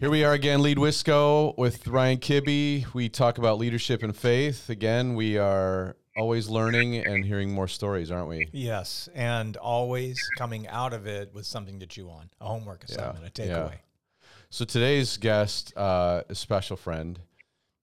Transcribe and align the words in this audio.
Here 0.00 0.08
we 0.10 0.24
are 0.24 0.32
again, 0.32 0.62
Lead 0.62 0.78
Wisco 0.78 1.56
with 1.56 1.86
Ryan 1.86 2.18
Kibbe. 2.18 2.92
We 2.94 3.08
talk 3.08 3.38
about 3.38 3.58
leadership 3.58 4.02
and 4.02 4.16
faith. 4.16 4.68
Again, 4.68 5.14
we 5.14 5.38
are 5.38 5.96
always 6.16 6.48
learning 6.48 6.96
and 6.96 7.24
hearing 7.24 7.52
more 7.52 7.68
stories, 7.68 8.10
aren't 8.10 8.28
we? 8.28 8.48
Yes, 8.52 9.08
and 9.14 9.56
always 9.56 10.18
coming 10.36 10.66
out 10.68 10.92
of 10.92 11.06
it 11.06 11.32
with 11.32 11.46
something 11.46 11.78
to 11.80 11.86
chew 11.86 12.08
on, 12.10 12.30
a 12.40 12.46
homework 12.46 12.84
assignment, 12.84 13.26
a 13.26 13.30
takeaway. 13.30 13.72
yeah. 13.72 14.26
So 14.50 14.64
today's 14.64 15.16
guest, 15.16 15.72
uh, 15.76 16.22
a 16.28 16.34
special 16.34 16.76
friend, 16.76 17.20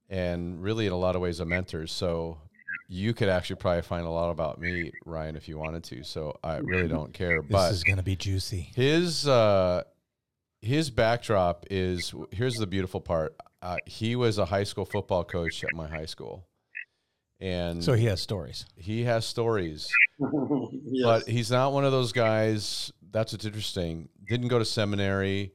and 0.09 0.61
really 0.61 0.85
in 0.85 0.91
a 0.91 0.97
lot 0.97 1.15
of 1.15 1.21
ways 1.21 1.39
a 1.39 1.45
mentor. 1.45 1.87
So 1.87 2.39
you 2.87 3.13
could 3.13 3.29
actually 3.29 3.57
probably 3.57 3.81
find 3.81 4.05
a 4.05 4.09
lot 4.09 4.29
about 4.29 4.59
me, 4.59 4.91
Ryan, 5.05 5.35
if 5.35 5.47
you 5.47 5.57
wanted 5.57 5.83
to. 5.85 6.03
So 6.03 6.37
I 6.43 6.57
really 6.57 6.87
don't 6.87 7.13
care. 7.13 7.41
This 7.41 7.51
but 7.51 7.71
is 7.73 7.83
going 7.83 7.97
to 7.97 8.03
be 8.03 8.15
juicy. 8.15 8.71
his 8.75 9.27
uh, 9.27 9.83
his 10.61 10.89
backdrop 10.89 11.65
is 11.69 12.13
here's 12.31 12.55
the 12.55 12.67
beautiful 12.67 13.01
part. 13.01 13.35
Uh, 13.61 13.77
he 13.85 14.15
was 14.15 14.37
a 14.37 14.45
high 14.45 14.63
school 14.63 14.85
football 14.85 15.23
coach 15.23 15.63
at 15.63 15.73
my 15.73 15.87
high 15.87 16.05
school, 16.05 16.47
and 17.39 17.83
So 17.83 17.93
he 17.93 18.05
has 18.05 18.21
stories. 18.21 18.65
he 18.75 19.03
has 19.03 19.25
stories. 19.25 19.89
yes. 20.19 21.03
But 21.03 21.27
he's 21.27 21.51
not 21.51 21.73
one 21.73 21.83
of 21.85 21.91
those 21.91 22.11
guys. 22.11 22.91
That's 23.11 23.33
what's 23.33 23.45
interesting. 23.45 24.09
Didn't 24.27 24.47
go 24.49 24.59
to 24.59 24.65
seminary. 24.65 25.53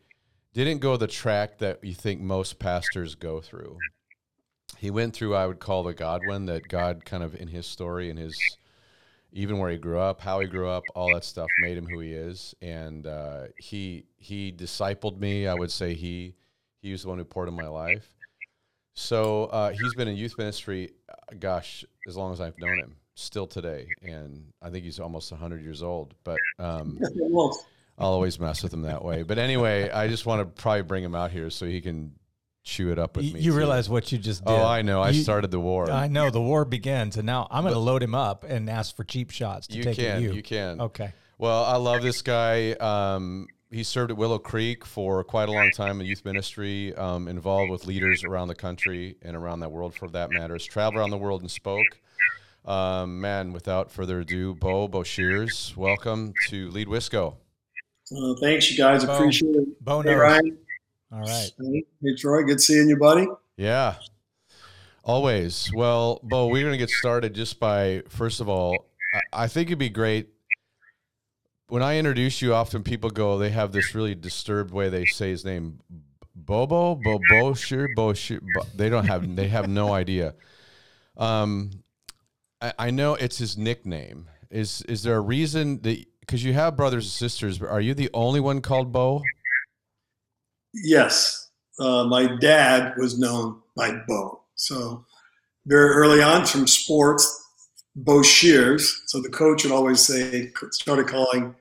Didn't 0.55 0.81
go 0.81 0.97
the 0.99 1.07
track 1.07 1.59
that 1.59 1.83
you 1.83 1.95
think 1.95 2.21
most 2.21 2.59
pastors 2.59 3.15
go 3.15 3.41
through. 3.41 3.79
He 4.83 4.91
went 4.91 5.15
through, 5.15 5.37
I 5.37 5.47
would 5.47 5.61
call 5.61 5.85
the 5.85 5.95
Godwin, 5.95 6.47
that 6.47 6.67
God 6.67 7.05
kind 7.05 7.23
of 7.23 7.37
in 7.37 7.47
his 7.47 7.67
story 7.67 8.11
and 8.11 8.19
his, 8.19 8.37
even 9.33 9.59
where 9.59 9.71
he 9.71 9.79
grew 9.79 10.01
up, 10.01 10.21
how 10.21 10.41
he 10.41 10.49
grew 10.49 10.69
up, 10.69 10.83
all 10.97 11.15
that 11.15 11.23
stuff 11.23 11.47
made 11.61 11.77
him 11.77 11.87
who 11.87 12.01
he 12.01 12.13
is. 12.13 12.53
And 12.61 13.07
uh, 13.07 13.43
he 13.59 14.07
he 14.17 14.51
discipled 14.51 15.21
me. 15.21 15.47
I 15.47 15.55
would 15.55 15.71
say 15.71 15.95
he 15.95 16.35
he 16.81 16.91
was 16.91 17.03
the 17.03 17.09
one 17.11 17.19
who 17.19 17.25
poured 17.25 17.47
in 17.49 17.55
my 17.55 17.69
life. 17.69 18.13
So 18.95 19.45
uh, 19.45 19.71
he's 19.71 19.95
been 19.95 20.09
in 20.09 20.17
youth 20.17 20.37
ministry, 20.37 20.91
uh, 21.09 21.37
gosh, 21.39 21.85
as 22.09 22.17
long 22.17 22.33
as 22.33 22.41
I've 22.41 22.59
known 22.59 22.77
him, 22.81 22.97
still 23.15 23.47
today, 23.47 23.87
and 24.03 24.47
I 24.61 24.71
think 24.71 24.85
he's 24.85 24.99
almost 24.99 25.31
100 25.31 25.63
years 25.63 25.85
old. 25.85 26.13
But 26.25 26.41
um, 26.59 26.99
I'll 27.99 28.11
always 28.11 28.41
mess 28.41 28.65
with 28.65 28.75
him 28.75 28.83
that 28.83 29.05
way. 29.05 29.23
But 29.23 29.39
anyway, 29.39 29.91
I 29.91 30.09
just 30.09 30.27
want 30.27 30.41
to 30.41 30.61
probably 30.61 30.83
bring 30.83 31.05
him 31.05 31.15
out 31.15 31.31
here 31.31 31.51
so 31.51 31.67
he 31.67 31.81
can 31.81 32.17
chew 32.65 32.91
it 32.93 32.99
up 32.99 33.17
with 33.17 33.27
You, 33.27 33.35
me. 33.35 33.41
you 33.41 33.51
too. 33.53 33.57
realize 33.59 33.89
what 33.91 34.13
you 34.13 34.19
just 34.19 34.45
did. 34.45 34.51
Oh, 34.53 34.65
I 34.65 34.83
know. 34.83 35.01
I 35.03 35.11
You- 35.11 35.23
started 35.23 35.51
the 35.51 35.61
war. 35.61 35.91
I 35.91 36.07
know 36.09 36.31
the 36.31 36.41
war 36.41 36.65
begins, 36.65 37.17
and 37.17 37.27
now 37.27 37.49
I'm 37.51 37.63
going 37.65 37.75
to 37.75 37.81
load 37.81 38.03
him 38.03 38.15
up 38.15 38.45
and 38.45 38.71
ask 38.71 38.95
for 38.95 39.05
cheap 39.05 39.31
shots 39.31 39.67
to 39.69 39.77
you 39.77 39.83
take 39.83 39.97
can. 39.97 40.17
at 40.17 40.23
you. 40.23 40.33
You 40.33 40.43
can. 40.43 40.81
Okay. 40.81 41.13
Well, 41.39 41.65
I 41.65 41.77
love 41.77 42.03
this 42.03 42.23
guy. 42.23 42.73
Um, 42.75 43.49
he 43.71 43.83
served 43.83 44.11
at 44.13 44.17
Willow 44.17 44.39
Creek 44.39 44.85
for 44.85 45.25
quite 45.25 45.49
a 45.49 45.53
long 45.53 45.71
time 45.71 46.01
in 46.01 46.07
youth 46.07 46.25
ministry, 46.25 46.95
um, 46.95 47.27
involved 47.27 47.71
with 47.71 47.87
leaders 47.87 48.23
around 48.23 48.49
the 48.49 48.55
country 48.55 49.17
and 49.23 49.35
around 49.35 49.61
the 49.61 49.69
world 49.69 49.95
for 49.95 50.09
that 50.11 50.31
matter. 50.31 50.55
Has 50.55 50.65
traveled 50.65 50.97
around 51.01 51.11
the 51.11 51.19
world 51.19 51.41
and 51.41 51.51
spoke. 51.51 51.87
Um, 52.65 53.21
man, 53.21 53.53
without 53.53 53.91
further 53.91 54.21
ado, 54.21 54.55
Bo 54.55 54.87
Boshers, 54.89 55.77
welcome 55.77 56.33
to 56.49 56.71
Lead 56.71 56.87
Wisco. 56.87 57.35
uh, 58.17 58.35
thanks, 58.41 58.71
you 58.71 58.77
guys. 58.79 59.05
Bo. 59.05 59.15
Appreciate 59.17 59.57
it. 59.57 59.85
Bo 59.85 60.03
Hey. 60.03 60.15
Ryan. 60.15 60.59
All 61.13 61.21
right. 61.21 61.51
Hey, 62.03 62.15
Troy. 62.17 62.43
Good 62.43 62.61
seeing 62.61 62.89
you, 62.89 62.97
buddy. 62.97 63.27
Yeah, 63.57 63.97
always. 65.05 65.71
Well, 65.75 66.21
Bo, 66.23 66.47
we're 66.47 66.63
going 66.63 66.73
to 66.73 66.79
get 66.79 66.89
started 66.89 67.35
just 67.35 67.61
by, 67.61 68.03
first 68.09 68.41
of 68.41 68.49
all, 68.49 68.87
I, 69.15 69.45
I 69.45 69.49
think 69.49 69.69
it'd 69.69 69.79
be 69.79 69.91
great. 69.91 70.31
When 71.69 71.83
I 71.83 71.99
introduce 71.99 72.41
you, 72.41 72.55
often 72.55 72.83
people 72.83 73.11
go, 73.11 73.37
they 73.37 73.51
have 73.51 73.73
this 73.73 73.95
really 73.95 74.15
disturbed 74.15 74.73
way 74.73 74.89
they 74.89 75.05
say 75.05 75.29
his 75.31 75.45
name. 75.45 75.81
Bobo, 76.35 76.95
Bobo, 76.95 77.53
sure, 77.53 77.89
Bo, 77.95 78.15
sure. 78.15 78.41
Bo, 78.55 78.63
they 78.75 78.89
don't 78.89 79.05
have, 79.05 79.37
they 79.37 79.49
have 79.49 79.69
no 79.69 79.93
idea. 79.93 80.35
Um, 81.19 81.71
I, 82.61 82.73
I 82.79 82.91
know 82.91 83.15
it's 83.15 83.37
his 83.37 83.59
nickname. 83.59 84.29
Is 84.51 84.83
is 84.83 85.03
there 85.03 85.17
a 85.17 85.21
reason 85.21 85.81
that 85.83 86.05
because 86.21 86.45
you 86.45 86.53
have 86.53 86.77
brothers 86.77 87.05
and 87.05 87.11
sisters, 87.11 87.59
but 87.59 87.69
are 87.69 87.81
you 87.81 87.95
the 87.95 88.11
only 88.13 88.41
one 88.41 88.61
called 88.61 88.93
Bo? 88.93 89.23
Yes. 90.75 91.51
Uh, 91.79 92.05
my 92.05 92.37
dad 92.37 92.95
was 92.97 93.19
known 93.19 93.61
by 93.77 94.01
Bo. 94.07 94.43
So 94.55 95.05
very 95.67 95.91
early 95.91 96.23
on 96.23 96.47
from 96.47 96.67
sports, 96.67 97.39
Bo 97.97 98.23
Shears. 98.23 99.03
So 99.07 99.21
the 99.21 99.29
coach 99.29 99.65
would 99.65 99.73
always 99.73 100.01
say, 100.01 100.53
started 100.71 101.07
calling 101.07 101.55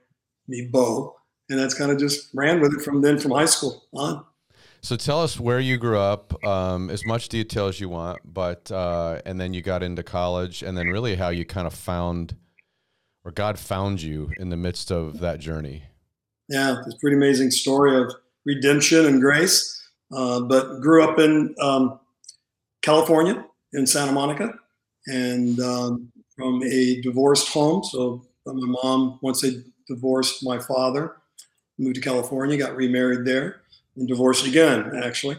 me 0.48 0.68
Bo. 0.72 1.16
And 1.50 1.60
that's 1.60 1.74
kind 1.74 1.92
of 1.92 2.00
just 2.00 2.30
ran 2.34 2.62
with 2.62 2.74
it 2.74 2.82
from 2.82 3.02
then 3.02 3.20
from 3.20 3.32
high 3.32 3.46
school 3.46 3.84
on. 3.94 4.24
So 4.84 4.96
tell 4.96 5.22
us 5.22 5.40
where 5.40 5.60
you 5.60 5.78
grew 5.78 6.00
up, 6.00 6.44
um, 6.44 6.90
as 6.90 7.06
much 7.06 7.30
detail 7.30 7.68
as 7.68 7.80
you 7.80 7.88
want, 7.88 8.20
but 8.26 8.72
uh, 8.72 9.22
and 9.28 9.40
then 9.40 9.54
you 9.54 9.62
got 9.62 9.84
into 9.84 10.02
college, 10.02 10.64
and 10.64 10.76
then 10.76 10.88
really 10.88 11.16
how 11.16 11.30
you 11.30 11.46
kind 11.46 11.68
of 11.68 11.74
found, 11.74 12.36
or 13.24 13.32
God 13.32 13.60
found 13.60 14.02
you 14.02 14.32
in 14.40 14.50
the 14.50 14.58
midst 14.58 14.92
of 14.92 15.20
that 15.20 15.40
journey. 15.40 15.84
Yeah, 16.50 16.80
it's 16.80 16.96
a 16.96 16.98
pretty 16.98 17.16
amazing 17.16 17.52
story 17.52 17.96
of 17.96 18.12
redemption 18.46 19.06
and 19.06 19.22
grace. 19.22 19.78
Uh, 20.14 20.42
but 20.42 20.82
grew 20.82 21.04
up 21.04 21.20
in 21.20 21.56
um, 21.62 22.00
California, 22.82 23.46
in 23.74 23.88
Santa 23.88 24.12
Monica, 24.12 24.54
and 25.08 25.60
um, 25.62 26.12
from 26.36 26.62
a 26.64 27.00
divorced 27.02 27.48
home. 27.50 27.84
So 27.84 28.26
uh, 28.46 28.54
my 28.54 28.78
mom, 28.84 29.20
once 29.22 29.42
they 29.42 29.64
divorced 29.88 30.44
my 30.44 30.60
father, 30.60 31.16
moved 31.78 31.96
to 31.96 32.02
California, 32.02 32.58
got 32.58 32.76
remarried 32.76 33.26
there, 33.26 33.62
and 33.96 34.06
divorced 34.08 34.46
again, 34.46 35.02
actually. 35.02 35.38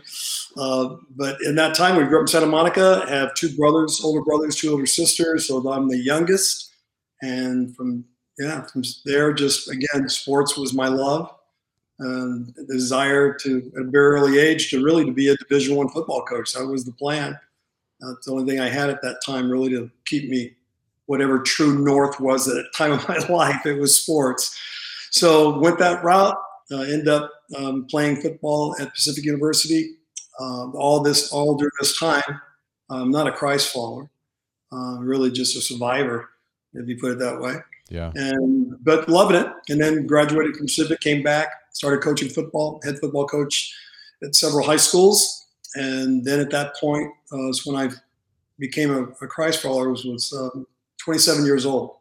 Uh, 0.57 0.97
but 1.17 1.37
in 1.43 1.55
that 1.57 1.75
time, 1.75 1.97
we 1.97 2.05
grew 2.05 2.19
up 2.19 2.23
in 2.23 2.29
Santa 2.29 2.47
Monica. 2.47 3.05
Have 3.09 3.35
two 3.35 3.55
brothers, 3.55 4.01
older 4.03 4.23
brothers, 4.23 4.57
two 4.57 4.71
older 4.71 4.87
sisters. 4.87 5.49
So 5.49 5.71
I'm 5.71 5.89
the 5.89 5.99
youngest, 5.99 6.71
and 7.21 7.77
from 7.77 8.07
yeah, 8.39 8.63
from 8.63 8.85
there, 9.05 9.35
just 9.35 9.69
again, 9.69 10.09
sports 10.09 10.57
was 10.57 10.73
my 10.73 10.89
love 10.89 11.31
and 12.03 12.55
the 12.55 12.75
desire 12.75 13.35
to 13.35 13.73
at 13.77 13.83
a 13.83 13.91
very 13.91 14.17
early 14.17 14.39
age 14.39 14.71
to 14.71 14.83
really 14.83 15.05
to 15.05 15.13
be 15.13 15.29
a 15.29 15.37
division 15.37 15.77
one 15.77 15.89
football 15.89 16.25
coach. 16.25 16.53
That 16.53 16.67
was 16.67 16.85
the 16.85 16.93
plan. 16.93 17.39
That's 18.01 18.27
the 18.27 18.33
only 18.33 18.51
thing 18.51 18.61
i 18.61 18.69
had 18.69 18.91
at 18.91 19.01
that 19.03 19.21
time 19.25 19.49
really 19.49 19.71
to 19.71 19.91
keep 20.07 20.29
me 20.29 20.53
whatever 21.07 21.39
true 21.41 21.79
north 21.79 22.19
was 22.19 22.49
at 22.49 22.55
the 22.55 22.65
time 22.77 22.93
of 22.93 23.09
my 23.09 23.19
life. 23.29 23.65
It 23.67 23.79
was 23.79 24.01
sports. 24.01 24.59
So 25.11 25.59
went 25.59 25.79
that 25.79 26.03
route 26.03 26.37
uh, 26.73 26.81
end 26.81 27.09
up 27.09 27.31
um, 27.57 27.87
playing 27.87 28.23
football 28.23 28.75
at 28.81 28.95
pacific 28.95 29.25
university 29.25 29.97
um, 30.41 30.73
all 30.75 31.01
this 31.01 31.33
all 31.33 31.55
during 31.55 31.73
this 31.81 31.99
time. 31.99 32.23
I'm 32.91 33.11
not 33.11 33.27
a 33.27 33.33
christ 33.33 33.73
follower. 33.73 34.11
Uh, 34.73 34.99
really 35.01 35.31
just 35.31 35.57
a 35.57 35.61
survivor 35.61 36.31
if 36.75 36.89
you 36.89 36.99
put 36.99 37.13
it 37.13 37.19
that 37.19 37.41
way. 37.41 37.57
Yeah. 37.91 38.11
and 38.15 38.75
but 38.83 39.09
loving 39.09 39.37
it. 39.37 39.49
And 39.69 39.81
then 39.81 40.07
graduated 40.07 40.57
from 40.57 40.69
Civic, 40.69 41.01
came 41.01 41.23
back, 41.23 41.49
started 41.73 42.03
coaching 42.03 42.29
football, 42.29 42.81
head 42.85 42.99
football 42.99 43.27
coach 43.27 43.75
at 44.23 44.35
several 44.35 44.65
high 44.65 44.77
schools, 44.77 45.47
and 45.75 46.25
then 46.25 46.41
at 46.41 46.51
that 46.51 46.77
point 46.77 47.11
uh, 47.33 47.39
was 47.39 47.67
when 47.67 47.77
I 47.77 47.93
became 48.59 48.91
a, 48.91 49.03
a 49.25 49.27
Christ 49.27 49.63
follower. 49.63 49.91
Was 49.91 50.05
was 50.05 50.33
um, 50.33 50.67
27 50.99 51.45
years 51.45 51.67
old, 51.67 51.97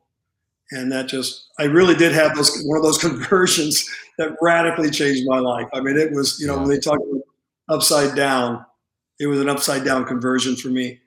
and 0.72 0.92
that 0.92 1.08
just 1.08 1.50
I 1.60 1.64
really 1.64 1.96
did 1.96 2.12
have 2.12 2.36
those 2.36 2.64
one 2.66 2.78
of 2.78 2.84
those 2.84 2.98
conversions 3.08 3.90
that 4.18 4.36
radically 4.42 4.92
changed 4.92 5.28
my 5.28 5.40
life. 5.40 5.68
I 5.74 5.82
mean, 5.82 5.98
it 5.98 6.12
was 6.12 6.40
you 6.40 6.48
know 6.48 6.58
when 6.58 6.70
they 6.70 6.80
talk 6.80 7.00
about 7.00 7.22
upside 7.70 8.16
down, 8.16 8.66
it 9.20 9.28
was 9.28 9.40
an 9.40 9.50
upside 9.50 9.84
down 9.84 10.06
conversion 10.06 10.56
for 10.56 10.70
me, 10.70 11.00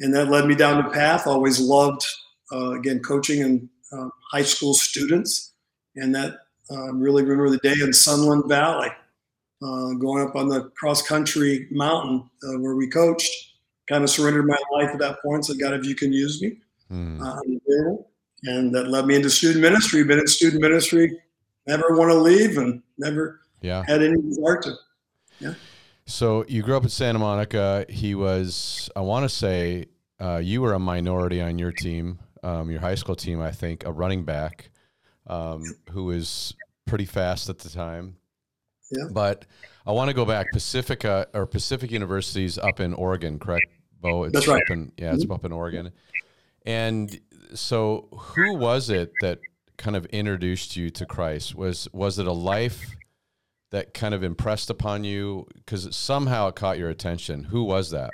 and 0.00 0.12
that 0.14 0.28
led 0.28 0.46
me 0.46 0.54
down 0.54 0.82
the 0.82 0.90
path. 0.90 1.26
Always 1.26 1.60
loved 1.60 2.04
uh, 2.52 2.72
again 2.72 3.00
coaching 3.00 3.42
and 3.42 3.68
um, 3.92 4.10
high 4.30 4.42
school 4.42 4.74
students, 4.74 5.52
and 5.96 6.14
that 6.14 6.34
um, 6.72 7.00
really 7.00 7.22
remember 7.22 7.50
the 7.50 7.58
day 7.58 7.74
in 7.82 7.92
Sunland 7.92 8.44
Valley, 8.48 8.88
uh, 9.62 9.92
going 9.94 10.26
up 10.26 10.34
on 10.36 10.48
the 10.48 10.70
cross 10.76 11.02
country 11.02 11.68
mountain 11.70 12.28
uh, 12.44 12.58
where 12.60 12.74
we 12.76 12.88
coached. 12.88 13.30
Kind 13.88 14.04
of 14.04 14.10
surrendered 14.10 14.46
my 14.46 14.56
life 14.72 14.90
at 14.92 14.98
that 15.00 15.20
point. 15.22 15.44
Said, 15.44 15.58
God, 15.58 15.74
if 15.74 15.84
you 15.84 15.94
can 15.94 16.12
use 16.12 16.40
me, 16.40 16.58
Hmm. 16.88 17.20
uh, 17.22 17.40
And 18.44 18.74
that 18.74 18.88
led 18.88 19.06
me 19.06 19.14
into 19.16 19.30
student 19.30 19.60
ministry. 19.60 20.02
Been 20.04 20.18
in 20.18 20.26
student 20.26 20.60
ministry, 20.62 21.20
never 21.66 21.94
want 21.96 22.10
to 22.10 22.14
leave, 22.16 22.58
and 22.58 22.82
never 22.98 23.40
Yeah. 23.60 23.84
had 23.86 24.02
any 24.02 24.20
desire 24.20 24.60
to. 24.62 24.74
Yeah. 25.38 25.54
So 26.06 26.44
you 26.48 26.62
grew 26.62 26.76
up 26.76 26.82
in 26.82 26.88
Santa 26.88 27.18
Monica. 27.20 27.86
He 27.88 28.14
was, 28.16 28.90
I 28.96 29.00
want 29.00 29.24
to 29.24 29.28
say, 29.28 29.86
uh, 30.20 30.40
you 30.42 30.60
were 30.60 30.74
a 30.74 30.78
minority 30.80 31.40
on 31.40 31.58
your 31.58 31.70
team, 31.72 32.18
um, 32.42 32.70
your 32.70 32.80
high 32.80 32.96
school 32.96 33.14
team, 33.14 33.40
I 33.40 33.52
think, 33.52 33.84
a 33.86 33.92
running 33.92 34.24
back 34.24 34.70
um, 35.26 35.64
who 35.90 36.04
was 36.04 36.54
pretty 36.86 37.04
fast 37.04 37.48
at 37.48 37.58
the 37.58 37.68
time. 37.68 38.16
Yeah. 38.90 39.04
But 39.10 39.46
I 39.86 39.92
want 39.92 40.08
to 40.08 40.14
go 40.14 40.24
back. 40.24 40.52
Pacifica 40.52 41.26
or 41.32 41.46
Pacific 41.46 41.90
University's 41.90 42.58
up 42.58 42.80
in 42.80 42.92
Oregon, 42.94 43.38
correct, 43.38 43.66
Bo? 44.00 44.24
It's 44.24 44.34
That's 44.34 44.48
right. 44.48 44.62
Up 44.62 44.70
in, 44.70 44.92
yeah, 44.96 45.14
it's 45.14 45.24
up 45.30 45.44
in 45.44 45.52
Oregon. 45.52 45.90
And 46.66 47.18
so, 47.54 48.08
who 48.12 48.54
was 48.54 48.90
it 48.90 49.12
that 49.22 49.38
kind 49.78 49.96
of 49.96 50.06
introduced 50.06 50.76
you 50.76 50.90
to 50.90 51.06
Christ? 51.06 51.54
Was 51.54 51.88
was 51.92 52.18
it 52.18 52.26
a 52.26 52.32
life 52.32 52.94
that 53.70 53.94
kind 53.94 54.14
of 54.14 54.22
impressed 54.22 54.70
upon 54.70 55.02
you 55.02 55.46
because 55.54 55.94
somehow 55.96 56.48
it 56.48 56.54
caught 56.54 56.78
your 56.78 56.90
attention? 56.90 57.44
Who 57.44 57.64
was 57.64 57.90
that? 57.90 58.10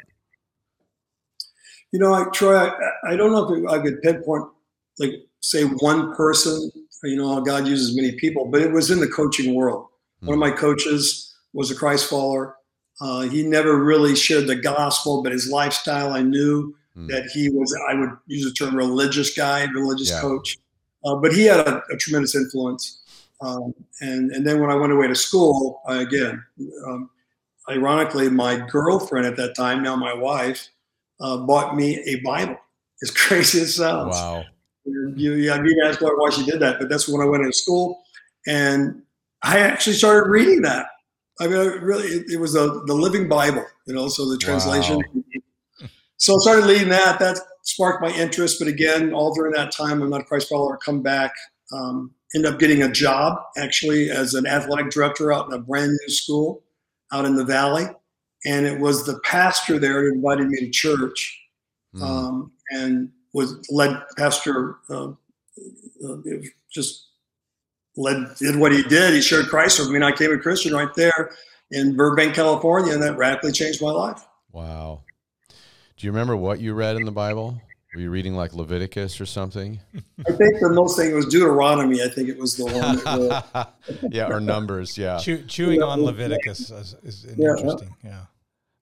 You 1.93 1.99
know, 1.99 2.14
I, 2.14 2.25
Troy, 2.32 2.56
I, 2.56 2.72
I 3.08 3.16
don't 3.16 3.32
know 3.32 3.52
if 3.52 3.69
I 3.69 3.82
could 3.82 4.00
pinpoint, 4.02 4.44
like, 4.99 5.12
say 5.40 5.64
one 5.64 6.14
person. 6.14 6.70
You 7.03 7.17
know, 7.17 7.35
how 7.35 7.41
God 7.41 7.67
uses 7.67 7.95
many 7.95 8.12
people, 8.12 8.47
but 8.47 8.61
it 8.61 8.73
was 8.73 8.91
in 8.91 9.00
the 9.00 9.09
coaching 9.09 9.55
world. 9.55 9.87
Mm. 10.23 10.29
One 10.29 10.35
of 10.35 10.41
my 10.41 10.50
coaches 10.50 11.35
was 11.53 11.71
a 11.71 11.75
Christ 11.75 12.11
follower. 12.11 12.56
Uh, 13.00 13.23
he 13.23 13.43
never 13.43 13.83
really 13.83 14.17
shared 14.17 14.47
the 14.47 14.56
gospel, 14.56 15.23
but 15.23 15.33
his 15.33 15.50
lifestyle, 15.50 16.12
I 16.12 16.23
knew 16.23 16.75
mm. 16.97 17.09
that 17.09 17.27
he 17.33 17.49
was, 17.49 17.77
I 17.89 17.95
would 17.95 18.11
use 18.27 18.45
the 18.45 18.53
term 18.53 18.75
religious 18.75 19.35
guy, 19.35 19.65
religious 19.65 20.11
yeah. 20.11 20.21
coach. 20.21 20.59
Uh, 21.05 21.15
but 21.17 21.33
he 21.33 21.45
had 21.45 21.61
a, 21.61 21.83
a 21.93 21.97
tremendous 21.97 22.35
influence. 22.35 23.03
Um, 23.41 23.73
and, 24.01 24.33
and 24.33 24.44
then 24.44 24.61
when 24.61 24.71
I 24.71 24.75
went 24.75 24.93
away 24.93 25.06
to 25.06 25.15
school, 25.15 25.81
I, 25.87 26.03
again, 26.03 26.44
um, 26.87 27.11
ironically, 27.69 28.29
my 28.29 28.56
girlfriend 28.69 29.27
at 29.27 29.37
that 29.37 29.55
time, 29.55 29.83
now 29.83 29.94
my 29.94 30.12
wife, 30.12 30.69
uh, 31.21 31.37
bought 31.39 31.77
me 31.77 32.01
a 32.05 32.17
Bible. 32.21 32.56
As 33.01 33.11
crazy 33.12 33.61
as 33.61 33.69
it 33.69 33.73
sounds. 33.75 34.17
Wow. 34.17 34.44
You, 35.17 35.35
you, 35.35 35.52
I 35.52 35.61
mean, 35.61 35.76
ask 35.85 36.00
why 36.00 36.31
she 36.31 36.44
did 36.44 36.61
that, 36.61 36.79
but 36.79 36.88
that's 36.88 37.08
when 37.08 37.20
I 37.20 37.25
went 37.25 37.44
to 37.44 37.52
school, 37.52 38.02
and 38.46 39.02
I 39.43 39.61
actually 39.61 39.94
started 39.94 40.31
reading 40.31 40.62
that. 40.62 40.87
I 41.40 41.46
mean, 41.46 41.58
really, 41.81 42.06
it, 42.06 42.32
it 42.32 42.40
was 42.40 42.56
a, 42.56 42.82
the 42.87 42.94
Living 42.94 43.29
Bible, 43.29 43.64
you 43.87 43.94
know. 43.94 44.08
So 44.08 44.29
the 44.29 44.37
translation. 44.37 44.96
Wow. 44.96 45.88
So 46.17 46.35
I 46.35 46.38
started 46.38 46.67
reading 46.67 46.88
that. 46.88 47.19
That 47.20 47.38
sparked 47.62 48.02
my 48.02 48.11
interest. 48.11 48.58
But 48.58 48.67
again, 48.69 49.12
all 49.12 49.32
during 49.32 49.52
that 49.52 49.70
time, 49.70 50.02
I'm 50.02 50.11
not 50.11 50.23
a 50.23 50.25
Christ 50.25 50.49
follower. 50.49 50.79
Come 50.85 51.00
back, 51.00 51.32
um, 51.73 52.12
end 52.34 52.44
up 52.44 52.58
getting 52.58 52.82
a 52.82 52.91
job 52.91 53.38
actually 53.56 54.11
as 54.11 54.34
an 54.34 54.46
athletic 54.46 54.91
director 54.91 55.32
out 55.32 55.46
in 55.46 55.52
a 55.52 55.58
brand 55.58 55.93
new 55.93 56.08
school 56.08 56.64
out 57.12 57.25
in 57.25 57.37
the 57.37 57.44
valley 57.44 57.87
and 58.44 58.67
it 58.67 58.79
was 58.79 59.05
the 59.05 59.19
pastor 59.20 59.79
there 59.79 60.02
who 60.02 60.14
invited 60.14 60.49
me 60.49 60.61
to 60.61 60.70
church, 60.70 61.41
mm. 61.94 62.02
um, 62.02 62.52
and 62.70 63.11
was 63.33 63.65
led 63.71 64.03
pastor 64.17 64.77
uh, 64.91 65.09
uh, 66.07 66.17
just 66.71 67.09
led 67.97 68.35
did 68.39 68.57
what 68.57 68.73
he 68.73 68.83
did. 68.85 69.15
He 69.15 69.21
shared 69.21 69.47
Christ 69.47 69.79
with 69.79 69.91
me, 69.91 69.97
and 69.97 70.05
I 70.05 70.13
became 70.13 70.33
a 70.33 70.39
Christian 70.39 70.73
right 70.73 70.93
there 70.95 71.33
in 71.71 71.97
Burbank, 71.97 72.35
California, 72.35 72.93
and 72.93 73.03
that 73.03 73.17
radically 73.17 73.53
changed 73.53 73.83
my 73.83 73.91
life. 73.91 74.25
Wow. 74.53 75.03
Do 75.97 76.07
you 76.07 76.13
remember 76.13 76.37
what 76.37 76.61
you 76.61 76.75
read 76.75 76.97
in 76.97 77.05
the 77.05 77.13
Bible? 77.13 77.61
Were 77.95 78.01
you 78.01 78.11
reading 78.11 78.35
like 78.35 78.53
Leviticus 78.53 79.21
or 79.21 79.27
something? 79.27 79.81
I 79.97 80.33
think 80.33 80.61
the 80.61 80.71
most 80.73 80.97
thing 80.97 81.15
was 81.15 81.27
Deuteronomy. 81.27 82.03
I 82.03 82.09
think 82.09 82.29
it 82.29 82.39
was 82.39 82.57
the 82.57 82.67
one. 82.67 83.67
yeah, 84.13 84.29
or 84.29 84.41
Numbers. 84.41 84.97
Yeah. 84.97 85.19
Chew, 85.19 85.43
chewing 85.45 85.81
yeah. 85.81 85.87
on 85.87 86.03
Leviticus 86.03 86.71
is, 86.71 86.95
is 87.03 87.25
interesting. 87.25 87.95
Yeah. 88.05 88.27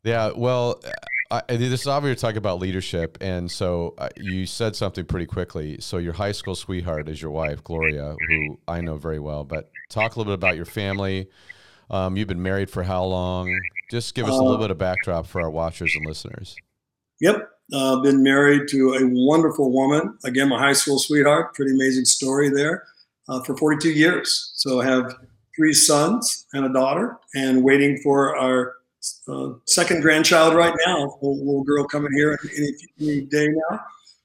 Yeah. 0.02 0.32
Well, 0.36 0.80
I, 1.30 1.42
this 1.48 1.80
is 1.80 1.86
obviously 1.86 2.20
talking 2.20 2.38
about 2.38 2.60
leadership, 2.60 3.18
and 3.20 3.50
so 3.50 3.94
uh, 3.98 4.08
you 4.16 4.46
said 4.46 4.76
something 4.76 5.04
pretty 5.04 5.26
quickly. 5.26 5.78
So 5.80 5.98
your 5.98 6.12
high 6.12 6.32
school 6.32 6.54
sweetheart 6.54 7.08
is 7.08 7.20
your 7.20 7.30
wife, 7.30 7.64
Gloria, 7.64 8.14
who 8.28 8.58
I 8.68 8.80
know 8.80 8.96
very 8.96 9.18
well. 9.18 9.44
But 9.44 9.70
talk 9.90 10.14
a 10.14 10.18
little 10.18 10.32
bit 10.32 10.38
about 10.38 10.56
your 10.56 10.64
family. 10.64 11.28
Um, 11.90 12.16
you've 12.16 12.28
been 12.28 12.42
married 12.42 12.70
for 12.70 12.82
how 12.82 13.04
long? 13.04 13.50
Just 13.90 14.14
give 14.14 14.26
us 14.26 14.32
a 14.32 14.42
little 14.42 14.56
uh, 14.56 14.60
bit 14.60 14.70
of 14.70 14.78
backdrop 14.78 15.26
for 15.26 15.40
our 15.40 15.50
watchers 15.50 15.94
and 15.96 16.06
listeners. 16.06 16.56
Yep 17.20 17.50
uh, 17.72 17.96
been 18.00 18.22
married 18.22 18.68
to 18.68 18.94
a 18.94 19.00
wonderful 19.02 19.72
woman. 19.72 20.16
Again, 20.24 20.48
my 20.48 20.58
high 20.58 20.72
school 20.72 20.98
sweetheart. 20.98 21.54
Pretty 21.54 21.72
amazing 21.72 22.04
story 22.04 22.48
there. 22.48 22.84
Uh, 23.28 23.42
for 23.42 23.56
42 23.56 23.90
years. 23.90 24.52
So 24.54 24.80
I 24.80 24.84
have 24.84 25.12
three 25.56 25.72
sons 25.72 26.46
and 26.52 26.64
a 26.64 26.72
daughter, 26.72 27.18
and 27.34 27.64
waiting 27.64 27.98
for 28.02 28.36
our 28.36 28.75
uh, 29.28 29.50
second 29.66 30.02
grandchild 30.02 30.54
right 30.54 30.74
now. 30.86 31.18
A 31.22 31.26
little, 31.26 31.64
girl 31.64 31.84
coming 31.84 32.12
here 32.12 32.38
any, 32.56 32.68
any, 33.00 33.20
day 33.22 33.48
now. 33.48 33.80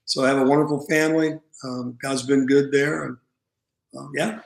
So 0.06 0.24
I 0.24 0.30
have 0.30 0.40
a 0.40 0.46
wonderful 0.46 0.86
family. 0.90 1.40
Um, 1.64 1.98
God's 2.02 2.24
been 2.24 2.46
good 2.46 2.72
there, 2.72 3.06
and 3.06 3.18
uh, 3.98 4.08
yeah. 4.16 4.40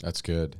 That's 0.00 0.22
good. 0.22 0.56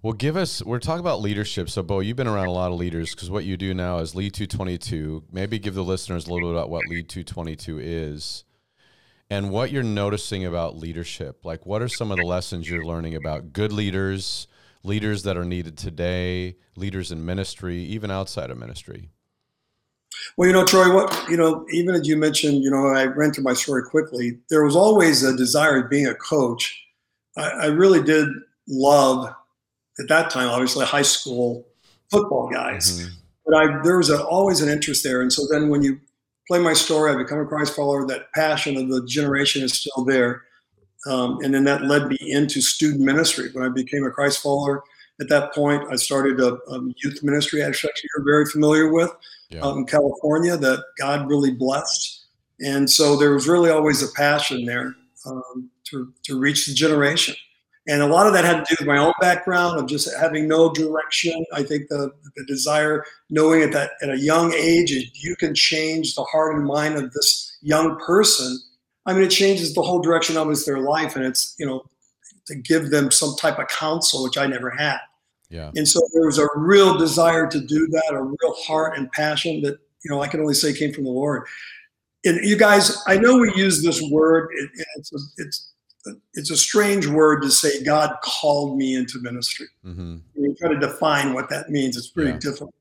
Well, 0.00 0.12
give 0.12 0.36
us, 0.36 0.62
we're 0.62 0.78
talking 0.78 1.00
about 1.00 1.20
leadership. 1.20 1.68
So, 1.68 1.82
Bo, 1.82 2.00
you've 2.00 2.16
been 2.16 2.28
around 2.28 2.46
a 2.46 2.52
lot 2.52 2.70
of 2.70 2.78
leaders 2.78 3.14
because 3.14 3.30
what 3.30 3.44
you 3.44 3.56
do 3.56 3.74
now 3.74 3.98
is 3.98 4.14
Lead 4.14 4.32
222. 4.32 5.24
Maybe 5.32 5.58
give 5.58 5.74
the 5.74 5.82
listeners 5.82 6.26
a 6.26 6.32
little 6.32 6.50
bit 6.50 6.56
about 6.56 6.70
what 6.70 6.86
Lead 6.88 7.08
222 7.08 7.80
is 7.80 8.44
and 9.28 9.50
what 9.50 9.72
you're 9.72 9.82
noticing 9.82 10.44
about 10.44 10.76
leadership. 10.76 11.44
Like, 11.44 11.66
what 11.66 11.82
are 11.82 11.88
some 11.88 12.10
of 12.10 12.18
the 12.18 12.24
lessons 12.24 12.70
you're 12.70 12.84
learning 12.84 13.14
about 13.16 13.52
good 13.52 13.72
leaders, 13.72 14.46
leaders 14.82 15.22
that 15.24 15.36
are 15.36 15.44
needed 15.44 15.76
today, 15.76 16.56
leaders 16.76 17.12
in 17.12 17.24
ministry, 17.24 17.78
even 17.78 18.10
outside 18.10 18.50
of 18.50 18.58
ministry? 18.58 19.10
Well, 20.36 20.48
you 20.48 20.52
know, 20.52 20.64
Troy, 20.64 20.92
what, 20.92 21.28
you 21.28 21.36
know, 21.36 21.66
even 21.72 21.94
as 21.94 22.06
you 22.06 22.16
mentioned, 22.16 22.62
you 22.62 22.70
know, 22.70 22.86
I 22.88 23.04
ran 23.04 23.32
through 23.32 23.44
my 23.44 23.54
story 23.54 23.82
quickly. 23.82 24.38
There 24.50 24.64
was 24.64 24.76
always 24.76 25.22
a 25.22 25.36
desire 25.36 25.82
of 25.82 25.90
being 25.90 26.06
a 26.06 26.14
coach. 26.14 26.82
I, 27.36 27.50
I 27.50 27.66
really 27.66 28.02
did 28.02 28.28
love 28.66 29.34
at 29.98 30.08
that 30.08 30.30
time, 30.30 30.48
obviously 30.48 30.84
high 30.84 31.02
school 31.02 31.66
football 32.10 32.48
guys. 32.48 33.00
Mm-hmm. 33.00 33.14
But 33.46 33.56
I, 33.56 33.82
there 33.82 33.96
was 33.96 34.10
a, 34.10 34.24
always 34.24 34.60
an 34.60 34.68
interest 34.68 35.04
there. 35.04 35.20
And 35.20 35.32
so 35.32 35.46
then 35.50 35.68
when 35.68 35.82
you 35.82 36.00
play 36.46 36.58
my 36.58 36.72
story, 36.72 37.12
I 37.12 37.16
become 37.16 37.40
a 37.40 37.46
Christ 37.46 37.74
follower, 37.74 38.06
that 38.06 38.32
passion 38.32 38.76
of 38.76 38.88
the 38.88 39.04
generation 39.06 39.62
is 39.62 39.74
still 39.74 40.04
there. 40.04 40.42
Um, 41.06 41.38
and 41.42 41.54
then 41.54 41.64
that 41.64 41.84
led 41.84 42.08
me 42.08 42.18
into 42.20 42.60
student 42.60 43.02
ministry. 43.02 43.50
When 43.52 43.64
I 43.64 43.68
became 43.68 44.04
a 44.04 44.10
Christ 44.10 44.42
follower, 44.42 44.82
at 45.20 45.28
that 45.28 45.54
point, 45.54 45.84
I 45.90 45.96
started 45.96 46.40
a, 46.40 46.54
a 46.54 46.80
youth 46.96 47.22
ministry, 47.22 47.62
actually, 47.62 47.92
you're 48.16 48.24
very 48.24 48.46
familiar 48.46 48.92
with, 48.92 49.10
yeah. 49.50 49.64
out 49.64 49.76
in 49.76 49.84
California, 49.84 50.56
that 50.56 50.84
God 50.98 51.28
really 51.28 51.52
blessed. 51.52 52.26
And 52.60 52.88
so 52.88 53.16
there 53.16 53.32
was 53.32 53.48
really 53.48 53.70
always 53.70 54.02
a 54.02 54.12
passion 54.14 54.64
there 54.64 54.94
um, 55.26 55.70
to, 55.84 56.12
to 56.24 56.38
reach 56.38 56.66
the 56.66 56.74
generation. 56.74 57.34
And 57.88 58.02
a 58.02 58.06
lot 58.06 58.26
of 58.26 58.34
that 58.34 58.44
had 58.44 58.64
to 58.66 58.74
do 58.74 58.76
with 58.80 58.86
my 58.86 58.98
own 58.98 59.14
background 59.18 59.80
of 59.80 59.86
just 59.86 60.14
having 60.20 60.46
no 60.46 60.70
direction. 60.72 61.44
I 61.54 61.62
think 61.62 61.88
the, 61.88 62.12
the 62.36 62.44
desire, 62.44 63.02
knowing 63.30 63.62
at 63.62 63.72
that 63.72 63.92
at 64.02 64.10
a 64.10 64.18
young 64.18 64.52
age, 64.52 64.92
you 65.14 65.36
can 65.36 65.54
change 65.54 66.14
the 66.14 66.24
heart 66.24 66.54
and 66.54 66.66
mind 66.66 66.96
of 66.96 67.12
this 67.12 67.56
young 67.62 67.98
person. 67.98 68.58
I 69.08 69.14
mean, 69.14 69.22
it 69.22 69.30
changes 69.30 69.74
the 69.74 69.82
whole 69.82 70.00
direction 70.00 70.36
of 70.36 70.64
their 70.64 70.80
life, 70.80 71.16
and 71.16 71.24
it's 71.24 71.54
you 71.58 71.66
know 71.66 71.84
to 72.46 72.54
give 72.54 72.90
them 72.90 73.10
some 73.10 73.34
type 73.36 73.58
of 73.58 73.68
counsel, 73.68 74.22
which 74.22 74.38
I 74.38 74.46
never 74.46 74.70
had. 74.70 74.98
Yeah. 75.50 75.70
And 75.76 75.88
so 75.88 76.00
there 76.12 76.26
was 76.26 76.38
a 76.38 76.46
real 76.56 76.96
desire 76.98 77.46
to 77.46 77.60
do 77.60 77.86
that, 77.88 78.12
a 78.12 78.22
real 78.22 78.54
heart 78.66 78.98
and 78.98 79.10
passion 79.12 79.62
that 79.62 79.78
you 80.04 80.10
know 80.10 80.22
I 80.22 80.28
can 80.28 80.40
only 80.40 80.54
say 80.54 80.72
came 80.74 80.92
from 80.92 81.04
the 81.04 81.10
Lord. 81.10 81.44
And 82.24 82.44
you 82.44 82.56
guys, 82.56 83.02
I 83.06 83.16
know 83.16 83.38
we 83.38 83.54
use 83.54 83.82
this 83.82 84.02
word. 84.10 84.50
It, 84.54 84.70
it's 84.96 85.34
it's 85.38 85.72
it's 86.34 86.50
a 86.50 86.56
strange 86.56 87.06
word 87.06 87.42
to 87.42 87.50
say 87.50 87.82
God 87.82 88.14
called 88.22 88.76
me 88.76 88.94
into 88.94 89.20
ministry. 89.20 89.66
Mm-hmm. 89.84 90.18
You 90.34 90.54
try 90.58 90.68
to 90.68 90.78
define 90.78 91.32
what 91.32 91.48
that 91.48 91.70
means. 91.70 91.96
It's 91.96 92.08
pretty 92.08 92.32
yeah. 92.32 92.38
difficult. 92.38 92.74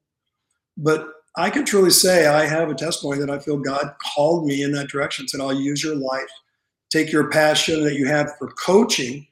But 0.75 1.09
I 1.37 1.49
can 1.51 1.65
truly 1.65 1.91
say 1.91 2.25
I 2.25 2.45
have 2.45 2.69
a 2.69 2.75
testimony 2.75 3.19
that 3.19 3.29
I 3.29 3.39
feel 3.39 3.57
God 3.57 3.93
called 4.01 4.45
me 4.45 4.63
in 4.63 4.71
that 4.73 4.89
direction. 4.89 5.27
Said, 5.27 5.39
"I'll 5.39 5.53
use 5.53 5.83
your 5.83 5.95
life, 5.95 6.29
take 6.89 7.11
your 7.11 7.29
passion 7.29 7.83
that 7.83 7.95
you 7.95 8.07
have 8.07 8.35
for 8.37 8.51
coaching, 8.53 9.27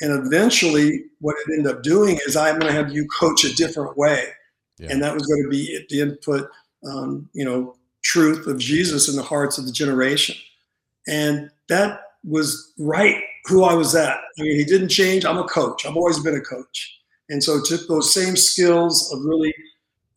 and 0.00 0.26
eventually, 0.26 1.04
what 1.20 1.36
it 1.36 1.52
ended 1.52 1.72
up 1.72 1.82
doing 1.82 2.18
is 2.26 2.36
I'm 2.36 2.58
going 2.58 2.72
to 2.72 2.82
have 2.82 2.92
you 2.92 3.06
coach 3.08 3.44
a 3.44 3.54
different 3.54 3.96
way." 3.96 4.24
Yeah. 4.78 4.88
And 4.90 5.02
that 5.02 5.14
was 5.14 5.26
going 5.26 5.42
to 5.42 5.48
be 5.50 5.84
the 5.90 6.00
input, 6.00 6.50
um, 6.84 7.28
you 7.34 7.44
know, 7.44 7.76
truth 8.02 8.46
of 8.46 8.58
Jesus 8.58 9.08
in 9.08 9.16
the 9.16 9.22
hearts 9.22 9.58
of 9.58 9.66
the 9.66 9.72
generation, 9.72 10.36
and 11.06 11.50
that 11.68 12.00
was 12.24 12.72
right 12.78 13.22
who 13.46 13.64
I 13.64 13.74
was 13.74 13.94
at. 13.94 14.18
I 14.38 14.42
mean, 14.42 14.56
he 14.56 14.64
didn't 14.64 14.88
change. 14.88 15.24
I'm 15.24 15.38
a 15.38 15.44
coach. 15.44 15.86
I've 15.86 15.96
always 15.96 16.18
been 16.18 16.36
a 16.36 16.40
coach. 16.40 17.00
And 17.30 17.42
so 17.42 17.60
took 17.62 17.86
those 17.88 18.12
same 18.12 18.36
skills 18.36 19.12
of 19.12 19.24
really 19.24 19.54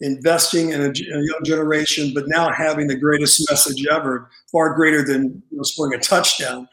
investing 0.04 0.72
in 0.72 0.82
a, 0.82 0.90
a, 0.90 0.92
young 0.92 1.40
generation, 1.46 2.12
but 2.14 2.28
now 2.28 2.52
having 2.52 2.88
the 2.88 2.96
greatest 2.96 3.50
message 3.50 3.88
ever, 3.88 4.30
far 4.52 4.74
greater 4.76 5.02
than 5.02 5.42
you 5.50 5.58
know, 5.58 5.64
scoring 5.64 5.98
a 5.98 6.04
touchdown. 6.04 6.68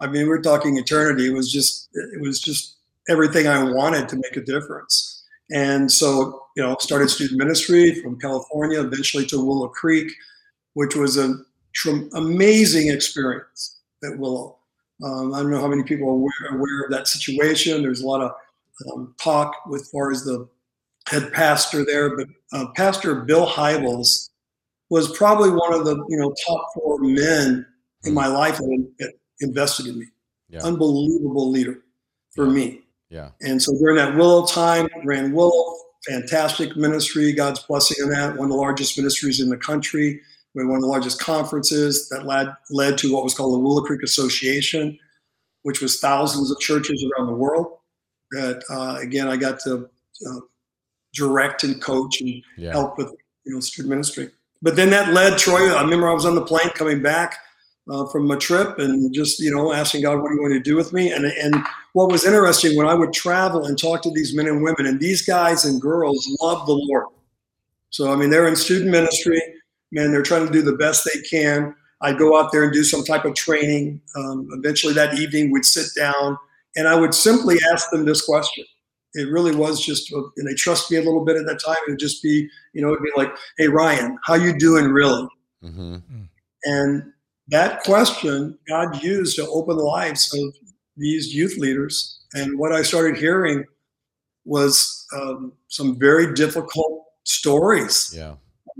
I 0.00 0.06
mean, 0.06 0.26
we're 0.26 0.40
talking 0.40 0.78
eternity. 0.78 1.26
It 1.26 1.34
was 1.34 1.52
just, 1.52 1.90
it 1.92 2.20
was 2.22 2.40
just 2.40 2.76
everything 3.08 3.46
I 3.46 3.62
wanted 3.62 4.08
to 4.08 4.16
make 4.16 4.34
a 4.36 4.40
difference. 4.40 5.24
And 5.52 5.92
so, 5.92 6.46
you 6.56 6.62
know, 6.62 6.74
started 6.80 7.10
student 7.10 7.38
ministry 7.38 8.00
from 8.00 8.18
California, 8.18 8.80
eventually 8.80 9.26
to 9.26 9.44
Willow 9.44 9.68
Creek, 9.68 10.10
which 10.72 10.96
was 10.96 11.18
an 11.18 11.44
tr- 11.74 12.08
amazing 12.14 12.88
experience 12.88 13.80
at 14.04 14.18
Willow. 14.18 14.56
Um, 15.04 15.34
I 15.34 15.42
don't 15.42 15.50
know 15.50 15.60
how 15.60 15.68
many 15.68 15.82
people 15.82 16.08
are 16.08 16.12
aware, 16.12 16.32
aware, 16.52 16.84
of 16.84 16.90
that 16.92 17.08
situation. 17.08 17.82
There's 17.82 18.00
a 18.00 18.06
lot 18.06 18.22
of 18.22 18.32
um, 18.92 19.14
talk 19.20 19.54
with 19.66 19.86
far 19.92 20.10
as 20.10 20.24
the 20.24 20.48
head 21.10 21.32
pastor 21.32 21.84
there, 21.84 22.16
but 22.16 22.28
uh, 22.52 22.66
Pastor 22.76 23.16
Bill 23.16 23.46
Hybels 23.46 24.30
was 24.90 25.16
probably 25.16 25.50
one 25.50 25.74
of 25.74 25.84
the 25.84 25.96
you 26.08 26.16
know 26.16 26.32
top 26.46 26.66
four 26.74 26.98
men 27.00 27.66
in 28.04 28.14
my 28.14 28.26
life 28.26 28.58
that, 28.58 29.12
invested 29.42 29.86
in 29.86 29.98
me. 29.98 30.06
yeah. 30.50 30.60
unbelievable 30.62 31.50
leader 31.50 31.78
for 32.34 32.46
yeah. 32.46 32.52
me. 32.52 32.80
Yeah. 33.08 33.30
And 33.40 33.60
so 33.60 33.72
during 33.78 33.96
that 33.96 34.14
Willow 34.16 34.46
time, 34.46 34.86
ran 35.04 35.32
Willow, 35.32 35.76
fantastic 36.08 36.76
ministry, 36.76 37.32
God's 37.32 37.60
blessing 37.60 38.04
on 38.04 38.10
that, 38.10 38.36
one 38.36 38.46
of 38.46 38.50
the 38.50 38.56
largest 38.56 38.98
ministries 38.98 39.40
in 39.40 39.48
the 39.48 39.56
country. 39.56 40.20
We 40.54 40.62
had 40.62 40.68
one 40.68 40.76
of 40.76 40.82
the 40.82 40.88
largest 40.88 41.20
conferences 41.20 42.08
that 42.10 42.26
led, 42.26 42.48
led 42.70 42.98
to 42.98 43.12
what 43.12 43.24
was 43.24 43.34
called 43.34 43.54
the 43.54 43.58
Willow 43.58 43.82
Creek 43.82 44.02
Association, 44.02 44.98
which 45.62 45.80
was 45.80 46.00
thousands 46.00 46.50
of 46.50 46.58
churches 46.60 47.04
around 47.04 47.26
the 47.26 47.34
world. 47.34 47.78
That 48.32 48.62
uh, 48.70 48.98
again, 49.00 49.26
I 49.26 49.36
got 49.36 49.58
to 49.60 49.88
uh, 50.28 50.40
direct 51.14 51.64
and 51.64 51.80
coach 51.82 52.20
and 52.20 52.42
Yeah. 52.56 52.72
help 52.72 52.98
with 52.98 53.12
you 53.44 53.54
know 53.54 53.60
student 53.60 53.90
ministry. 53.90 54.30
But 54.62 54.76
then 54.76 54.90
that 54.90 55.12
led 55.12 55.38
Troy. 55.38 55.72
I 55.72 55.82
remember 55.82 56.08
I 56.08 56.12
was 56.12 56.26
on 56.26 56.34
the 56.34 56.42
plane 56.44 56.70
coming 56.74 57.02
back 57.02 57.38
uh, 57.90 58.06
from 58.06 58.30
a 58.30 58.36
trip 58.36 58.78
and 58.78 59.12
just 59.12 59.40
you 59.40 59.50
know 59.54 59.72
asking 59.72 60.02
God, 60.02 60.20
"What 60.20 60.28
do 60.28 60.34
you 60.36 60.42
want 60.42 60.54
to 60.54 60.60
do 60.60 60.76
with 60.76 60.92
me?" 60.92 61.12
And 61.12 61.24
and 61.24 61.54
what 61.94 62.10
was 62.12 62.24
interesting 62.24 62.76
when 62.76 62.86
I 62.86 62.94
would 62.94 63.12
travel 63.12 63.64
and 63.64 63.78
talk 63.78 64.02
to 64.02 64.10
these 64.10 64.34
men 64.34 64.46
and 64.46 64.62
women, 64.62 64.86
and 64.86 65.00
these 65.00 65.22
guys 65.22 65.64
and 65.64 65.80
girls 65.80 66.28
love 66.40 66.66
the 66.66 66.74
Lord. 66.74 67.06
So 67.90 68.12
I 68.12 68.16
mean, 68.16 68.30
they're 68.30 68.46
in 68.46 68.56
student 68.56 68.90
ministry, 68.90 69.40
man. 69.90 70.12
They're 70.12 70.22
trying 70.22 70.46
to 70.46 70.52
do 70.52 70.62
the 70.62 70.76
best 70.76 71.04
they 71.12 71.20
can. 71.22 71.74
I'd 72.02 72.18
go 72.18 72.38
out 72.38 72.52
there 72.52 72.62
and 72.64 72.72
do 72.72 72.84
some 72.84 73.02
type 73.04 73.24
of 73.24 73.34
training. 73.34 74.00
Um, 74.16 74.48
eventually, 74.52 74.94
that 74.94 75.18
evening, 75.18 75.50
we'd 75.50 75.64
sit 75.66 75.86
down 75.96 76.38
and 76.76 76.86
I 76.86 76.94
would 76.94 77.14
simply 77.14 77.58
ask 77.72 77.90
them 77.90 78.04
this 78.04 78.22
question. 78.22 78.64
It 79.14 79.28
really 79.30 79.54
was 79.54 79.84
just, 79.84 80.12
and 80.12 80.46
they 80.48 80.54
trust 80.54 80.90
me 80.90 80.96
a 80.98 81.02
little 81.02 81.24
bit 81.24 81.36
at 81.36 81.44
that 81.46 81.60
time. 81.64 81.76
It 81.86 81.90
would 81.90 81.98
just 81.98 82.22
be, 82.22 82.48
you 82.74 82.82
know, 82.82 82.88
it'd 82.92 83.02
be 83.02 83.10
like, 83.16 83.34
"Hey, 83.58 83.68
Ryan, 83.68 84.16
how 84.24 84.34
you 84.34 84.56
doing, 84.56 84.86
really?" 84.86 85.26
Mm-hmm. 85.64 85.96
And 86.64 87.12
that 87.48 87.82
question 87.82 88.58
God 88.68 89.02
used 89.02 89.36
to 89.36 89.46
open 89.48 89.76
the 89.76 89.82
lives 89.82 90.32
of 90.34 90.54
these 90.96 91.34
youth 91.34 91.56
leaders. 91.58 92.20
And 92.34 92.58
what 92.58 92.72
I 92.72 92.82
started 92.82 93.16
hearing 93.16 93.64
was 94.44 95.06
um, 95.16 95.52
some 95.68 95.98
very 95.98 96.32
difficult 96.34 97.04
stories 97.24 98.12
Yeah. 98.16 98.34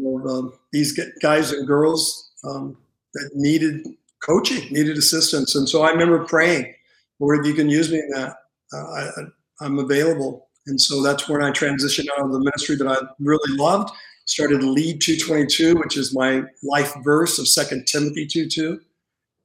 of 0.06 0.26
um, 0.26 0.52
these 0.72 0.98
guys 1.20 1.52
and 1.52 1.66
girls 1.66 2.30
um, 2.44 2.76
that 3.14 3.30
needed 3.34 3.86
coaching, 4.24 4.72
needed 4.72 4.96
assistance. 4.96 5.54
And 5.54 5.68
so 5.68 5.82
I 5.82 5.90
remember 5.90 6.24
praying, 6.24 6.72
Lord, 7.18 7.40
if 7.40 7.46
you 7.46 7.54
can 7.54 7.68
use 7.68 7.90
me 7.90 7.98
in 7.98 8.10
that, 8.10 8.36
uh, 8.72 8.76
I, 8.76 9.00
I- 9.20 9.26
I'm 9.60 9.78
available. 9.78 10.48
And 10.66 10.80
so 10.80 11.02
that's 11.02 11.28
when 11.28 11.42
I 11.42 11.50
transitioned 11.50 12.06
out 12.16 12.24
of 12.24 12.32
the 12.32 12.38
ministry 12.38 12.76
that 12.76 12.86
I 12.86 12.96
really 13.18 13.56
loved. 13.56 13.90
Started 14.26 14.62
Lead 14.62 15.00
222, 15.00 15.76
which 15.76 15.96
is 15.96 16.14
my 16.14 16.42
life 16.62 16.92
verse 17.02 17.38
of 17.38 17.48
Second 17.48 17.86
Timothy 17.86 18.26
2:2, 18.26 18.78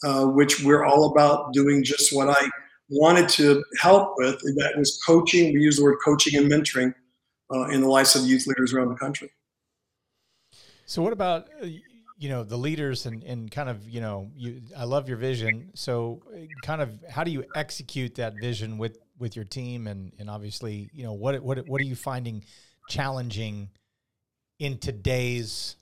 uh, 0.04 0.26
which 0.28 0.64
we're 0.64 0.84
all 0.84 1.12
about 1.12 1.54
doing 1.54 1.84
just 1.84 2.16
what 2.16 2.30
I 2.30 2.50
wanted 2.90 3.28
to 3.30 3.64
help 3.80 4.14
with. 4.18 4.40
And 4.44 4.58
that 4.58 4.78
was 4.78 5.02
coaching. 5.06 5.54
We 5.54 5.62
use 5.62 5.78
the 5.78 5.84
word 5.84 5.98
coaching 6.04 6.36
and 6.38 6.52
mentoring 6.52 6.94
uh, 7.54 7.68
in 7.70 7.82
the 7.82 7.88
lives 7.88 8.16
of 8.16 8.24
youth 8.24 8.46
leaders 8.46 8.74
around 8.74 8.90
the 8.90 8.96
country. 8.96 9.32
So 10.86 11.02
what 11.02 11.14
about 11.14 11.50
uh, 11.62 11.66
you 12.18 12.30
know 12.30 12.44
the 12.44 12.58
leaders 12.58 13.06
and, 13.06 13.24
and 13.24 13.50
kind 13.50 13.70
of 13.70 13.90
you 13.90 14.02
know 14.02 14.30
you 14.36 14.62
I 14.78 14.84
love 14.84 15.08
your 15.08 15.18
vision. 15.18 15.72
So 15.74 16.22
uh, 16.32 16.46
kind 16.62 16.82
of 16.82 17.04
how 17.10 17.24
do 17.24 17.32
you 17.32 17.46
execute 17.56 18.16
that 18.16 18.36
vision 18.40 18.78
with 18.78 19.00
with 19.18 19.36
your 19.36 19.46
team 19.46 19.88
and 19.88 20.12
and 20.20 20.30
obviously 20.30 20.90
you 20.94 21.04
know 21.04 21.14
what 21.14 21.42
what 21.42 21.68
what 21.68 21.80
are 21.80 21.86
you 21.86 21.96
finding 21.96 22.44
challenging 22.90 23.70
in 24.60 24.78
today's 24.78 25.76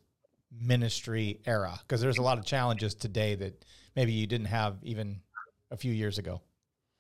ministry 0.62 1.40
era 1.46 1.80
because 1.82 2.02
there's 2.02 2.18
a 2.18 2.22
lot 2.22 2.38
of 2.38 2.46
challenges 2.46 2.94
today 2.94 3.36
that 3.36 3.66
maybe 3.96 4.12
you 4.12 4.28
didn't 4.28 4.48
have 4.48 4.78
even 4.84 5.20
a 5.72 5.78
few 5.78 5.92
years 5.92 6.18
ago. 6.18 6.42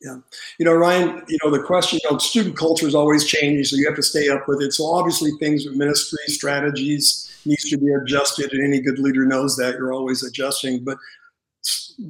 Yeah. 0.01 0.17
You 0.59 0.65
know, 0.65 0.73
Ryan, 0.73 1.23
you 1.29 1.37
know, 1.43 1.49
the 1.49 1.63
question, 1.63 1.99
you 2.03 2.11
know, 2.11 2.17
student 2.17 2.57
culture 2.57 2.85
is 2.85 2.95
always 2.95 3.25
changing, 3.25 3.63
so 3.63 3.77
you 3.77 3.85
have 3.85 3.95
to 3.95 4.03
stay 4.03 4.27
up 4.27 4.47
with 4.49 4.61
it. 4.61 4.73
So 4.73 4.85
obviously 4.85 5.31
things 5.39 5.65
with 5.65 5.77
ministry 5.77 6.19
strategies 6.27 7.33
needs 7.45 7.69
to 7.69 7.77
be 7.77 7.89
adjusted, 7.93 8.51
and 8.51 8.61
any 8.61 8.81
good 8.81 8.99
leader 8.99 9.25
knows 9.25 9.55
that 9.57 9.75
you're 9.75 9.93
always 9.93 10.23
adjusting. 10.23 10.83
But 10.83 10.97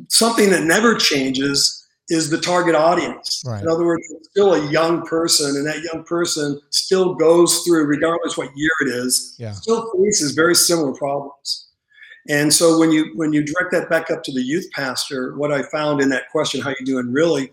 something 0.07 0.49
that 0.49 0.63
never 0.63 0.95
changes 0.95 1.82
is 2.13 2.29
the 2.29 2.39
target 2.39 2.75
audience. 2.75 3.43
Right. 3.46 3.62
In 3.62 3.67
other 3.67 3.86
words, 3.86 4.03
it's 4.12 4.29
still 4.29 4.53
a 4.53 4.72
young 4.72 5.05
person, 5.05 5.58
and 5.58 5.65
that 5.67 5.82
young 5.82 6.03
person 6.03 6.60
still 6.70 7.15
goes 7.15 7.60
through, 7.60 7.86
regardless 7.86 8.38
what 8.38 8.50
year 8.55 8.72
it 8.82 8.89
is, 8.89 9.36
Yeah. 9.38 9.51
still 9.53 9.91
faces 9.98 10.32
very 10.34 10.55
similar 10.55 10.93
problems. 10.93 11.67
And 12.29 12.53
so 12.53 12.77
when 12.79 12.91
you 12.91 13.12
when 13.15 13.34
you 13.34 13.43
direct 13.43 13.72
that 13.74 13.89
back 13.89 14.10
up 14.10 14.24
to 14.24 14.32
the 14.32 14.41
youth 14.41 14.67
pastor, 14.72 15.36
what 15.36 15.51
I 15.51 15.63
found 15.63 16.00
in 16.01 16.10
that 16.10 16.29
question, 16.32 16.62
how 16.62 16.70
you 16.79 16.86
doing 16.86 17.12
really, 17.12 17.51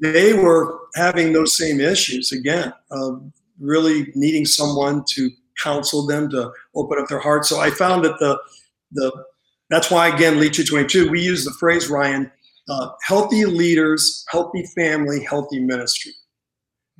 they 0.00 0.34
were 0.34 0.78
having 0.94 1.32
those 1.32 1.56
same 1.56 1.80
issues 1.80 2.30
again, 2.30 2.72
of 2.92 3.22
really 3.58 4.12
needing 4.14 4.46
someone 4.46 5.04
to 5.14 5.30
counsel 5.62 6.06
them 6.06 6.28
to 6.30 6.52
open 6.74 6.98
up 7.00 7.08
their 7.08 7.18
hearts. 7.18 7.48
So 7.48 7.58
I 7.58 7.70
found 7.70 8.04
that 8.04 8.18
the 8.20 8.38
the 8.92 9.10
that's 9.70 9.90
why 9.90 10.08
again, 10.14 10.38
Lead 10.38 10.52
222, 10.52 11.10
we 11.10 11.20
use 11.20 11.44
the 11.44 11.52
phrase 11.52 11.88
Ryan, 11.88 12.30
uh, 12.68 12.90
healthy 13.02 13.44
leaders, 13.44 14.24
healthy 14.30 14.64
family, 14.74 15.22
healthy 15.24 15.60
ministry. 15.60 16.12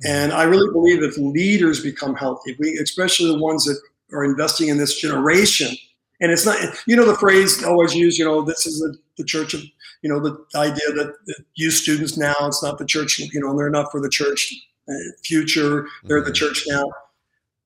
And 0.05 0.33
I 0.33 0.43
really 0.43 0.71
believe 0.71 1.01
if 1.03 1.17
leaders 1.17 1.81
become 1.81 2.15
healthy, 2.15 2.55
we 2.59 2.77
especially 2.77 3.31
the 3.31 3.39
ones 3.39 3.63
that 3.65 3.79
are 4.15 4.25
investing 4.25 4.67
in 4.67 4.77
this 4.77 4.99
generation, 4.99 5.75
and 6.21 6.31
it's 6.31 6.45
not 6.45 6.57
you 6.85 6.95
know 6.95 7.05
the 7.05 7.15
phrase 7.15 7.63
always 7.63 7.95
used, 7.95 8.19
you 8.19 8.25
know, 8.25 8.41
this 8.41 8.65
is 8.65 8.79
the, 8.79 8.97
the 9.17 9.23
church 9.23 9.53
of 9.53 9.61
you 10.01 10.09
know 10.09 10.19
the 10.19 10.37
idea 10.55 10.91
that 10.91 11.15
youth 11.55 11.73
students 11.73 12.17
now 12.17 12.35
it's 12.41 12.61
not 12.61 12.77
the 12.77 12.85
church 12.85 13.17
you 13.17 13.39
know 13.41 13.49
and 13.49 13.57
they're 13.57 13.71
not 13.71 13.91
for 13.91 13.99
the 13.99 14.09
church 14.09 14.53
uh, 14.87 14.93
future 15.23 15.87
they're 16.03 16.21
the 16.21 16.29
Mhm. 16.29 16.35
church 16.35 16.63
now 16.67 16.83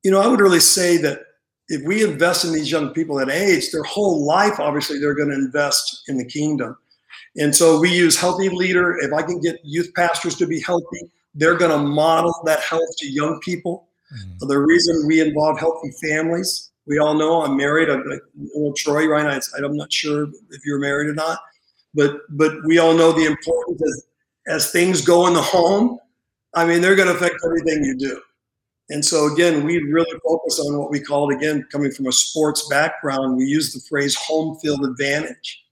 you 0.03 0.11
know 0.11 0.21
i 0.21 0.27
would 0.27 0.39
really 0.39 0.59
say 0.61 0.95
that 0.97 1.19
if 1.67 1.81
we 1.85 2.01
invest 2.03 2.45
in 2.45 2.53
these 2.53 2.71
young 2.71 2.89
people 2.93 3.19
at 3.19 3.29
age 3.29 3.71
their 3.71 3.83
whole 3.83 4.25
life 4.25 4.57
obviously 4.59 4.99
they're 4.99 5.15
going 5.15 5.29
to 5.29 5.35
invest 5.35 6.03
in 6.07 6.17
the 6.17 6.23
kingdom 6.23 6.77
and 7.37 7.55
so 7.55 7.79
we 7.79 7.89
use 7.93 8.15
healthy 8.19 8.49
leader 8.49 8.97
if 8.99 9.13
i 9.13 9.21
can 9.21 9.39
get 9.39 9.57
youth 9.63 9.89
pastors 9.95 10.35
to 10.35 10.47
be 10.47 10.59
healthy 10.61 11.01
they're 11.35 11.57
going 11.57 11.71
to 11.71 11.77
model 11.77 12.33
that 12.45 12.59
health 12.61 12.89
to 12.97 13.07
young 13.07 13.39
people 13.41 13.89
Mhm. 14.13 14.47
the 14.47 14.57
reason 14.57 15.05
we 15.05 15.21
involve 15.21 15.59
healthy 15.59 15.91
families, 16.01 16.71
we 16.87 16.97
all 16.97 17.13
know 17.13 17.43
I'm 17.43 17.55
married. 17.55 17.89
I'm 17.89 18.03
like, 18.09 18.21
you 18.35 18.73
Troy, 18.75 19.07
right? 19.07 19.25
I, 19.27 19.63
I'm 19.63 19.77
not 19.77 19.93
sure 19.93 20.27
if 20.49 20.65
you're 20.65 20.79
married 20.79 21.09
or 21.09 21.13
not, 21.13 21.39
but 21.93 22.21
but 22.29 22.53
we 22.65 22.79
all 22.79 22.93
know 22.95 23.11
the 23.11 23.25
importance 23.25 23.81
as, 23.83 24.07
as 24.47 24.71
things 24.71 25.01
go 25.01 25.27
in 25.27 25.33
the 25.33 25.41
home. 25.41 25.99
I 26.55 26.65
mean, 26.65 26.81
they're 26.81 26.95
going 26.95 27.07
to 27.07 27.13
affect 27.13 27.35
everything 27.45 27.83
you 27.83 27.95
do. 27.95 28.19
And 28.89 29.05
so 29.05 29.31
again, 29.31 29.63
we 29.63 29.77
really 29.77 30.19
focus 30.27 30.59
on 30.59 30.79
what 30.79 30.89
we 30.89 30.99
call 30.99 31.29
it 31.29 31.35
again, 31.35 31.67
coming 31.71 31.91
from 31.91 32.07
a 32.07 32.11
sports 32.11 32.67
background, 32.67 33.37
we 33.37 33.45
use 33.45 33.71
the 33.71 33.79
phrase 33.87 34.15
home 34.15 34.57
field 34.57 34.83
advantage. 34.83 35.63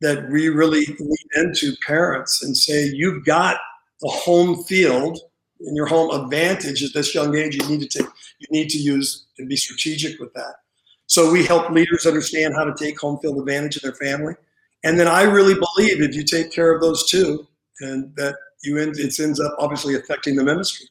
That 0.00 0.30
we 0.30 0.48
really 0.48 0.86
lean 0.86 1.28
into 1.34 1.74
parents 1.86 2.42
and 2.42 2.56
say, 2.56 2.84
you've 2.94 3.24
got 3.24 3.56
the 4.00 4.08
home 4.08 4.62
field 4.64 5.18
in 5.60 5.74
your 5.74 5.86
home 5.86 6.10
advantage 6.10 6.84
at 6.84 6.94
this 6.94 7.14
young 7.14 7.34
age. 7.36 7.56
You 7.56 7.68
need 7.68 7.80
to 7.80 7.98
take, 7.98 8.08
you 8.38 8.46
need 8.50 8.68
to 8.70 8.78
use 8.78 9.26
and 9.38 9.48
be 9.48 9.56
strategic 9.56 10.20
with 10.20 10.32
that. 10.34 10.54
So 11.06 11.32
we 11.32 11.44
help 11.44 11.70
leaders 11.70 12.06
understand 12.06 12.54
how 12.54 12.64
to 12.64 12.74
take 12.74 13.00
home 13.00 13.18
field 13.18 13.38
advantage 13.38 13.76
of 13.76 13.82
their 13.82 13.94
family. 13.94 14.34
And 14.84 15.00
then 15.00 15.08
I 15.08 15.22
really 15.22 15.54
believe 15.54 16.00
if 16.00 16.14
you 16.14 16.22
take 16.22 16.52
care 16.52 16.72
of 16.72 16.80
those 16.80 17.08
two, 17.10 17.48
and 17.80 18.14
that 18.16 18.36
you 18.62 18.78
end, 18.78 18.98
it 18.98 19.18
ends 19.18 19.40
up 19.40 19.52
obviously 19.58 19.94
affecting 19.94 20.36
the 20.36 20.44
ministry. 20.44 20.86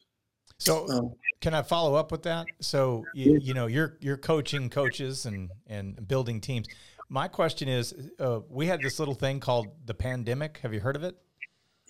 So 0.58 0.88
Um, 0.90 1.12
Can 1.40 1.54
I 1.54 1.62
follow 1.62 1.94
up 1.94 2.10
with 2.10 2.24
that? 2.24 2.46
So 2.60 3.04
you, 3.14 3.38
you 3.40 3.54
know 3.54 3.66
you're 3.66 3.96
you're 4.00 4.16
coaching 4.16 4.68
coaches 4.70 5.24
and 5.24 5.50
and 5.66 6.06
building 6.08 6.40
teams. 6.40 6.66
My 7.08 7.28
question 7.28 7.68
is, 7.68 7.94
uh, 8.18 8.40
we 8.50 8.66
had 8.66 8.80
this 8.82 8.98
little 8.98 9.14
thing 9.14 9.40
called 9.40 9.68
the 9.86 9.94
pandemic. 9.94 10.58
Have 10.62 10.74
you 10.74 10.80
heard 10.80 10.96
of 10.96 11.04
it? 11.04 11.16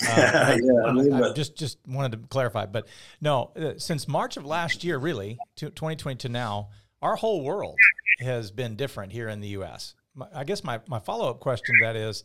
Uh, 0.01 0.57
yeah, 0.63 1.17
I 1.25 1.31
I 1.31 1.33
just 1.33 1.57
just 1.57 1.79
wanted 1.85 2.13
to 2.13 2.29
clarify, 2.29 2.67
but 2.67 2.87
no, 3.21 3.51
uh, 3.57 3.73
since 3.79 4.07
March 4.07 4.37
of 4.37 4.47
last 4.47 4.85
year, 4.85 4.97
really, 4.97 5.37
to 5.57 5.71
2020 5.71 6.19
to 6.19 6.29
now, 6.29 6.69
our 7.03 7.17
whole 7.17 7.43
world 7.43 7.75
has 8.21 8.53
been 8.53 8.77
different 8.77 9.13
here 9.13 9.29
in 9.29 9.41
the 9.41 9.49
U.S. 9.49 9.97
My, 10.15 10.29
I 10.33 10.45
guess 10.45 10.63
my 10.63 10.79
my 10.87 11.01
follow 11.01 11.29
up 11.29 11.41
question 11.41 11.75
to 11.81 11.85
that 11.85 11.97
is, 11.97 12.23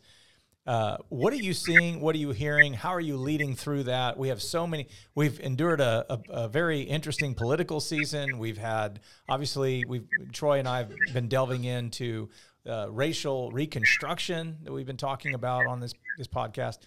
uh, 0.66 0.98
what 1.08 1.32
are 1.32 1.36
you 1.36 1.52
seeing? 1.52 2.00
What 2.00 2.14
are 2.14 2.18
you 2.18 2.30
hearing? 2.30 2.72
How 2.74 2.90
are 2.90 3.00
you 3.00 3.16
leading 3.16 3.54
through 3.56 3.84
that? 3.84 4.16
We 4.16 4.28
have 4.28 4.40
so 4.40 4.66
many. 4.66 4.86
We've 5.14 5.38
endured 5.40 5.80
a, 5.80 6.06
a, 6.08 6.44
a 6.44 6.48
very 6.48 6.82
interesting 6.82 7.34
political 7.34 7.80
season. 7.80 8.38
We've 8.38 8.56
had 8.56 9.00
obviously 9.28 9.84
we've 9.84 10.06
Troy 10.32 10.60
and 10.60 10.68
I 10.68 10.78
have 10.78 10.92
been 11.12 11.28
delving 11.28 11.64
into 11.64 12.30
uh, 12.68 12.86
racial 12.90 13.50
reconstruction 13.50 14.58
that 14.62 14.72
we've 14.72 14.86
been 14.86 14.96
talking 14.96 15.34
about 15.34 15.66
on 15.66 15.80
this 15.80 15.92
this 16.18 16.28
podcast. 16.28 16.78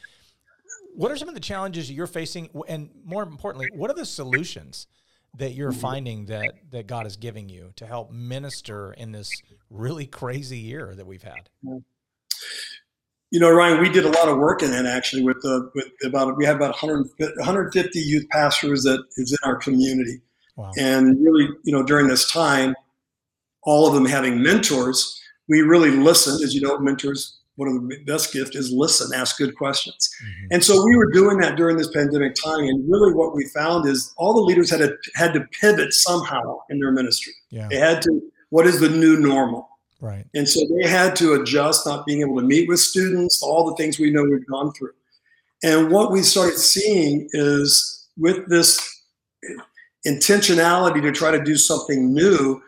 What 0.95 1.11
are 1.11 1.17
some 1.17 1.27
of 1.27 1.35
the 1.35 1.39
challenges 1.39 1.91
you're 1.91 2.07
facing, 2.07 2.49
and 2.67 2.89
more 3.05 3.23
importantly, 3.23 3.67
what 3.75 3.91
are 3.91 3.95
the 3.95 4.05
solutions 4.05 4.87
that 5.37 5.53
you're 5.53 5.71
finding 5.71 6.25
that 6.25 6.53
that 6.71 6.87
God 6.87 7.05
is 7.05 7.17
giving 7.17 7.49
you 7.49 7.71
to 7.75 7.85
help 7.85 8.11
minister 8.11 8.93
in 8.93 9.11
this 9.11 9.29
really 9.69 10.07
crazy 10.07 10.57
year 10.57 10.93
that 10.95 11.05
we've 11.05 11.23
had? 11.23 11.49
you 13.31 13.39
know, 13.39 13.51
Ryan, 13.51 13.81
we 13.81 13.89
did 13.89 14.05
a 14.05 14.09
lot 14.09 14.29
of 14.29 14.37
work 14.37 14.63
in 14.63 14.71
that 14.71 14.85
actually 14.85 15.21
with 15.21 15.41
the 15.41 15.69
with 15.75 15.87
about 16.05 16.37
we 16.37 16.45
have 16.45 16.55
about 16.55 16.81
100, 16.81 17.07
150 17.17 17.99
youth 17.99 18.27
pastors 18.29 18.83
that 18.83 19.03
is 19.17 19.31
in 19.31 19.49
our 19.49 19.57
community, 19.57 20.21
wow. 20.55 20.71
and 20.77 21.21
really, 21.21 21.49
you 21.63 21.73
know, 21.73 21.83
during 21.83 22.07
this 22.07 22.31
time, 22.31 22.73
all 23.63 23.87
of 23.87 23.93
them 23.93 24.05
having 24.05 24.41
mentors, 24.41 25.21
we 25.47 25.61
really 25.61 25.91
listen, 25.91 26.43
As 26.43 26.53
you 26.53 26.61
know, 26.61 26.77
mentors 26.79 27.37
one 27.57 27.67
of 27.67 27.89
the 27.89 27.97
best 28.05 28.31
gift 28.31 28.55
is 28.55 28.71
listen, 28.71 29.11
ask 29.19 29.37
good 29.37 29.55
questions. 29.55 30.09
Mm-hmm. 30.23 30.47
And 30.51 30.63
so 30.63 30.85
we 30.85 30.95
were 30.95 31.11
doing 31.11 31.39
that 31.39 31.55
during 31.55 31.75
this 31.75 31.89
pandemic 31.89 32.35
time. 32.35 32.59
And 32.59 32.89
really 32.89 33.13
what 33.13 33.35
we 33.35 33.47
found 33.47 33.87
is 33.87 34.13
all 34.15 34.33
the 34.33 34.41
leaders 34.41 34.69
had 34.69 34.77
to, 34.77 34.95
had 35.15 35.33
to 35.33 35.41
pivot 35.59 35.91
somehow 35.91 36.59
in 36.69 36.79
their 36.79 36.91
ministry. 36.91 37.33
Yeah. 37.49 37.67
They 37.69 37.77
had 37.77 38.01
to, 38.03 38.21
what 38.49 38.67
is 38.67 38.79
the 38.79 38.89
new 38.89 39.19
normal? 39.19 39.67
Right. 39.99 40.25
And 40.35 40.47
so 40.47 40.61
they 40.75 40.87
had 40.87 41.15
to 41.17 41.33
adjust, 41.33 41.87
not 41.87 42.05
being 42.05 42.21
able 42.21 42.35
to 42.35 42.45
meet 42.45 42.69
with 42.69 42.79
students, 42.79 43.41
all 43.41 43.65
the 43.65 43.75
things 43.75 43.97
we 43.97 44.11
know 44.11 44.23
we've 44.23 44.45
gone 44.45 44.71
through. 44.73 44.93
And 45.63 45.91
what 45.91 46.11
we 46.11 46.21
started 46.21 46.59
seeing 46.59 47.27
is 47.31 48.07
with 48.17 48.47
this 48.49 48.79
intentionality 50.05 51.01
to 51.01 51.11
try 51.11 51.31
to 51.31 51.43
do 51.43 51.57
something 51.57 52.13
new, 52.13 52.61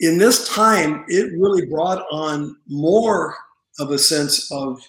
in 0.00 0.18
this 0.18 0.48
time, 0.48 1.04
it 1.08 1.32
really 1.38 1.66
brought 1.66 2.06
on 2.10 2.56
more 2.68 3.36
of 3.78 3.90
a 3.90 3.98
sense 3.98 4.50
of 4.52 4.80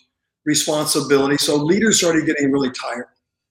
responsibility. 0.46 1.38
So 1.38 1.56
leaders 1.56 2.00
started 2.00 2.25
getting 2.25 2.51
really 2.51 2.72
tired. 2.72 3.08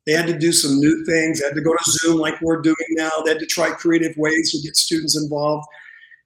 They 0.07 0.12
had 0.12 0.27
to 0.27 0.38
do 0.38 0.53
some 0.53 0.79
new 0.79 1.05
things. 1.05 1.41
They 1.41 1.47
had 1.47 1.55
to 1.55 1.61
go 1.61 1.73
to 1.73 1.91
Zoom 1.91 2.19
like 2.19 2.41
we're 2.41 2.62
doing 2.62 2.77
now. 2.91 3.11
They 3.25 3.31
had 3.31 3.41
to 3.41 3.47
try 3.47 3.71
creative 3.71 4.17
ways 4.17 4.53
to 4.53 4.61
get 4.67 4.77
students 4.77 5.21
involved. 5.21 5.67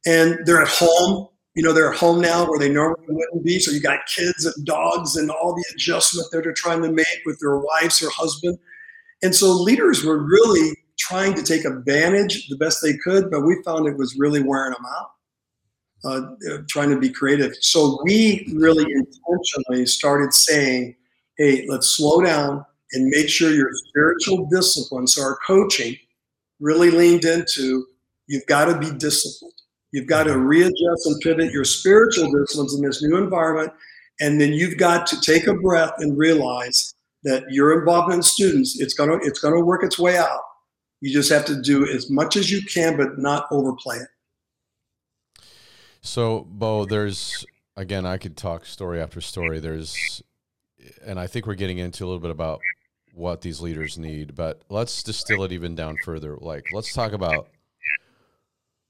And 0.06 0.38
they're 0.44 0.62
at 0.62 0.68
home. 0.68 1.28
You 1.54 1.62
know, 1.62 1.72
they're 1.72 1.92
at 1.92 1.98
home 1.98 2.20
now 2.20 2.48
where 2.48 2.58
they 2.58 2.68
normally 2.68 3.04
wouldn't 3.08 3.44
be. 3.44 3.58
So 3.58 3.70
you 3.70 3.80
got 3.80 4.00
kids 4.06 4.46
and 4.46 4.64
dogs 4.64 5.16
and 5.16 5.30
all 5.30 5.54
the 5.54 5.64
adjustment 5.74 6.28
that 6.30 6.42
they're 6.42 6.52
trying 6.52 6.82
to 6.82 6.92
make 6.92 7.06
with 7.26 7.38
their 7.40 7.58
wives 7.58 8.02
or 8.02 8.10
husband. 8.10 8.58
And 9.22 9.34
so 9.34 9.52
leaders 9.52 10.04
were 10.04 10.22
really 10.22 10.76
trying 10.98 11.34
to 11.34 11.42
take 11.42 11.64
advantage 11.64 12.48
the 12.48 12.56
best 12.56 12.80
they 12.82 12.96
could, 12.98 13.30
but 13.30 13.42
we 13.42 13.60
found 13.64 13.86
it 13.86 13.98
was 13.98 14.16
really 14.16 14.42
wearing 14.42 14.72
them 14.72 14.84
out 14.96 15.10
uh, 16.04 16.20
trying 16.68 16.90
to 16.90 16.98
be 16.98 17.10
creative. 17.10 17.54
So 17.60 18.00
we 18.04 18.46
really 18.54 18.84
intentionally 18.84 19.86
started 19.86 20.32
saying, 20.32 20.96
hey, 21.38 21.66
let's 21.68 21.90
slow 21.90 22.20
down 22.20 22.64
and 22.92 23.08
make 23.08 23.28
sure 23.28 23.52
your 23.52 23.70
spiritual 23.88 24.46
disciplines, 24.50 25.14
so 25.14 25.22
our 25.22 25.38
coaching 25.46 25.96
really 26.60 26.90
leaned 26.90 27.24
into 27.24 27.86
you've 28.26 28.46
got 28.46 28.66
to 28.66 28.78
be 28.78 28.90
disciplined. 28.98 29.54
You've 29.92 30.06
got 30.06 30.24
to 30.24 30.38
readjust 30.38 31.06
and 31.06 31.20
pivot 31.20 31.52
your 31.52 31.64
spiritual 31.64 32.30
disciplines 32.32 32.74
in 32.74 32.82
this 32.82 33.02
new 33.02 33.16
environment. 33.16 33.72
And 34.20 34.40
then 34.40 34.52
you've 34.52 34.78
got 34.78 35.06
to 35.08 35.20
take 35.20 35.46
a 35.46 35.54
breath 35.54 35.92
and 35.98 36.16
realize 36.16 36.94
that 37.24 37.44
your 37.50 37.78
involvement 37.78 38.18
in 38.18 38.22
students, 38.22 38.80
it's 38.80 38.94
gonna 38.94 39.18
it's 39.22 39.38
gonna 39.38 39.60
work 39.60 39.84
its 39.84 39.98
way 39.98 40.16
out. 40.16 40.40
You 41.00 41.12
just 41.12 41.30
have 41.30 41.44
to 41.46 41.60
do 41.60 41.86
as 41.86 42.10
much 42.10 42.36
as 42.36 42.50
you 42.50 42.62
can, 42.62 42.96
but 42.96 43.18
not 43.18 43.46
overplay 43.50 43.96
it. 43.96 44.08
So, 46.02 46.46
Bo, 46.50 46.84
there's 46.84 47.46
again, 47.76 48.06
I 48.06 48.18
could 48.18 48.36
talk 48.36 48.66
story 48.66 49.00
after 49.00 49.20
story. 49.20 49.60
There's, 49.60 50.22
and 51.04 51.18
I 51.18 51.26
think 51.26 51.46
we're 51.46 51.54
getting 51.54 51.78
into 51.78 52.04
a 52.04 52.06
little 52.06 52.20
bit 52.20 52.30
about 52.30 52.60
what 53.14 53.40
these 53.42 53.60
leaders 53.60 53.98
need, 53.98 54.34
but 54.34 54.62
let's 54.68 55.02
distill 55.02 55.44
it 55.44 55.52
even 55.52 55.74
down 55.74 55.96
further. 56.04 56.36
Like, 56.40 56.66
let's 56.72 56.92
talk 56.92 57.12
about 57.12 57.48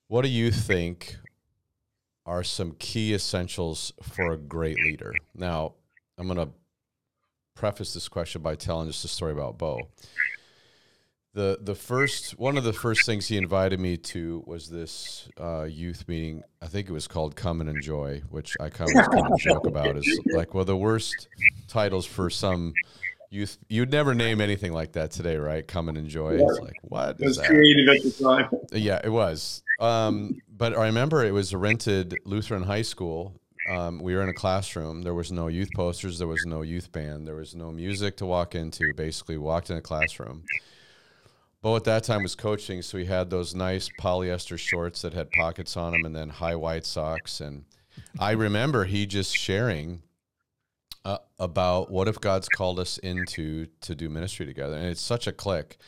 what 0.08 0.22
do 0.22 0.28
you 0.28 0.50
think 0.50 1.16
are 2.24 2.44
some 2.44 2.72
key 2.72 3.14
essentials 3.14 3.92
for 4.02 4.32
a 4.32 4.38
great 4.38 4.76
leader? 4.76 5.12
Now, 5.34 5.74
I'm 6.18 6.26
going 6.28 6.38
to 6.38 6.52
preface 7.54 7.94
this 7.94 8.08
question 8.08 8.42
by 8.42 8.54
telling 8.54 8.86
just 8.86 9.04
a 9.04 9.08
story 9.08 9.32
about 9.32 9.58
Bo 9.58 9.80
the 11.34 11.58
the 11.60 11.74
first 11.74 12.38
one 12.38 12.58
of 12.58 12.64
the 12.64 12.72
first 12.72 13.06
things 13.06 13.26
he 13.26 13.36
invited 13.36 13.80
me 13.80 13.96
to 13.96 14.42
was 14.46 14.68
this 14.68 15.28
uh, 15.40 15.64
youth 15.64 16.06
meeting. 16.06 16.42
I 16.60 16.66
think 16.66 16.88
it 16.88 16.92
was 16.92 17.08
called 17.08 17.36
"Come 17.36 17.60
and 17.60 17.70
Enjoy," 17.70 18.22
which 18.30 18.56
I 18.60 18.68
kind 18.68 18.90
of, 18.90 19.10
kind 19.10 19.32
of 19.32 19.38
joke 19.38 19.66
about. 19.66 19.96
Is 19.96 20.20
like 20.32 20.54
well, 20.54 20.64
the 20.64 20.76
worst 20.76 21.28
titles 21.68 22.04
for 22.04 22.28
some 22.28 22.74
youth. 23.30 23.56
You'd 23.68 23.90
never 23.90 24.14
name 24.14 24.40
anything 24.40 24.72
like 24.72 24.92
that 24.92 25.10
today, 25.10 25.36
right? 25.36 25.66
"Come 25.66 25.88
and 25.88 25.96
Enjoy." 25.96 26.36
Yeah. 26.36 26.44
It's 26.44 26.60
like 26.60 26.76
what? 26.82 27.16
It 27.18 27.26
was 27.26 27.38
creative 27.38 27.88
at 27.88 28.02
the 28.02 28.22
time. 28.22 28.48
Yeah, 28.72 29.00
it 29.02 29.10
was. 29.10 29.62
Um, 29.80 30.38
but 30.54 30.76
I 30.76 30.86
remember 30.86 31.24
it 31.24 31.32
was 31.32 31.52
a 31.52 31.58
rented 31.58 32.14
Lutheran 32.26 32.64
high 32.64 32.82
school. 32.82 33.40
Um, 33.70 34.00
we 34.00 34.14
were 34.14 34.22
in 34.22 34.28
a 34.28 34.34
classroom. 34.34 35.02
There 35.02 35.14
was 35.14 35.32
no 35.32 35.46
youth 35.46 35.70
posters. 35.74 36.18
There 36.18 36.28
was 36.28 36.44
no 36.44 36.62
youth 36.62 36.92
band. 36.92 37.26
There 37.26 37.36
was 37.36 37.54
no 37.54 37.70
music 37.70 38.18
to 38.18 38.26
walk 38.26 38.54
into. 38.54 38.92
Basically, 38.94 39.38
walked 39.38 39.70
in 39.70 39.78
a 39.78 39.80
classroom 39.80 40.44
Bo 41.62 41.76
at 41.76 41.84
that 41.84 42.02
time 42.02 42.24
was 42.24 42.34
coaching, 42.34 42.82
so 42.82 42.98
he 42.98 43.04
had 43.04 43.30
those 43.30 43.54
nice 43.54 43.88
polyester 44.00 44.58
shorts 44.58 45.02
that 45.02 45.14
had 45.14 45.30
pockets 45.30 45.76
on 45.76 45.92
them, 45.92 46.04
and 46.04 46.14
then 46.14 46.28
high 46.28 46.56
white 46.56 46.84
socks. 46.84 47.40
And 47.40 47.64
I 48.18 48.32
remember 48.32 48.84
he 48.84 49.06
just 49.06 49.36
sharing 49.36 50.02
uh, 51.04 51.18
about 51.38 51.90
what 51.90 52.08
if 52.08 52.20
God's 52.20 52.48
called 52.48 52.80
us 52.80 52.98
into 52.98 53.66
to 53.82 53.94
do 53.94 54.08
ministry 54.08 54.44
together, 54.44 54.76
and 54.76 54.86
it's 54.86 55.00
such 55.00 55.28
a 55.28 55.32
click. 55.32 55.78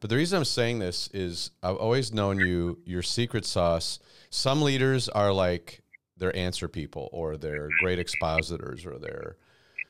But 0.00 0.08
the 0.10 0.16
reason 0.16 0.38
I'm 0.38 0.44
saying 0.44 0.78
this 0.78 1.08
is 1.12 1.50
I've 1.62 1.76
always 1.76 2.12
known 2.12 2.38
you, 2.38 2.78
your 2.84 3.02
secret 3.02 3.44
sauce. 3.44 3.98
Some 4.30 4.62
leaders 4.62 5.10
are 5.10 5.32
like 5.32 5.82
they're 6.16 6.34
answer 6.34 6.68
people, 6.68 7.10
or 7.12 7.36
they're 7.36 7.68
great 7.80 7.98
expositors, 7.98 8.86
or 8.86 8.98
they're 8.98 9.36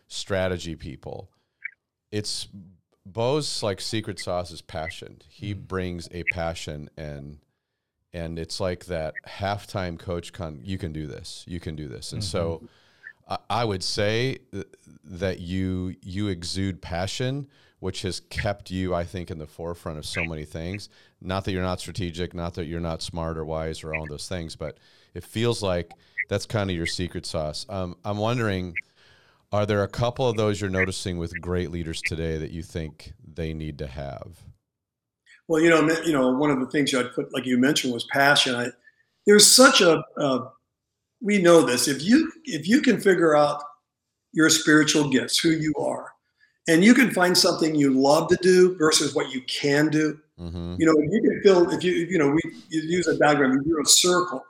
strategy 0.09 0.75
people. 0.75 1.31
It's 2.11 2.49
Bo's 3.13 3.63
like 3.63 3.81
secret 3.81 4.19
sauce 4.19 4.51
is 4.51 4.63
passion. 4.63 5.21
He 5.29 5.55
mm. 5.55 5.67
brings 5.67 6.09
a 6.13 6.25
passion 6.33 6.91
and 6.97 7.39
and 8.13 8.39
it's 8.39 8.59
like 8.59 8.87
that 8.87 9.15
halftime 9.27 9.99
coach 9.99 10.33
con 10.33 10.61
you 10.65 10.79
can 10.79 10.93
do 10.93 11.07
this. 11.07 11.45
You 11.47 11.61
can 11.61 11.77
do 11.77 11.89
this. 11.89 12.13
And 12.13 12.23
mm-hmm. 12.23 12.29
so 12.29 12.69
I, 13.29 13.39
I 13.51 13.65
would 13.65 13.83
say 13.83 14.39
th- 14.53 14.67
that 15.05 15.41
you 15.41 15.97
you 16.03 16.29
exude 16.29 16.81
passion 16.81 17.49
which 17.81 18.03
has 18.03 18.19
kept 18.19 18.73
you 18.73 18.93
I 18.93 19.05
think 19.05 19.31
in 19.31 19.39
the 19.39 19.47
forefront 19.47 19.99
of 19.99 20.07
so 20.07 20.25
many 20.25 20.45
things. 20.45 20.89
Not 21.21 21.45
that 21.45 21.53
you're 21.53 21.63
not 21.63 21.81
strategic, 21.81 22.35
not 22.35 22.55
that 22.55 22.67
you're 22.67 22.81
not 22.81 23.03
smart 23.03 23.39
or 23.39 23.45
wise 23.45 23.85
or 23.85 23.95
all 23.95 24.07
those 24.07 24.29
things, 24.29 24.57
but 24.57 24.79
it 25.15 25.25
feels 25.25 25.63
like 25.63 25.91
that's 26.29 26.47
kind 26.47 26.71
of 26.71 26.77
your 26.77 26.87
secret 26.87 27.25
sauce. 27.25 27.67
Um, 27.69 27.97
I'm 28.05 28.19
wondering 28.19 28.75
are 29.53 29.67
there 29.67 29.83
a 29.83 29.89
couple 29.89 30.29
of 30.29 30.37
those 30.37 30.61
you're 30.61 30.71
noticing 30.71 31.19
with 31.19 31.41
great 31.41 31.71
leaders 31.71 32.03
today 32.03 32.37
that 32.39 32.51
you 32.51 32.63
think 32.63 33.13
they 33.27 33.55
need 33.55 33.79
to 33.79 33.87
have? 33.87 34.43
Well, 35.47 35.63
you 35.63 35.71
know, 35.71 35.89
you 36.05 36.13
know, 36.13 36.31
one 36.33 36.51
of 36.51 36.61
the 36.61 36.67
things 36.67 36.95
I'd 36.95 37.13
put, 37.15 37.33
like 37.33 37.47
you 37.47 37.57
mentioned, 37.57 37.95
was 37.95 38.05
passion. 38.13 38.55
I, 38.55 38.69
there's 39.27 39.47
such 39.47 39.81
a, 39.81 40.05
uh, 40.19 40.49
we 41.23 41.41
know 41.41 41.63
this. 41.63 41.89
If 41.89 42.03
you 42.03 42.31
if 42.45 42.69
you 42.69 42.83
can 42.83 43.01
figure 43.01 43.35
out 43.35 43.63
your 44.33 44.51
spiritual 44.51 45.09
gifts, 45.09 45.39
who 45.39 45.51
you 45.51 45.73
are, 45.79 46.13
and 46.69 46.85
you 46.85 46.95
can 46.95 47.11
find 47.11 47.37
something 47.37 47.75
you 47.75 47.99
love 47.99 48.29
to 48.29 48.37
do 48.43 48.77
versus 48.77 49.15
what 49.15 49.33
you 49.33 49.41
can 49.43 49.89
do. 49.89 50.19
Mm-hmm. 50.39 50.77
You 50.79 50.87
know, 50.87 50.95
you 51.11 51.23
can 51.23 51.43
feel 51.43 51.71
if 51.73 51.83
you 51.83 51.93
you 51.93 52.19
know 52.19 52.29
we 52.29 52.41
you 52.69 52.83
use 52.83 53.09
a 53.09 53.17
diagram, 53.17 53.53
you 53.53 53.63
do 53.65 53.81
a 53.83 53.87
circle, 53.87 54.45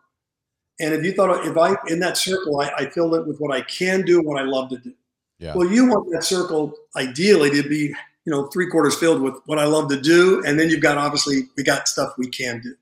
and 0.81 0.95
if 0.95 1.05
you 1.05 1.13
thought, 1.13 1.45
if 1.47 1.57
I 1.57 1.77
in 1.89 2.01
that 2.01 2.17
circle, 2.17 2.61
I, 2.61 2.71
I 2.77 2.91
filled 2.91 3.15
it 3.15 3.27
with 3.27 3.39
what 3.39 3.55
I 3.55 3.63
can 3.63 4.03
do, 4.03 4.21
what 4.21 4.41
I 4.41 4.45
love 4.45 4.71
to 4.71 4.79
do. 4.79 4.93
Yeah. 5.39 5.55
Well, 5.55 5.69
you 5.69 5.89
want 5.89 6.11
that 6.13 6.25
circle 6.25 6.75
ideally 6.97 7.51
to 7.51 7.69
be, 7.69 7.95
you 8.25 8.33
know, 8.33 8.47
three 8.47 8.69
quarters 8.69 8.97
filled 8.97 9.23
with 9.23 9.35
what 9.47 9.59
I 9.59 9.65
love 9.65 9.89
to 9.91 10.01
do, 10.01 10.43
and 10.45 10.59
then 10.59 10.69
you've 10.69 10.83
got 10.83 10.99
obviously 10.99 11.49
we 11.57 11.63
got 11.63 11.89
stuff 11.89 12.15
we 12.19 12.29
can 12.29 12.61
do. 12.61 12.75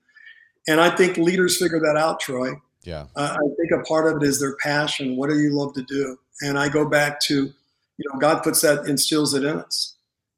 And 0.67 0.81
I 0.81 0.95
think 0.95 1.17
leaders 1.17 1.57
figure 1.57 1.79
that 1.79 1.97
out, 1.97 2.19
Troy. 2.19 2.53
Yeah. 2.83 3.05
Uh, 3.15 3.35
I 3.35 3.47
think 3.57 3.71
a 3.71 3.83
part 3.83 4.07
of 4.07 4.21
it 4.21 4.25
is 4.27 4.39
their 4.39 4.55
passion. 4.57 5.15
What 5.15 5.29
do 5.29 5.39
you 5.39 5.51
love 5.51 5.73
to 5.73 5.83
do? 5.83 6.17
And 6.41 6.57
I 6.57 6.69
go 6.69 6.87
back 6.87 7.19
to, 7.21 7.45
you 7.45 8.11
know, 8.11 8.19
God 8.19 8.43
puts 8.43 8.61
that 8.61 8.87
instills 8.87 9.33
it 9.33 9.43
in 9.43 9.57
us. 9.57 9.95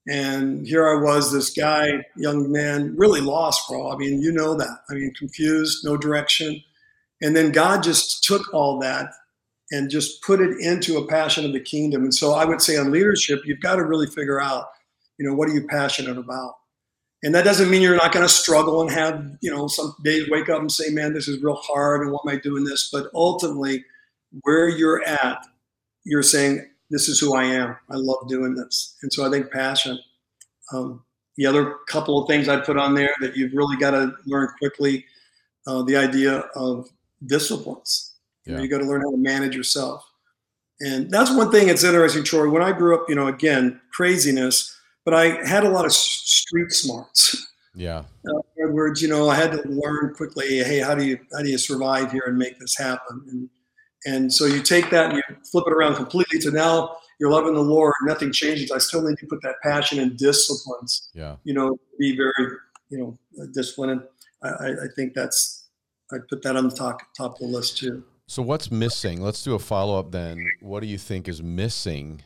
And 0.08 0.66
here 0.66 0.88
I 0.88 1.02
was, 1.02 1.32
this 1.32 1.52
guy, 1.52 2.06
young 2.16 2.52
man, 2.52 2.96
really 2.96 3.22
lost, 3.22 3.68
bro. 3.68 3.92
I 3.92 3.98
mean, 3.98 4.22
you 4.22 4.32
know 4.32 4.56
that. 4.56 4.80
I 4.90 4.94
mean, 4.94 5.14
confused, 5.14 5.84
no 5.84 5.98
direction 5.98 6.64
and 7.22 7.36
then 7.36 7.52
God 7.52 7.84
just 7.84 8.24
took 8.24 8.54
all 8.54 8.80
that 8.80 9.12
and 9.72 9.90
just 9.90 10.22
put 10.24 10.42
it 10.42 10.60
into 10.60 10.98
a 10.98 11.08
passion 11.08 11.46
of 11.46 11.54
the 11.54 11.60
kingdom. 11.60 12.04
And 12.04 12.14
so 12.14 12.34
I 12.34 12.46
would 12.46 12.62
say 12.62 12.78
on 12.78 12.92
leadership, 12.92 13.42
you've 13.46 13.62
got 13.62 13.76
to 13.76 13.84
really 13.84 14.08
figure 14.08 14.42
out, 14.42 14.68
you 15.18 15.28
know, 15.28 15.36
what 15.36 15.50
are 15.50 15.54
you 15.54 15.68
passionate 15.68 16.18
about? 16.18 16.56
And 17.22 17.36
that 17.36 17.44
doesn't 17.44 17.70
mean 17.70 17.82
you're 17.82 17.98
not 17.98 18.14
going 18.14 18.26
to 18.26 18.34
struggle 18.34 18.82
and 18.82 18.90
have, 18.92 19.24
you 19.42 19.52
know, 19.52 19.68
some 19.68 19.94
days 20.04 20.30
wake 20.30 20.50
up 20.50 20.62
and 20.62 20.72
say, 20.72 20.90
man, 20.90 21.14
this 21.14 21.28
is 21.28 21.44
real 21.44 21.56
hard 21.56 22.02
and 22.02 22.12
why 22.12 22.20
am 22.26 22.38
I 22.38 22.40
doing 22.40 22.64
this? 22.64 22.90
But 22.92 23.10
ultimately, 23.14 23.84
where 24.44 24.70
you're 24.70 25.04
at, 25.04 25.46
you're 26.06 26.24
saying, 26.24 26.66
this 26.90 27.10
is 27.10 27.20
who 27.20 27.36
I 27.36 27.44
am. 27.44 27.76
I 27.90 27.96
love 27.96 28.28
doing 28.28 28.56
this. 28.56 28.96
And 29.02 29.12
so 29.12 29.28
I 29.28 29.30
think 29.30 29.52
passion. 29.52 30.00
Um, 30.74 31.04
the 31.36 31.46
other 31.46 31.76
couple 31.88 32.22
of 32.22 32.28
things 32.28 32.48
I'd 32.48 32.66
put 32.66 32.78
on 32.78 32.94
there 32.96 33.14
that 33.22 33.36
you've 33.36 33.54
really 33.54 33.78
got 33.78 33.92
to 33.92 34.14
learn 34.26 34.50
quickly 34.58 35.06
uh, 35.68 35.84
the 35.84 35.96
idea 35.96 36.40
of 36.56 36.90
disciplines. 37.26 38.16
Yeah. 38.46 38.52
You, 38.52 38.58
know, 38.58 38.64
you 38.64 38.70
got 38.70 38.78
to 38.80 38.86
learn 38.86 39.02
how 39.02 39.12
to 39.12 39.18
manage 39.18 39.56
yourself. 39.56 40.06
And 40.82 41.12
that's 41.12 41.32
one 41.36 41.52
thing 41.52 41.68
that's 41.68 41.84
interesting, 41.84 42.24
Troy. 42.24 42.50
When 42.50 42.62
I 42.62 42.72
grew 42.72 42.96
up, 42.96 43.06
you 43.10 43.16
know, 43.16 43.28
again, 43.28 43.82
craziness, 43.92 44.76
but 45.04 45.14
I 45.14 45.46
had 45.46 45.66
a 45.66 45.70
lot 45.70 45.86
of 45.86 45.92
street 45.92 46.72
smarts. 46.72 47.48
Yeah. 47.76 48.00
Uh, 48.28 48.40
in 48.58 48.66
other 48.66 48.74
words, 48.74 49.02
you 49.02 49.08
know, 49.08 49.30
I 49.30 49.36
had 49.36 49.52
to 49.52 49.62
learn 49.68 50.14
quickly. 50.16 50.64
Hey, 50.64 50.80
how 50.80 50.96
do 50.96 51.06
you 51.06 51.20
how 51.34 51.42
do 51.42 51.50
you 51.50 51.58
survive 51.58 52.12
here 52.12 52.24
and 52.28 52.38
make 52.38 52.60
this 52.60 52.78
happen? 52.78 53.24
And 53.30 53.50
and 54.06 54.34
so 54.34 54.46
you 54.46 54.62
take 54.62 54.90
that 54.90 55.12
and 55.12 55.18
you 55.18 55.36
flip 55.52 55.66
it 55.68 55.74
around 55.74 55.96
completely 55.96 56.40
to 56.40 56.52
now 56.52 56.96
you're 57.20 57.32
loving 57.32 57.54
the 57.54 57.62
Lord. 57.62 57.94
Nothing 58.04 58.32
changes. 58.32 58.72
I 58.72 58.78
still 58.78 59.02
need 59.02 59.18
to 59.20 59.28
put 59.28 59.42
that 59.44 59.56
passion 59.62 60.00
and 60.00 60.18
disciplines. 60.18 61.10
Yeah. 61.14 61.36
You 61.44 61.54
know, 61.54 61.78
be 62.00 62.16
very 62.16 62.58
you 62.90 62.98
know 62.98 63.48
disciplined. 63.54 64.04
I, 64.44 64.70
I 64.70 64.88
think 64.96 65.14
that's 65.14 65.59
I 66.12 66.18
put 66.30 66.42
that 66.44 66.56
on 66.56 66.70
the 66.70 66.76
top 66.76 67.02
top 67.16 67.34
of 67.34 67.40
the 67.40 67.46
list 67.46 67.78
too. 67.78 68.04
So 68.28 68.42
what's 68.42 68.72
missing? 68.72 69.22
Let's 69.22 69.44
do 69.44 69.56
a 69.56 69.60
follow 69.60 70.00
up 70.00 70.12
then. 70.12 70.46
What 70.60 70.82
do 70.82 70.88
you 70.88 70.98
think 70.98 71.28
is 71.28 71.42
missing 71.42 72.24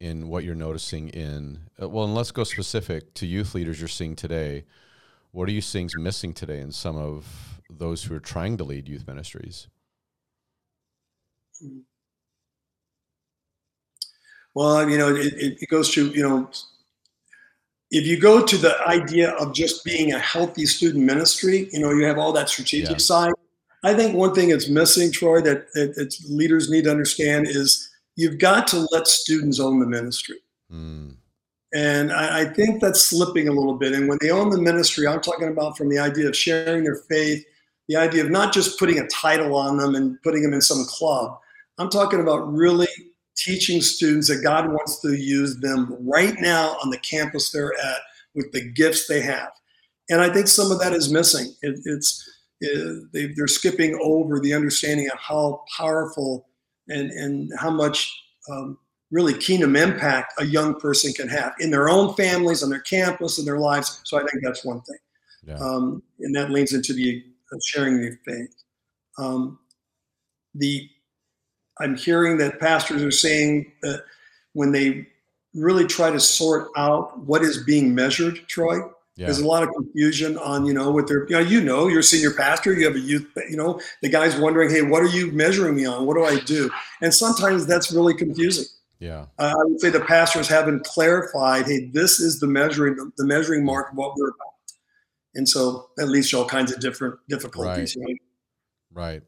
in 0.00 0.28
what 0.28 0.44
you're 0.44 0.54
noticing 0.54 1.08
in 1.08 1.60
uh, 1.82 1.88
well, 1.88 2.04
and 2.04 2.14
let's 2.14 2.30
go 2.30 2.44
specific 2.44 3.14
to 3.14 3.26
youth 3.26 3.54
leaders 3.54 3.80
you're 3.80 3.88
seeing 3.88 4.14
today. 4.14 4.64
What 5.32 5.48
are 5.48 5.52
you 5.52 5.60
seeing 5.60 5.88
missing 5.98 6.32
today 6.32 6.60
in 6.60 6.72
some 6.72 6.96
of 6.96 7.60
those 7.68 8.04
who 8.04 8.14
are 8.14 8.20
trying 8.20 8.56
to 8.58 8.64
lead 8.64 8.88
youth 8.88 9.06
ministries? 9.06 9.68
Well, 14.54 14.88
you 14.88 14.98
know, 14.98 15.14
it, 15.14 15.34
it 15.60 15.68
goes 15.68 15.90
to, 15.92 16.08
you 16.08 16.22
know, 16.22 16.50
if 17.90 18.06
you 18.06 18.20
go 18.20 18.44
to 18.44 18.56
the 18.56 18.76
idea 18.86 19.30
of 19.32 19.54
just 19.54 19.84
being 19.84 20.12
a 20.12 20.18
healthy 20.18 20.66
student 20.66 21.04
ministry, 21.04 21.68
you 21.72 21.80
know, 21.80 21.90
you 21.90 22.04
have 22.04 22.18
all 22.18 22.32
that 22.32 22.48
strategic 22.48 22.90
yeah. 22.90 22.96
side. 22.98 23.32
I 23.84 23.94
think 23.94 24.14
one 24.14 24.34
thing 24.34 24.50
that's 24.50 24.68
missing, 24.68 25.10
Troy, 25.10 25.40
that, 25.42 25.72
that, 25.74 25.94
that, 25.94 26.14
leaders 26.28 26.68
need 26.68 26.84
to 26.84 26.90
understand 26.90 27.46
is 27.46 27.88
you've 28.16 28.38
got 28.38 28.66
to 28.68 28.86
let 28.92 29.06
students 29.06 29.60
own 29.60 29.78
the 29.78 29.86
ministry. 29.86 30.38
Mm. 30.70 31.14
And 31.74 32.12
I, 32.12 32.40
I, 32.40 32.44
think 32.46 32.80
that's 32.80 33.02
slipping 33.02 33.48
a 33.48 33.52
little 33.52 33.74
bit. 33.74 33.92
And 33.92 34.08
when 34.08 34.18
they 34.20 34.30
own 34.30 34.50
the 34.50 34.60
ministry, 34.60 35.06
I'm 35.06 35.20
talking 35.20 35.48
about 35.48 35.76
from 35.76 35.88
the 35.88 35.98
idea 35.98 36.26
of 36.26 36.36
sharing 36.36 36.82
their 36.82 36.96
faith, 36.96 37.44
the 37.88 37.96
idea 37.96 38.24
of 38.24 38.30
not 38.30 38.52
just 38.52 38.78
putting 38.78 38.98
a 38.98 39.06
title 39.08 39.54
on 39.54 39.76
them 39.76 39.94
and 39.94 40.20
putting 40.22 40.42
them 40.42 40.54
in 40.54 40.60
some 40.60 40.84
club. 40.86 41.38
I'm 41.78 41.90
talking 41.90 42.20
about 42.20 42.52
really 42.52 42.88
teaching 43.38 43.80
students 43.80 44.28
that 44.28 44.42
God 44.42 44.68
wants 44.68 45.00
to 45.00 45.14
use 45.14 45.58
them 45.60 45.96
right 46.00 46.34
now 46.40 46.76
on 46.82 46.90
the 46.90 46.98
campus 46.98 47.50
they're 47.50 47.72
at 47.72 48.00
with 48.34 48.52
the 48.52 48.70
gifts 48.72 49.06
they 49.06 49.20
have. 49.20 49.50
And 50.10 50.20
I 50.20 50.32
think 50.32 50.48
some 50.48 50.70
of 50.70 50.80
that 50.80 50.92
is 50.92 51.12
missing. 51.12 51.54
It, 51.62 51.80
it's 51.84 52.28
it, 52.60 53.12
they, 53.12 53.26
they're 53.36 53.46
skipping 53.46 53.98
over 54.02 54.40
the 54.40 54.54
understanding 54.54 55.08
of 55.12 55.18
how 55.18 55.64
powerful 55.76 56.48
and, 56.88 57.10
and 57.10 57.50
how 57.58 57.70
much 57.70 58.12
um, 58.50 58.78
really 59.10 59.34
kingdom 59.34 59.76
impact 59.76 60.34
a 60.38 60.44
young 60.44 60.78
person 60.78 61.12
can 61.12 61.28
have 61.28 61.54
in 61.60 61.70
their 61.70 61.88
own 61.88 62.14
families, 62.14 62.62
on 62.62 62.70
their 62.70 62.80
campus, 62.80 63.38
in 63.38 63.44
their 63.44 63.58
lives. 63.58 64.00
So 64.04 64.18
I 64.18 64.20
think 64.20 64.42
that's 64.42 64.64
one 64.64 64.80
thing. 64.82 64.98
Yeah. 65.46 65.58
Um, 65.58 66.02
and 66.20 66.34
that 66.34 66.50
leans 66.50 66.72
into 66.72 66.92
the 66.92 67.22
uh, 67.52 67.58
sharing 67.64 67.98
the 67.98 68.16
faith. 68.26 68.54
Um, 69.18 69.58
the 70.54 70.88
I'm 71.80 71.96
hearing 71.96 72.38
that 72.38 72.60
pastors 72.60 73.02
are 73.02 73.10
saying 73.10 73.72
that 73.82 74.02
when 74.52 74.72
they 74.72 75.06
really 75.54 75.86
try 75.86 76.10
to 76.10 76.20
sort 76.20 76.68
out 76.76 77.18
what 77.20 77.42
is 77.42 77.62
being 77.64 77.94
measured, 77.94 78.46
Troy, 78.48 78.78
yeah. 79.16 79.26
there's 79.26 79.38
a 79.38 79.46
lot 79.46 79.62
of 79.62 79.70
confusion 79.70 80.36
on, 80.38 80.66
you 80.66 80.72
know, 80.72 80.90
what 80.90 81.08
they're, 81.08 81.26
you 81.28 81.36
know, 81.36 81.40
you 81.40 81.60
know, 81.60 81.88
you're 81.88 82.00
a 82.00 82.04
senior 82.04 82.32
pastor, 82.32 82.72
you 82.74 82.86
have 82.86 82.96
a 82.96 83.00
youth, 83.00 83.26
you 83.48 83.56
know, 83.56 83.80
the 84.02 84.08
guy's 84.08 84.36
wondering, 84.36 84.70
hey, 84.70 84.82
what 84.82 85.02
are 85.02 85.08
you 85.08 85.32
measuring 85.32 85.76
me 85.76 85.86
on? 85.86 86.06
What 86.06 86.16
do 86.16 86.24
I 86.24 86.40
do? 86.40 86.70
And 87.00 87.12
sometimes 87.12 87.66
that's 87.66 87.92
really 87.92 88.14
confusing. 88.14 88.66
Yeah. 89.00 89.26
Uh, 89.38 89.54
I 89.56 89.64
would 89.64 89.80
say 89.80 89.90
the 89.90 90.00
pastors 90.00 90.48
haven't 90.48 90.84
clarified, 90.84 91.66
hey, 91.66 91.86
this 91.86 92.18
is 92.18 92.40
the 92.40 92.48
measuring, 92.48 93.12
the 93.16 93.24
measuring 93.24 93.64
mark 93.64 93.92
of 93.92 93.96
what 93.96 94.16
we're 94.16 94.28
about. 94.28 94.54
And 95.34 95.48
so 95.48 95.90
that 95.96 96.06
leads 96.06 96.30
to 96.30 96.38
all 96.38 96.46
kinds 96.46 96.72
of 96.72 96.80
different 96.80 97.16
difficulties. 97.28 97.96
Right. 97.96 98.16
Right. 98.92 99.22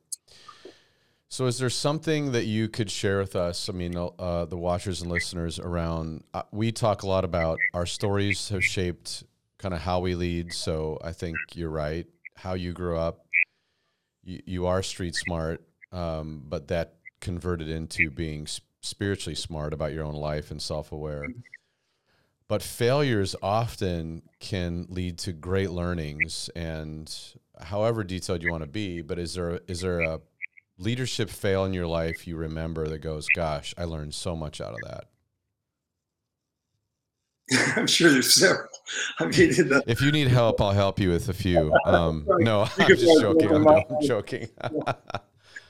So, 1.41 1.47
is 1.47 1.57
there 1.57 1.71
something 1.71 2.33
that 2.33 2.45
you 2.45 2.69
could 2.69 2.91
share 2.91 3.17
with 3.17 3.35
us? 3.35 3.71
I 3.71 3.73
mean, 3.73 3.97
uh, 3.97 4.45
the 4.45 4.59
watchers 4.59 5.01
and 5.01 5.11
listeners 5.11 5.59
around, 5.59 6.23
uh, 6.35 6.43
we 6.53 6.71
talk 6.71 7.03
a 7.03 7.07
lot 7.07 7.25
about 7.25 7.59
our 7.73 7.87
stories 7.87 8.51
have 8.51 8.63
shaped 8.63 9.25
kind 9.57 9.73
of 9.73 9.81
how 9.81 10.01
we 10.01 10.15
lead. 10.15 10.53
So, 10.53 10.99
I 11.03 11.13
think 11.13 11.39
you're 11.55 11.71
right. 11.71 12.07
How 12.37 12.53
you 12.53 12.75
grew 12.75 12.99
up, 12.99 13.25
you, 14.23 14.43
you 14.45 14.67
are 14.67 14.83
street 14.83 15.15
smart, 15.15 15.63
um, 15.93 16.43
but 16.47 16.69
that 16.69 16.97
converted 17.23 17.71
into 17.71 18.11
being 18.11 18.47
spiritually 18.83 19.35
smart 19.35 19.73
about 19.73 19.95
your 19.95 20.05
own 20.05 20.17
life 20.17 20.51
and 20.51 20.61
self 20.61 20.93
aware. 20.93 21.27
But 22.49 22.63
failures 22.63 23.35
often 23.43 24.25
can 24.41 24.89
lead 24.91 25.17
to 25.21 25.33
great 25.33 25.71
learnings 25.71 26.51
and 26.55 27.11
however 27.59 28.05
detailed 28.05 28.43
you 28.43 28.51
want 28.51 28.63
to 28.63 28.69
be. 28.69 29.01
But 29.01 29.19
is 29.19 29.33
there 29.33 29.61
is 29.67 29.81
there 29.81 30.01
a 30.01 30.21
leadership 30.81 31.31
fail 31.31 31.65
in 31.65 31.75
your 31.75 31.87
life 31.87 32.27
you 32.27 32.37
remember 32.37 32.89
that 32.89 32.99
goes, 32.99 33.27
gosh, 33.37 33.75
I 33.79 33.85
learned 33.85 34.15
so 34.15 34.35
much 34.35 34.61
out 34.61 34.73
of 34.73 34.79
that? 34.89 35.05
I'm 37.77 37.87
sure 37.87 38.11
there's 38.11 38.33
several. 38.33 38.69
I 39.19 39.25
mean, 39.25 39.51
the, 39.51 39.83
if 39.87 40.01
you 40.01 40.11
need 40.11 40.29
help, 40.29 40.61
I'll 40.61 40.73
help 40.73 40.99
you 40.99 41.11
with 41.11 41.29
a 41.29 41.35
few. 41.35 41.73
Um, 41.85 42.27
no, 42.39 42.67
I'm 42.79 42.89
just 42.89 43.21
joking. 43.21 43.53
I'm, 43.53 43.67
I'm 43.69 43.85
joking. 44.03 44.49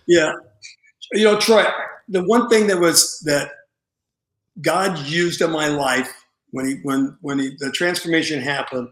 yeah, 0.07 0.33
you 1.12 1.25
know, 1.25 1.38
Troy. 1.38 1.64
The 2.09 2.23
one 2.25 2.49
thing 2.49 2.66
that 2.66 2.79
was 2.79 3.20
that 3.20 3.53
God 4.61 4.99
used 5.07 5.40
in 5.40 5.51
my 5.51 5.68
life 5.68 6.12
when 6.51 6.66
he 6.66 6.75
when 6.83 7.16
when 7.20 7.38
he, 7.38 7.57
the 7.59 7.70
transformation 7.70 8.40
happened 8.40 8.88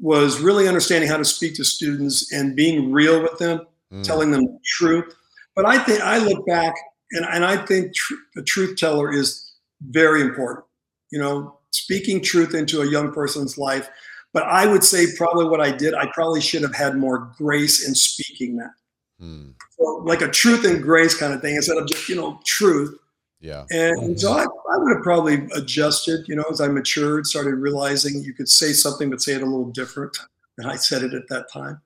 was 0.00 0.40
really 0.40 0.68
understanding 0.68 1.10
how 1.10 1.16
to 1.16 1.24
speak 1.24 1.54
to 1.56 1.64
students 1.64 2.32
and 2.32 2.54
being 2.54 2.92
real 2.92 3.20
with 3.20 3.38
them, 3.38 3.66
mm. 3.92 4.04
telling 4.04 4.30
them 4.30 4.44
the 4.44 4.58
truth. 4.64 5.14
But 5.58 5.66
I 5.66 5.76
think 5.80 6.00
I 6.02 6.18
look 6.18 6.46
back 6.46 6.72
and, 7.10 7.26
and 7.26 7.44
I 7.44 7.56
think 7.66 7.92
tr- 7.92 8.14
the 8.36 8.44
truth 8.44 8.78
teller 8.78 9.12
is 9.12 9.54
very 9.80 10.20
important. 10.20 10.64
You 11.10 11.18
know, 11.18 11.58
speaking 11.72 12.22
truth 12.22 12.54
into 12.54 12.82
a 12.82 12.86
young 12.88 13.12
person's 13.12 13.58
life. 13.58 13.90
But 14.32 14.44
I 14.44 14.68
would 14.68 14.84
say 14.84 15.06
probably 15.16 15.46
what 15.46 15.60
I 15.60 15.72
did, 15.72 15.94
I 15.94 16.08
probably 16.14 16.40
should 16.40 16.62
have 16.62 16.76
had 16.76 16.96
more 16.96 17.32
grace 17.36 17.88
in 17.88 17.96
speaking 17.96 18.56
that. 18.58 18.70
Hmm. 19.18 19.48
So 19.76 20.00
like 20.04 20.22
a 20.22 20.28
truth 20.28 20.64
and 20.64 20.80
grace 20.80 21.18
kind 21.18 21.34
of 21.34 21.40
thing 21.40 21.56
instead 21.56 21.76
of 21.76 21.88
just, 21.88 22.08
you 22.08 22.14
know, 22.14 22.38
truth. 22.44 22.96
Yeah. 23.40 23.64
And 23.72 24.00
mm-hmm. 24.00 24.16
so 24.16 24.34
I, 24.34 24.44
I 24.44 24.78
would 24.78 24.94
have 24.94 25.02
probably 25.02 25.48
adjusted, 25.56 26.28
you 26.28 26.36
know, 26.36 26.44
as 26.52 26.60
I 26.60 26.68
matured, 26.68 27.26
started 27.26 27.54
realizing 27.54 28.22
you 28.22 28.32
could 28.32 28.48
say 28.48 28.72
something, 28.72 29.10
but 29.10 29.20
say 29.20 29.32
it 29.32 29.42
a 29.42 29.44
little 29.44 29.72
different 29.72 30.16
than 30.56 30.68
I 30.68 30.76
said 30.76 31.02
it 31.02 31.14
at 31.14 31.28
that 31.30 31.50
time. 31.52 31.80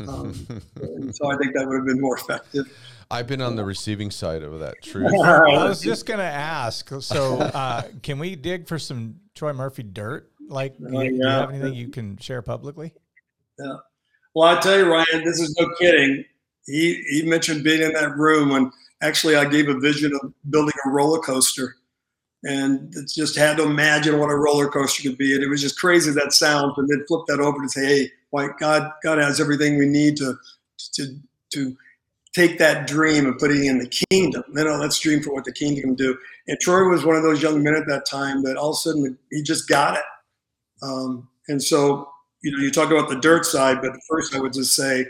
Um, 0.00 0.32
so 1.12 1.30
I 1.30 1.36
think 1.36 1.54
that 1.54 1.64
would 1.66 1.76
have 1.76 1.86
been 1.86 2.00
more 2.00 2.16
effective. 2.16 2.66
I've 3.10 3.26
been 3.26 3.40
on 3.40 3.56
the 3.56 3.64
receiving 3.64 4.10
side 4.10 4.42
of 4.42 4.60
that 4.60 4.82
truth. 4.82 5.12
I 5.24 5.64
was 5.64 5.80
just 5.80 6.04
going 6.04 6.18
to 6.18 6.24
ask. 6.24 6.90
So, 7.00 7.38
uh, 7.40 7.82
can 8.02 8.18
we 8.18 8.36
dig 8.36 8.68
for 8.68 8.78
some 8.78 9.16
Troy 9.34 9.52
Murphy 9.52 9.82
dirt? 9.82 10.30
Like, 10.48 10.74
uh, 10.74 10.90
do 10.90 11.04
you 11.04 11.26
have 11.26 11.50
anything 11.50 11.74
you 11.74 11.88
can 11.88 12.18
share 12.18 12.42
publicly? 12.42 12.92
Yeah. 13.58 13.76
Well, 14.34 14.56
I 14.56 14.60
tell 14.60 14.78
you, 14.78 14.90
Ryan, 14.90 15.24
this 15.24 15.40
is 15.40 15.54
no 15.58 15.68
kidding. 15.78 16.24
He 16.66 17.02
he 17.08 17.22
mentioned 17.22 17.64
being 17.64 17.82
in 17.82 17.92
that 17.94 18.16
room 18.16 18.50
when 18.50 18.70
actually 19.02 19.36
I 19.36 19.46
gave 19.46 19.68
a 19.68 19.78
vision 19.80 20.12
of 20.22 20.32
building 20.50 20.74
a 20.86 20.90
roller 20.90 21.18
coaster, 21.20 21.76
and 22.44 22.94
it 22.94 23.08
just 23.08 23.36
had 23.36 23.56
to 23.56 23.64
imagine 23.64 24.18
what 24.18 24.30
a 24.30 24.36
roller 24.36 24.68
coaster 24.68 25.02
could 25.02 25.18
be, 25.18 25.34
and 25.34 25.42
it 25.42 25.48
was 25.48 25.62
just 25.62 25.78
crazy 25.78 26.10
that 26.12 26.32
sound. 26.32 26.72
And 26.76 26.88
then 26.88 27.04
flip 27.08 27.22
that 27.28 27.40
over 27.40 27.60
to 27.60 27.68
say, 27.68 27.86
hey, 27.86 28.10
why 28.30 28.48
God 28.58 28.92
God 29.02 29.18
has 29.18 29.40
everything 29.40 29.78
we 29.78 29.86
need 29.86 30.16
to 30.18 30.34
to 30.94 31.18
to 31.52 31.76
take 32.34 32.58
that 32.58 32.86
dream 32.86 33.26
and 33.26 33.38
put 33.38 33.50
it 33.50 33.64
in 33.64 33.78
the 33.78 33.88
kingdom. 34.10 34.44
You 34.54 34.64
know, 34.64 34.76
let's 34.76 35.00
dream 35.00 35.22
for 35.22 35.32
what 35.32 35.44
the 35.44 35.52
kingdom 35.52 35.82
can 35.82 35.94
do. 35.94 36.16
And 36.46 36.58
Troy 36.60 36.88
was 36.88 37.04
one 37.04 37.16
of 37.16 37.22
those 37.22 37.42
young 37.42 37.62
men 37.62 37.74
at 37.74 37.86
that 37.88 38.06
time 38.06 38.42
that 38.42 38.56
all 38.56 38.70
of 38.70 38.74
a 38.74 38.76
sudden 38.76 39.18
he 39.30 39.42
just 39.42 39.68
got 39.68 39.96
it. 39.96 40.04
Um, 40.82 41.28
and 41.48 41.62
so, 41.62 42.08
you 42.42 42.52
know, 42.52 42.58
you 42.58 42.70
talk 42.70 42.90
about 42.90 43.08
the 43.08 43.16
dirt 43.16 43.44
side, 43.44 43.80
but 43.80 43.92
first 44.08 44.34
I 44.34 44.40
would 44.40 44.52
just 44.52 44.76
say 44.76 45.06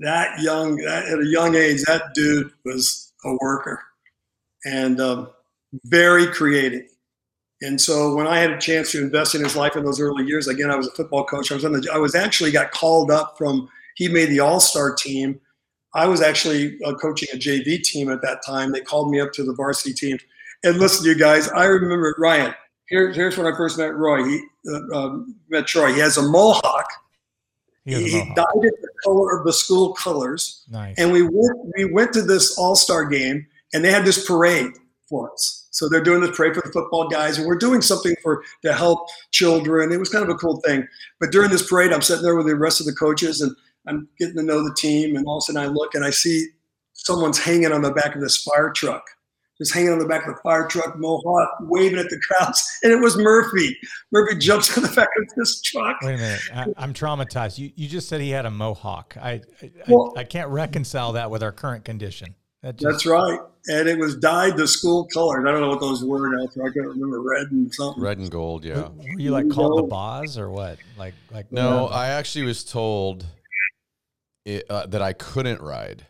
that 0.00 0.40
young, 0.40 0.76
that, 0.78 1.06
at 1.06 1.20
a 1.20 1.26
young 1.26 1.54
age, 1.54 1.82
that 1.84 2.12
dude 2.14 2.50
was 2.64 3.12
a 3.24 3.36
worker 3.40 3.82
and 4.64 5.00
um, 5.00 5.30
very 5.84 6.26
creative. 6.26 6.86
And 7.62 7.80
so 7.80 8.14
when 8.14 8.26
I 8.26 8.38
had 8.38 8.50
a 8.50 8.58
chance 8.58 8.92
to 8.92 9.02
invest 9.02 9.34
in 9.34 9.42
his 9.42 9.56
life 9.56 9.76
in 9.76 9.84
those 9.84 10.00
early 10.00 10.24
years, 10.24 10.48
again, 10.48 10.70
I 10.70 10.76
was 10.76 10.88
a 10.88 10.92
football 10.92 11.24
coach. 11.24 11.50
I 11.50 11.54
was 11.54 11.64
on 11.64 11.72
the, 11.72 11.88
I 11.92 11.98
was 11.98 12.14
actually 12.14 12.50
got 12.50 12.72
called 12.72 13.10
up 13.10 13.38
from, 13.38 13.68
he 13.94 14.08
made 14.08 14.28
the 14.28 14.40
all-star 14.40 14.94
team 14.94 15.40
I 15.94 16.06
was 16.06 16.20
actually 16.20 16.76
uh, 16.84 16.94
coaching 16.94 17.28
a 17.32 17.36
JV 17.36 17.82
team 17.82 18.10
at 18.10 18.20
that 18.22 18.44
time. 18.44 18.72
They 18.72 18.80
called 18.80 19.10
me 19.10 19.20
up 19.20 19.32
to 19.34 19.44
the 19.44 19.54
varsity 19.54 19.94
team. 19.94 20.18
And 20.64 20.78
listen, 20.78 21.06
you 21.06 21.16
guys, 21.16 21.48
I 21.48 21.66
remember 21.66 22.14
Ryan. 22.18 22.54
Here, 22.88 23.12
here's 23.12 23.38
when 23.38 23.46
I 23.46 23.56
first 23.56 23.78
met 23.78 23.94
Roy. 23.94 24.24
He 24.24 24.42
uh, 24.68 24.96
um, 24.96 25.36
met 25.48 25.66
Troy. 25.66 25.92
He 25.92 26.00
has 26.00 26.16
a 26.16 26.22
mohawk. 26.22 26.86
He, 27.84 27.94
he, 27.94 28.10
he 28.10 28.34
dyed 28.34 28.44
it 28.62 28.74
the 28.80 28.88
color 29.04 29.38
of 29.38 29.44
the 29.44 29.52
school 29.52 29.94
colors. 29.94 30.64
Nice. 30.70 30.96
And 30.98 31.12
we 31.12 31.22
went 31.22 31.58
we 31.76 31.84
went 31.84 32.12
to 32.14 32.22
this 32.22 32.58
All 32.58 32.74
Star 32.74 33.04
game, 33.04 33.46
and 33.72 33.84
they 33.84 33.92
had 33.92 34.04
this 34.04 34.26
parade. 34.26 34.72
For 35.08 35.32
us. 35.32 35.66
So 35.70 35.88
they're 35.88 36.02
doing 36.02 36.20
this 36.20 36.36
pray 36.36 36.52
for 36.52 36.62
the 36.64 36.72
football 36.72 37.08
guys, 37.08 37.38
and 37.38 37.46
we're 37.46 37.56
doing 37.56 37.82
something 37.82 38.14
for 38.22 38.44
to 38.64 38.72
help 38.72 39.08
children. 39.32 39.92
It 39.92 39.98
was 39.98 40.08
kind 40.08 40.24
of 40.24 40.30
a 40.30 40.34
cool 40.34 40.60
thing. 40.60 40.86
But 41.20 41.32
during 41.32 41.50
this 41.50 41.68
parade, 41.68 41.92
I'm 41.92 42.02
sitting 42.02 42.22
there 42.22 42.36
with 42.36 42.46
the 42.46 42.56
rest 42.56 42.80
of 42.80 42.86
the 42.86 42.92
coaches, 42.92 43.40
and 43.40 43.54
I'm 43.86 44.08
getting 44.18 44.36
to 44.36 44.42
know 44.42 44.62
the 44.62 44.74
team. 44.76 45.16
And 45.16 45.26
all 45.26 45.38
of 45.38 45.42
a 45.42 45.52
sudden, 45.52 45.62
I 45.62 45.66
look 45.66 45.94
and 45.94 46.04
I 46.04 46.10
see 46.10 46.46
someone's 46.92 47.38
hanging 47.38 47.72
on 47.72 47.82
the 47.82 47.90
back 47.90 48.14
of 48.14 48.20
this 48.20 48.36
fire 48.42 48.70
truck, 48.70 49.04
just 49.58 49.74
hanging 49.74 49.90
on 49.90 49.98
the 49.98 50.06
back 50.06 50.26
of 50.26 50.34
the 50.34 50.40
fire 50.42 50.66
truck, 50.66 50.96
mohawk, 50.96 51.50
waving 51.62 51.98
at 51.98 52.08
the 52.08 52.20
crowds, 52.20 52.64
and 52.82 52.92
it 52.92 53.00
was 53.00 53.16
Murphy. 53.16 53.76
Murphy 54.12 54.38
jumps 54.38 54.76
on 54.76 54.84
the 54.84 54.90
back 54.90 55.08
of 55.18 55.34
this 55.36 55.60
truck. 55.60 55.96
Wait 56.02 56.14
a 56.14 56.18
minute, 56.18 56.40
I, 56.54 56.84
am 56.84 56.94
traumatized. 56.94 57.58
You 57.58 57.72
you 57.74 57.88
just 57.88 58.08
said 58.08 58.20
he 58.20 58.30
had 58.30 58.46
a 58.46 58.50
mohawk. 58.50 59.16
I 59.20 59.42
I, 59.60 59.70
well, 59.88 60.14
I, 60.16 60.20
I 60.20 60.24
can't 60.24 60.50
reconcile 60.50 61.12
that 61.12 61.30
with 61.30 61.42
our 61.42 61.52
current 61.52 61.84
condition. 61.84 62.36
That 62.64 62.78
just, 62.78 62.90
that's 62.90 63.06
right. 63.06 63.38
And 63.66 63.86
it 63.86 63.98
was 63.98 64.16
dyed 64.16 64.56
the 64.56 64.66
school 64.66 65.06
colors. 65.12 65.44
I 65.46 65.52
don't 65.52 65.60
know 65.60 65.68
what 65.68 65.80
those 65.80 66.02
were 66.02 66.34
now. 66.34 66.44
I 66.44 66.70
can't 66.70 66.76
remember 66.76 67.20
red 67.20 67.50
and 67.50 67.72
something. 67.74 68.02
Red 68.02 68.16
and 68.16 68.30
gold, 68.30 68.64
yeah. 68.64 68.88
Were 68.88 69.20
you 69.20 69.32
like 69.32 69.50
called 69.50 69.78
the 69.78 69.82
boss 69.82 70.38
or 70.38 70.48
what? 70.48 70.78
Like 70.96 71.12
like 71.30 71.52
No, 71.52 71.88
I 71.88 72.08
actually 72.08 72.46
was 72.46 72.64
told 72.64 73.26
it, 74.46 74.64
uh, 74.70 74.86
that 74.86 75.02
I 75.02 75.12
couldn't 75.12 75.60
ride 75.60 76.06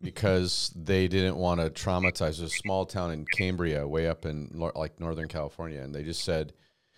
because 0.00 0.72
they 0.74 1.08
didn't 1.08 1.36
want 1.36 1.60
to 1.60 1.68
traumatize 1.68 2.42
a 2.42 2.48
small 2.48 2.86
town 2.86 3.10
in 3.10 3.26
Cambria, 3.26 3.86
way 3.86 4.08
up 4.08 4.24
in 4.24 4.50
like 4.74 4.98
Northern 4.98 5.28
California, 5.28 5.82
and 5.82 5.94
they 5.94 6.02
just 6.02 6.24
said, 6.24 6.54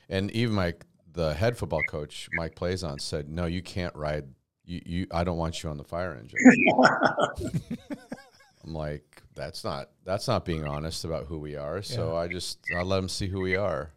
and 0.09 0.31
even 0.31 0.55
my 0.55 0.75
the 1.13 1.35
head 1.35 1.59
football 1.59 1.83
coach 1.89 2.29
Mike 2.35 2.55
Plaison 2.55 3.01
said, 3.01 3.29
"No, 3.29 3.47
you 3.47 3.61
can't 3.61 3.95
ride. 3.97 4.27
You, 4.65 4.83
you 4.87 5.07
I 5.11 5.25
don't 5.25 5.37
want 5.37 5.65
you 5.65 5.71
on 5.71 5.79
the 5.79 5.85
fire 5.85 6.17
engine." 6.17 6.39
I'm 8.65 8.75
like, 8.75 9.23
that's 9.35 9.65
not 9.65 9.91
that's 10.05 10.29
not 10.29 10.45
being 10.45 10.65
honest 10.65 11.05
about 11.05 11.27
who 11.27 11.39
we 11.39 11.57
are. 11.57 11.83
So 11.83 12.13
yeah. 12.13 12.19
I 12.19 12.29
just 12.29 12.59
I 12.77 12.83
let 12.83 12.97
them 12.97 13.09
see 13.09 13.29
who 13.29 13.41
we 13.41 13.57
are. 13.57 13.93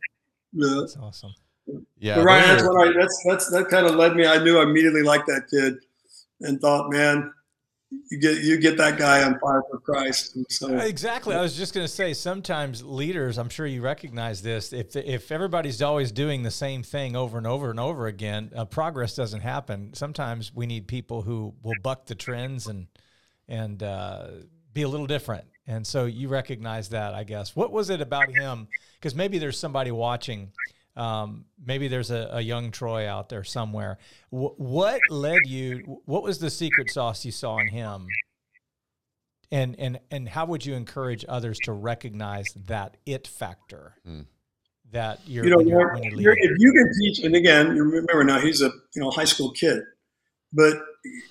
Yeah, 0.54 0.76
that's 0.80 0.98
awesome. 0.98 1.34
Yeah, 2.00 2.22
Ryan, 2.22 2.48
that's 2.48 2.64
what 2.64 2.88
I 2.88 2.94
that's 2.94 3.24
that's 3.28 3.52
that 3.52 3.70
kind 3.70 3.86
of 3.86 3.96
led 3.96 4.16
me. 4.16 4.26
I 4.26 4.44
knew 4.44 4.60
I 4.60 4.64
immediately 4.64 5.04
liked 5.04 5.28
that 5.28 5.48
kid, 5.50 5.76
and 6.42 6.60
thought, 6.60 6.90
man, 6.90 7.32
you 8.10 8.20
get 8.20 8.44
you 8.44 8.58
get 8.58 8.78
that 8.78 8.98
guy 8.98 9.24
on 9.24 9.38
fire 9.40 9.64
for 9.70 9.80
Christ. 9.80 10.38
So 10.50 10.78
exactly, 10.78 11.36
I 11.36 11.42
was 11.42 11.58
just 11.58 11.74
going 11.74 11.86
to 11.86 11.92
say, 11.92 12.14
sometimes 12.14 12.84
leaders, 12.84 13.38
I'm 13.38 13.50
sure 13.50 13.66
you 13.66 13.82
recognize 13.82 14.42
this. 14.42 14.74
If 14.74 14.96
if 14.96 15.32
everybody's 15.32 15.82
always 15.82 16.12
doing 16.12 16.44
the 16.44 16.52
same 16.52 16.84
thing 16.84 17.16
over 17.16 17.38
and 17.38 17.48
over 17.48 17.70
and 17.70 17.80
over 17.80 18.08
again, 18.08 18.52
uh, 18.56 18.66
progress 18.66 19.16
doesn't 19.16 19.42
happen. 19.42 19.94
Sometimes 19.94 20.54
we 20.54 20.66
need 20.66 20.88
people 20.88 21.22
who 21.22 21.54
will 21.64 21.76
buck 21.84 22.06
the 22.06 22.16
trends 22.16 22.68
and 22.68 22.88
and 23.48 23.84
uh, 23.84 24.28
be 24.78 24.84
a 24.84 24.88
little 24.88 25.08
different. 25.08 25.46
And 25.66 25.86
so 25.86 26.06
you 26.06 26.30
recognize 26.30 26.90
that, 26.90 27.16
I 27.16 27.24
guess. 27.24 27.56
What 27.56 27.72
was 27.72 27.90
it 27.90 28.00
about 28.00 28.30
him? 28.30 28.68
Because 29.00 29.16
maybe 29.16 29.40
there's 29.40 29.60
somebody 29.60 29.92
watching. 29.92 30.52
Um, 30.96 31.46
maybe 31.64 31.88
there's 31.88 32.12
a, 32.12 32.30
a, 32.34 32.42
young 32.42 32.72
Troy 32.72 33.08
out 33.08 33.30
there 33.30 33.44
somewhere. 33.44 33.98
W- 34.32 34.54
what 34.58 35.02
led 35.10 35.42
you? 35.46 36.02
What 36.06 36.24
was 36.24 36.40
the 36.40 36.50
secret 36.50 36.92
sauce 36.92 37.26
you 37.26 37.32
saw 37.32 37.58
in 37.58 37.68
him? 37.68 38.08
And 39.52 39.80
and 39.80 40.00
and 40.12 40.28
how 40.28 40.46
would 40.46 40.66
you 40.66 40.74
encourage 40.74 41.24
others 41.30 41.58
to 41.64 41.72
recognize 41.72 42.46
that 42.68 42.98
it 43.06 43.28
factor? 43.28 43.96
Hmm. 44.06 44.22
That 44.92 45.20
you're, 45.28 45.44
you 45.44 45.52
know, 45.52 45.60
you're, 45.60 45.98
you're, 46.02 46.38
if 46.38 46.52
you 46.58 46.72
can 46.72 46.92
teach, 47.00 47.20
and 47.20 47.36
again, 47.36 47.78
remember 47.78 48.24
now 48.24 48.40
he's 48.40 48.62
a 48.62 48.72
you 48.96 49.02
know 49.02 49.12
high 49.12 49.26
school 49.26 49.52
kid, 49.52 49.84
but 50.52 50.78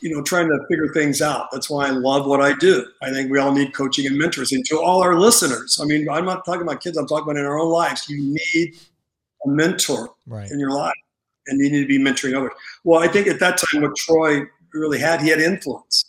you 0.01 0.15
know, 0.15 0.23
trying 0.23 0.49
to 0.49 0.59
figure 0.69 0.89
things 0.93 1.23
out. 1.23 1.49
That's 1.53 1.69
why 1.71 1.87
I 1.87 1.91
love 1.91 2.27
what 2.27 2.41
I 2.41 2.55
do. 2.55 2.87
I 3.03 3.11
think 3.11 3.31
we 3.31 3.39
all 3.39 3.53
need 3.53 3.75
coaching 3.75 4.07
and 4.07 4.21
mentoring. 4.21 4.53
And 4.53 4.65
to 4.67 4.81
all 4.81 5.03
our 5.03 5.19
listeners, 5.19 5.79
I 5.83 5.85
mean, 5.85 6.09
I'm 6.09 6.25
not 6.25 6.45
talking 6.45 6.63
about 6.63 6.81
kids. 6.81 6.97
I'm 6.97 7.07
talking 7.07 7.25
about 7.25 7.37
in 7.37 7.45
our 7.45 7.59
own 7.59 7.71
lives. 7.71 8.09
You 8.09 8.19
need 8.21 8.77
a 9.45 9.49
mentor 9.49 10.11
right. 10.27 10.51
in 10.51 10.59
your 10.59 10.73
life, 10.73 10.95
and 11.47 11.61
you 11.61 11.71
need 11.71 11.83
to 11.83 11.87
be 11.87 11.99
mentoring 11.99 12.37
others. 12.37 12.53
Well, 12.85 13.03
I 13.03 13.09
think 13.09 13.27
at 13.27 13.41
that 13.41 13.59
time, 13.59 13.83
what 13.83 13.97
Troy 13.97 14.43
really 14.73 14.99
had, 14.99 15.21
he 15.21 15.29
had 15.29 15.41
influence, 15.41 16.05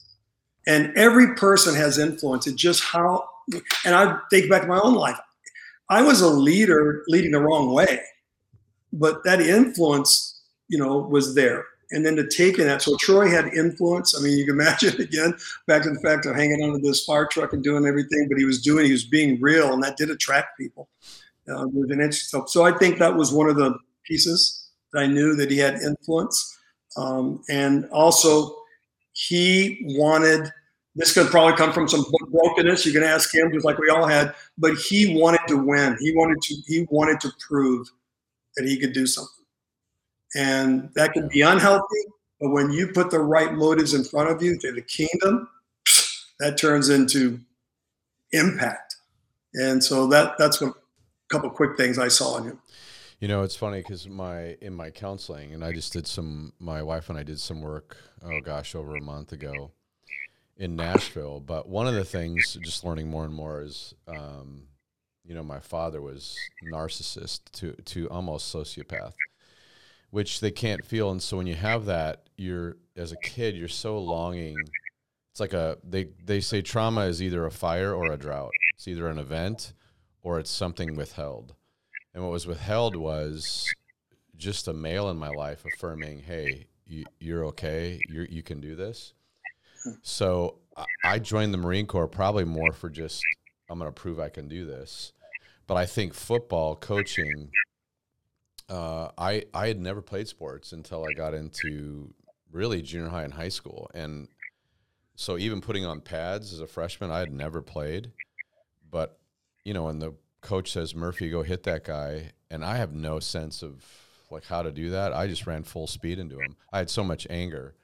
and 0.68 0.96
every 0.98 1.36
person 1.36 1.76
has 1.76 1.98
influence. 1.98 2.48
It's 2.48 2.62
just 2.62 2.84
how. 2.84 3.28
And 3.86 3.96
I 3.96 4.20
think 4.30 4.50
back 4.50 4.64
to 4.64 4.68
my 4.68 4.80
own 4.80 4.94
life. 4.94 5.18
I 5.90 6.02
was 6.02 6.20
a 6.20 6.28
leader 6.28 7.04
leading 7.08 7.32
the 7.32 7.40
wrong 7.40 7.72
way, 7.72 8.02
but 8.92 9.24
that 9.24 9.40
influence, 9.40 10.42
you 10.68 10.78
know, 10.78 10.98
was 10.98 11.34
there 11.34 11.64
and 11.92 12.06
then 12.06 12.16
to 12.16 12.28
take 12.28 12.60
in 12.60 12.68
that. 12.68 12.82
So 12.82 12.98
Troy 12.98 13.30
had 13.30 13.48
influence. 13.54 14.18
I 14.18 14.22
mean, 14.22 14.38
you 14.38 14.46
can 14.46 14.56
imagine 14.60 15.00
again 15.02 15.34
back 15.68 15.84
to 15.84 15.90
the 15.90 16.00
fact 16.00 16.26
of 16.26 16.36
hanging 16.36 16.62
onto 16.64 16.86
this 16.86 17.04
fire 17.04 17.28
truck 17.28 17.54
and 17.54 17.64
doing 17.64 17.86
everything, 17.86 18.28
but 18.30 18.38
he 18.38 18.46
was 18.46 18.62
doing, 18.62 18.86
he 18.86 18.92
was 18.92 19.06
being 19.06 19.40
real, 19.42 19.74
and 19.74 19.84
that 19.84 19.98
did 19.98 20.10
attract 20.10 20.58
people. 20.58 20.90
Uh, 21.50 21.66
with 21.72 21.92
an 21.92 22.12
so, 22.12 22.46
so 22.46 22.66
I 22.66 22.78
think 22.78 23.00
that 23.00 23.16
was 23.16 23.32
one 23.32 23.50
of 23.50 23.56
the 23.56 23.78
pieces 24.04 24.68
that 24.92 25.04
I 25.04 25.08
knew 25.08 25.34
that 25.36 25.50
he 25.50 25.58
had 25.58 25.76
influence, 25.76 26.60
um, 26.98 27.42
and 27.50 27.86
also 27.92 28.56
he 29.14 29.80
wanted. 29.98 30.52
This 30.96 31.14
could 31.14 31.28
probably 31.28 31.56
come 31.56 31.72
from 31.72 31.88
some 31.88 32.06
brokenness. 32.32 32.86
You 32.86 32.92
can 32.92 33.04
ask 33.04 33.34
him, 33.34 33.52
just 33.54 33.64
like 33.64 33.78
we 33.78 33.88
all 33.90 34.08
had. 34.08 34.34
But 34.58 34.74
he 34.76 35.16
wanted 35.22 35.42
to 35.48 35.56
win. 35.56 35.96
He 36.02 36.12
wanted 36.16 36.42
to. 36.42 36.56
He 36.66 36.88
wanted 36.90 37.22
to 37.22 37.30
prove 37.48 37.88
that 38.58 38.66
he 38.66 38.78
could 38.78 38.94
do 38.94 39.06
something. 39.06 39.37
And 40.36 40.90
that 40.96 41.14
can 41.14 41.28
be 41.30 41.42
unhealthy, 41.42 42.04
but 42.40 42.50
when 42.50 42.72
you 42.72 42.88
put 42.88 43.10
the 43.10 43.20
right 43.20 43.54
motives 43.54 43.94
in 43.94 44.04
front 44.04 44.30
of 44.30 44.44
you 44.44 44.58
to 44.60 44.72
the 44.72 44.82
kingdom, 44.82 45.48
that 46.40 46.58
turns 46.58 46.90
into 46.90 47.40
impact. 48.32 48.98
And 49.54 49.84
so 49.84 50.08
that 50.08 50.38
that's 50.38 50.62
a 50.62 50.74
couple 51.30 51.50
quick 51.50 51.78
things 51.78 51.98
I 51.98 52.10
saw 52.10 52.38
in 52.38 52.44
him. 52.44 52.60
You 53.20 53.28
know, 53.28 53.42
it's 53.42 53.56
funny 53.56 53.80
because 53.80 54.08
my 54.08 54.58
in 54.62 54.76
my 54.76 54.92
counseling, 54.92 55.54
and 55.54 55.66
I 55.66 55.72
just 55.72 55.92
did 55.92 56.06
some. 56.06 56.54
My 56.60 56.84
wife 56.84 57.10
and 57.10 57.18
I 57.18 57.24
did 57.24 57.40
some 57.40 57.62
work. 57.62 57.98
Oh 58.24 58.40
gosh, 58.42 58.76
over 58.76 58.96
a 58.96 59.02
month 59.02 59.32
ago 59.32 59.72
in 60.58 60.76
Nashville. 60.76 61.40
But 61.40 61.68
one 61.68 61.88
of 61.88 61.96
the 61.96 62.06
things, 62.06 62.58
just 62.64 62.84
learning 62.84 63.10
more 63.10 63.26
and 63.26 63.34
more, 63.34 63.62
is, 63.62 63.96
um, 64.08 64.64
you 65.26 65.34
know, 65.34 65.44
my 65.44 65.60
father 65.60 66.00
was 66.00 66.38
narcissist 66.72 67.42
to 67.54 67.74
to 67.74 68.08
almost 68.10 68.54
sociopath, 68.54 69.14
which 70.10 70.40
they 70.40 70.52
can't 70.52 70.86
feel. 70.86 71.12
And 71.12 71.22
so 71.22 71.38
when 71.38 71.48
you 71.48 71.56
have 71.56 71.86
that, 71.86 72.30
you're 72.38 72.78
as 72.96 73.12
a 73.12 73.18
kid, 73.18 73.56
you're 73.56 73.68
so 73.68 73.98
longing. 74.00 74.56
It's 75.32 75.40
like 75.40 75.54
a 75.54 75.78
they 75.84 76.10
they 76.24 76.42
say 76.42 76.62
trauma 76.62 77.02
is 77.02 77.22
either 77.22 77.46
a 77.46 77.52
fire 77.52 77.94
or 77.94 78.12
a 78.12 78.18
drought. 78.18 78.52
It's 78.76 78.88
either 78.88 79.08
an 79.08 79.20
event 79.20 79.74
or 80.22 80.40
it's 80.40 80.52
something 80.52 80.96
withheld. 80.96 81.56
And 82.14 82.24
what 82.24 82.32
was 82.32 82.48
withheld 82.48 82.96
was 82.96 83.72
just 84.36 84.68
a 84.68 84.74
male 84.74 85.10
in 85.10 85.18
my 85.18 85.30
life 85.30 85.64
affirming, 85.66 86.24
"Hey, 86.24 86.68
you, 86.86 87.06
you're 87.20 87.46
okay. 87.48 88.00
You 88.10 88.26
you 88.30 88.44
can 88.44 88.60
do 88.60 88.76
this." 88.76 89.14
So 90.02 90.60
I 91.04 91.20
joined 91.20 91.54
the 91.54 91.58
Marine 91.58 91.86
Corps 91.86 92.08
probably 92.08 92.44
more 92.44 92.72
for 92.72 92.90
just 92.90 93.24
I'm 93.70 93.80
going 93.80 93.92
to 93.92 94.02
prove 94.02 94.20
I 94.20 94.30
can 94.30 94.48
do 94.48 94.66
this. 94.66 95.14
But 95.66 95.76
I 95.76 95.86
think 95.86 96.14
football 96.14 96.76
coaching 96.76 97.52
uh, 98.70 99.10
I 99.18 99.44
I 99.54 99.68
had 99.68 99.80
never 99.80 100.02
played 100.02 100.28
sports 100.28 100.72
until 100.72 101.06
I 101.06 101.14
got 101.14 101.34
into 101.34 102.14
really 102.52 102.82
junior 102.82 103.10
high 103.10 103.24
and 103.24 103.34
high 103.34 103.50
school, 103.50 103.90
and 103.94 104.28
so 105.16 105.38
even 105.38 105.62
putting 105.62 105.86
on 105.86 106.02
pads 106.02 106.54
as 106.54 106.60
a 106.60 106.68
freshman, 106.68 107.12
I 107.12 107.20
had 107.20 107.32
never 107.32 107.62
played. 107.62 108.12
But 108.90 109.20
you 109.64 109.74
know, 109.74 109.84
when 109.84 110.00
the 110.00 110.14
coach 110.42 110.72
says 110.72 110.94
Murphy, 110.94 111.30
go 111.30 111.44
hit 111.44 111.64
that 111.64 111.84
guy, 111.84 112.32
and 112.50 112.64
I 112.64 112.78
have 112.78 112.94
no 112.94 113.20
sense 113.20 113.64
of 113.64 113.84
like 114.30 114.46
how 114.46 114.62
to 114.62 114.72
do 114.72 114.92
that. 114.92 115.14
I 115.14 115.28
just 115.28 115.48
ran 115.48 115.64
full 115.64 115.88
speed 115.88 116.20
into 116.20 116.40
him. 116.40 116.56
I 116.72 116.80
had 116.80 116.90
so 116.90 117.04
much 117.04 117.26
anger, 117.30 117.76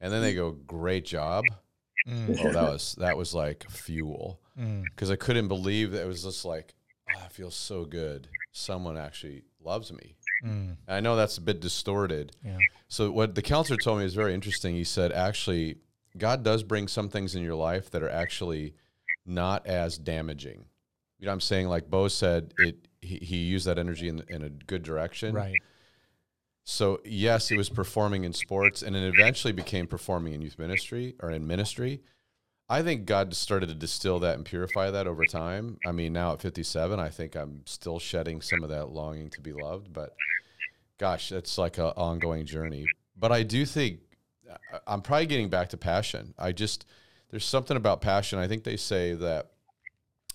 and 0.00 0.12
then 0.12 0.20
they 0.20 0.34
go, 0.34 0.50
"Great 0.52 1.04
job." 1.04 1.44
Mm. 2.08 2.38
Oh, 2.44 2.52
that 2.52 2.62
was 2.72 2.96
that 2.98 3.16
was 3.16 3.34
like 3.34 3.68
fuel 3.70 4.40
because 4.56 5.10
mm. 5.10 5.12
I 5.12 5.16
couldn't 5.16 5.48
believe 5.48 5.92
that 5.92 6.02
it 6.02 6.06
was 6.06 6.22
just 6.22 6.44
like, 6.44 6.74
oh, 7.10 7.20
I 7.24 7.28
feel 7.28 7.50
so 7.50 7.84
good. 7.84 8.28
Someone 8.52 8.96
actually 8.96 9.42
loves 9.60 9.92
me. 9.92 10.16
Mm. 10.44 10.76
I 10.86 11.00
know 11.00 11.16
that's 11.16 11.38
a 11.38 11.40
bit 11.40 11.60
distorted. 11.60 12.32
Yeah. 12.44 12.58
So 12.88 13.10
what 13.10 13.34
the 13.34 13.42
counselor 13.42 13.78
told 13.78 13.98
me 13.98 14.04
is 14.04 14.14
very 14.14 14.34
interesting. 14.34 14.74
He 14.74 14.84
said, 14.84 15.12
actually, 15.12 15.76
God 16.16 16.42
does 16.42 16.62
bring 16.62 16.88
some 16.88 17.08
things 17.08 17.34
in 17.34 17.42
your 17.42 17.54
life 17.54 17.90
that 17.90 18.02
are 18.02 18.10
actually 18.10 18.74
not 19.26 19.66
as 19.66 19.98
damaging. 19.98 20.66
You 21.18 21.26
know 21.26 21.30
what 21.30 21.34
I'm 21.34 21.40
saying? 21.40 21.68
Like 21.68 21.88
Bo 21.88 22.08
said, 22.08 22.52
it 22.58 22.88
he, 23.00 23.16
he 23.16 23.36
used 23.36 23.66
that 23.66 23.78
energy 23.78 24.08
in, 24.08 24.22
in 24.28 24.42
a 24.42 24.50
good 24.50 24.82
direction. 24.82 25.34
Right. 25.34 25.54
So 26.64 27.00
yes, 27.04 27.50
it 27.50 27.56
was 27.56 27.68
performing 27.68 28.24
in 28.24 28.32
sports 28.32 28.82
and 28.82 28.96
it 28.96 29.14
eventually 29.14 29.52
became 29.52 29.86
performing 29.86 30.32
in 30.34 30.42
youth 30.42 30.58
ministry 30.58 31.14
or 31.20 31.30
in 31.30 31.46
ministry. 31.46 32.02
I 32.68 32.82
think 32.82 33.04
God 33.04 33.34
started 33.34 33.68
to 33.68 33.74
distill 33.74 34.18
that 34.20 34.36
and 34.36 34.44
purify 34.44 34.90
that 34.90 35.06
over 35.06 35.26
time. 35.26 35.78
I 35.84 35.92
mean, 35.92 36.14
now 36.14 36.32
at 36.32 36.40
57, 36.40 36.98
I 36.98 37.10
think 37.10 37.36
I'm 37.36 37.62
still 37.66 37.98
shedding 37.98 38.40
some 38.40 38.62
of 38.62 38.70
that 38.70 38.86
longing 38.86 39.30
to 39.30 39.40
be 39.40 39.52
loved, 39.52 39.92
but 39.92 40.14
gosh, 40.98 41.30
it's 41.30 41.58
like 41.58 41.76
an 41.78 41.92
ongoing 41.96 42.46
journey. 42.46 42.86
But 43.16 43.32
I 43.32 43.42
do 43.42 43.66
think 43.66 44.00
I'm 44.86 45.02
probably 45.02 45.26
getting 45.26 45.50
back 45.50 45.68
to 45.70 45.76
passion. 45.76 46.32
I 46.38 46.52
just, 46.52 46.86
there's 47.30 47.44
something 47.44 47.76
about 47.76 48.00
passion. 48.00 48.38
I 48.38 48.48
think 48.48 48.64
they 48.64 48.76
say 48.76 49.12
that 49.14 49.50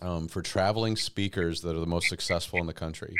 um, 0.02 0.28
for 0.28 0.42
traveling 0.42 0.96
speakers 0.96 1.62
that 1.62 1.76
are 1.76 1.80
the 1.80 1.86
most 1.86 2.10
successful 2.10 2.60
in 2.60 2.68
the 2.68 2.74
country. 2.74 3.14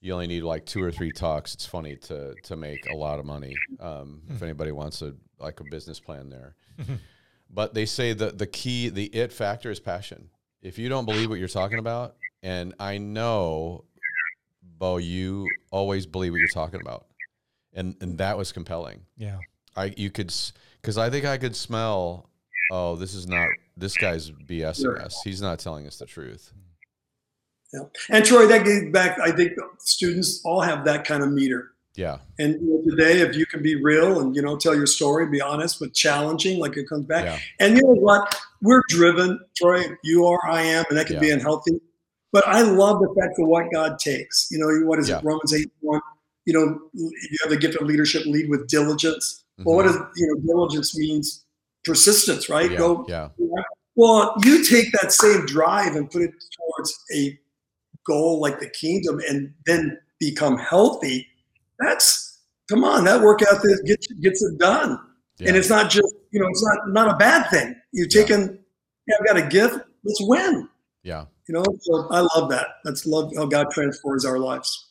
You 0.00 0.12
only 0.12 0.28
need 0.28 0.42
like 0.42 0.64
two 0.64 0.82
or 0.82 0.92
three 0.92 1.10
talks. 1.10 1.54
It's 1.54 1.66
funny 1.66 1.96
to 1.96 2.34
to 2.44 2.56
make 2.56 2.88
a 2.90 2.94
lot 2.94 3.18
of 3.18 3.26
money. 3.26 3.56
Um, 3.80 4.22
if 4.28 4.42
anybody 4.42 4.70
wants 4.70 5.02
a 5.02 5.14
like 5.40 5.58
a 5.60 5.64
business 5.64 5.98
plan 5.98 6.30
there, 6.30 6.54
but 7.50 7.74
they 7.74 7.86
say 7.86 8.12
that 8.12 8.38
the 8.38 8.46
key, 8.46 8.88
the 8.88 9.06
it 9.06 9.32
factor 9.32 9.70
is 9.70 9.80
passion. 9.80 10.30
If 10.62 10.78
you 10.78 10.88
don't 10.88 11.04
believe 11.04 11.30
what 11.30 11.38
you're 11.38 11.48
talking 11.48 11.78
about, 11.78 12.16
and 12.42 12.74
I 12.78 12.98
know, 12.98 13.84
Bo, 14.62 14.96
you 14.98 15.46
always 15.70 16.06
believe 16.06 16.32
what 16.32 16.38
you're 16.38 16.48
talking 16.48 16.80
about, 16.80 17.06
and 17.72 17.96
and 18.00 18.18
that 18.18 18.36
was 18.36 18.52
compelling. 18.52 19.02
Yeah. 19.16 19.38
I 19.76 19.94
you 19.96 20.10
could 20.10 20.32
because 20.80 20.98
I 20.98 21.10
think 21.10 21.24
I 21.24 21.38
could 21.38 21.54
smell. 21.56 22.28
Oh, 22.70 22.96
this 22.96 23.14
is 23.14 23.26
not. 23.26 23.48
This 23.76 23.96
guy's 23.96 24.30
BSing 24.30 24.82
Sure. 24.82 25.00
us. 25.00 25.20
He's 25.24 25.40
not 25.40 25.58
telling 25.58 25.86
us 25.86 25.98
the 25.98 26.06
truth. 26.06 26.52
Yeah. 27.72 27.80
And 28.10 28.24
Troy, 28.24 28.46
that 28.46 28.64
gave 28.64 28.92
back. 28.92 29.18
I 29.20 29.30
think 29.30 29.52
students 29.78 30.40
all 30.44 30.60
have 30.60 30.84
that 30.86 31.04
kind 31.06 31.22
of 31.22 31.30
meter. 31.30 31.72
Yeah, 31.98 32.18
And 32.38 32.54
you 32.62 32.84
know, 32.86 32.90
today, 32.96 33.22
if 33.22 33.34
you 33.34 33.44
can 33.44 33.60
be 33.60 33.74
real 33.74 34.20
and 34.20 34.34
you 34.36 34.40
know 34.40 34.56
tell 34.56 34.72
your 34.72 34.86
story, 34.86 35.26
be 35.26 35.40
honest 35.40 35.80
but 35.80 35.94
challenging, 35.94 36.60
like 36.60 36.76
it 36.76 36.88
comes 36.88 37.04
back. 37.06 37.24
yeah, 37.24 37.38
And 37.58 37.76
you 37.76 37.82
know 37.82 37.94
what? 37.94 38.40
We're 38.62 38.82
driven, 38.88 39.40
Troy. 39.56 39.82
You 40.04 40.24
are, 40.26 40.38
I 40.48 40.62
am, 40.62 40.84
and 40.90 40.96
that 40.96 41.08
can 41.08 41.18
be 41.18 41.30
unhealthy. 41.30 41.80
But 42.30 42.46
I 42.46 42.62
love 42.62 43.00
the 43.00 43.12
fact 43.20 43.40
of 43.40 43.48
what 43.48 43.64
God 43.72 43.98
takes. 43.98 44.46
You 44.52 44.60
know, 44.60 44.86
what 44.86 45.00
is 45.00 45.08
Yeah. 45.08 45.18
it? 45.18 45.24
Romans 45.24 45.52
eight 45.52 45.72
one. 45.80 46.00
You 46.44 46.52
know, 46.54 46.80
if 46.94 47.30
you 47.32 47.38
have 47.42 47.50
the 47.50 47.56
gift 47.56 47.74
of 47.80 47.86
leadership, 47.86 48.24
lead 48.26 48.48
with 48.48 48.68
diligence. 48.68 49.44
Well, 49.64 49.74
what 49.74 49.86
mm-hmm. 49.86 49.98
does 49.98 50.12
you 50.16 50.26
know? 50.28 50.54
Diligence 50.54 50.96
means 50.96 51.44
persistence, 51.84 52.48
right? 52.48 52.70
yeah, 52.70 52.78
Go 52.78 53.04
yeah, 53.08 53.28
well, 53.96 54.34
you 54.44 54.64
take 54.64 54.92
that 54.92 55.10
same 55.10 55.46
drive 55.46 55.96
and 55.96 56.08
put 56.08 56.22
it 56.22 56.30
towards 56.56 57.04
a 57.12 57.36
goal 58.06 58.40
like 58.40 58.60
the 58.60 58.70
kingdom 58.70 59.20
and 59.28 59.52
then 59.66 59.98
become 60.20 60.56
healthy. 60.56 61.26
That's 61.78 62.40
come 62.68 62.84
on, 62.84 63.04
that 63.04 63.20
workout 63.20 63.62
that 63.62 63.82
gets 63.86 64.06
gets 64.20 64.42
it 64.42 64.58
done. 64.58 64.98
yeah. 65.38 65.48
And 65.48 65.56
it's 65.56 65.68
not 65.70 65.90
just, 65.90 66.12
you 66.32 66.40
know, 66.40 66.46
it's 66.48 66.64
not 66.64 66.88
not 66.92 67.14
a 67.14 67.16
bad 67.16 67.50
thing. 67.50 67.74
You've 67.92 68.12
Yeah. 68.12 68.22
taken, 68.22 68.58
yeah, 69.06 69.14
I've 69.20 69.26
got 69.26 69.36
a 69.36 69.46
gift, 69.48 69.78
let's 70.04 70.20
win. 70.22 70.68
yeah. 71.02 71.26
You 71.48 71.54
know, 71.54 71.64
so 71.80 72.08
I 72.10 72.20
love 72.36 72.50
that. 72.50 72.66
That's 72.84 73.06
love 73.06 73.32
how 73.34 73.46
God 73.46 73.68
transforms 73.70 74.26
our 74.26 74.38
lives. 74.38 74.90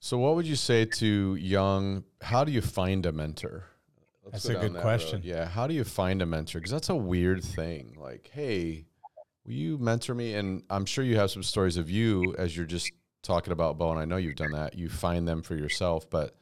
So, 0.00 0.16
what 0.16 0.36
would 0.36 0.46
you 0.46 0.56
say 0.56 0.86
to 0.86 1.34
young? 1.34 2.04
How 2.22 2.44
do 2.44 2.52
you 2.52 2.62
find 2.62 3.04
a 3.04 3.12
mentor? 3.12 3.64
Let's 4.24 4.44
That's 4.44 4.54
go 4.54 4.58
a 4.58 4.62
good 4.62 4.74
that 4.76 4.82
question. 4.82 5.16
road. 5.18 5.24
Yeah, 5.24 5.44
how 5.46 5.66
do 5.66 5.74
you 5.74 5.84
find 5.84 6.22
a 6.22 6.26
mentor? 6.26 6.60
Because 6.60 6.70
that's 6.70 6.88
a 6.88 6.94
weird 6.96 7.44
thing. 7.44 7.94
Like, 8.00 8.30
hey, 8.32 8.86
will 9.44 9.52
you 9.52 9.76
mentor 9.76 10.14
me? 10.14 10.34
And 10.34 10.62
I'm 10.70 10.86
sure 10.86 11.04
you 11.04 11.16
have 11.16 11.30
some 11.30 11.42
stories 11.42 11.76
of 11.76 11.90
you 11.90 12.34
as 12.38 12.56
you're 12.56 12.64
just 12.66 12.90
talking 13.28 13.52
about 13.52 13.76
Bo, 13.76 13.90
and 13.90 14.00
I 14.00 14.06
know 14.06 14.16
you've 14.16 14.36
done 14.36 14.52
that. 14.52 14.76
You 14.78 14.88
find 14.88 15.28
them 15.28 15.42
for 15.42 15.54
yourself, 15.54 16.08
but 16.08 16.34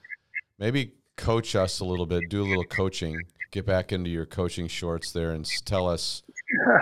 maybe 0.56 0.92
coach 1.16 1.56
us 1.56 1.80
a 1.80 1.84
little 1.84 2.06
bit. 2.06 2.30
Do 2.30 2.42
a 2.42 2.46
little 2.46 2.64
coaching. 2.64 3.20
Get 3.50 3.66
back 3.66 3.92
into 3.92 4.08
your 4.08 4.24
coaching 4.24 4.68
shorts 4.68 5.10
there 5.10 5.32
and 5.32 5.44
tell 5.64 5.88
us 5.88 6.22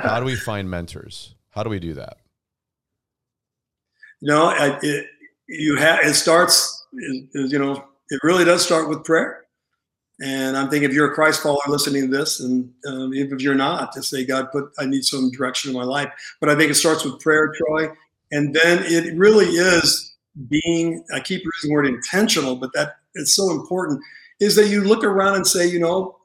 how 0.02 0.20
do 0.20 0.26
we 0.26 0.36
find 0.36 0.70
mentors? 0.70 1.34
How 1.50 1.62
do 1.62 1.70
we 1.70 1.78
do 1.78 1.94
that? 1.94 2.18
I- 4.48 4.78
it, 4.82 5.06
you 5.48 5.76
have 5.76 6.00
it 6.04 6.14
starts, 6.14 6.84
is, 6.92 7.52
you 7.52 7.58
know, 7.58 7.84
it 8.10 8.20
really 8.22 8.44
does 8.44 8.62
start 8.62 8.90
with 8.90 9.04
prayer. 9.04 9.44
And 10.22 10.56
I'm 10.56 10.68
thinking 10.68 10.88
if 10.88 10.94
you're 10.94 11.10
a 11.10 11.14
Christ 11.14 11.42
follower 11.42 11.60
listening 11.66 12.10
to 12.10 12.16
this, 12.16 12.40
and 12.40 12.72
um, 12.86 13.12
if 13.14 13.40
you're 13.42 13.54
not, 13.54 13.92
to 13.92 14.02
say, 14.02 14.24
God, 14.24 14.52
put 14.52 14.70
I 14.78 14.84
need 14.84 15.04
some 15.04 15.30
direction 15.30 15.70
in 15.70 15.76
my 15.76 15.84
life. 15.84 16.10
But 16.40 16.50
I 16.50 16.56
think 16.56 16.70
it 16.70 16.74
starts 16.74 17.04
with 17.04 17.20
prayer, 17.20 17.52
Troy, 17.52 17.88
and 18.32 18.54
then 18.54 18.82
it 18.84 19.16
really 19.16 19.46
is 19.46 20.14
being. 20.48 21.04
I 21.14 21.20
keep 21.20 21.42
using 21.44 21.70
the 21.70 21.74
word 21.74 21.86
intentional, 21.86 22.56
but 22.56 22.72
that 22.74 22.96
it's 23.14 23.34
so 23.34 23.50
important. 23.50 24.00
Is 24.40 24.56
that 24.56 24.68
you 24.68 24.82
look 24.82 25.04
around 25.04 25.36
and 25.36 25.46
say, 25.46 25.66
you 25.66 25.78
know, 25.78 26.16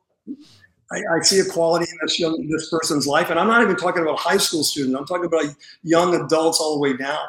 I, 0.91 0.97
I 0.97 1.21
see 1.21 1.39
a 1.39 1.45
quality 1.45 1.85
in 1.89 1.97
this 2.01 2.19
young 2.19 2.47
this 2.49 2.69
person's 2.69 3.05
life, 3.05 3.29
and 3.29 3.39
I'm 3.39 3.47
not 3.47 3.61
even 3.61 3.75
talking 3.75 4.01
about 4.01 4.17
high 4.17 4.37
school 4.37 4.63
students. 4.63 4.97
I'm 4.97 5.05
talking 5.05 5.25
about 5.25 5.45
young 5.83 6.15
adults 6.15 6.59
all 6.59 6.75
the 6.75 6.79
way 6.79 6.97
down. 6.97 7.19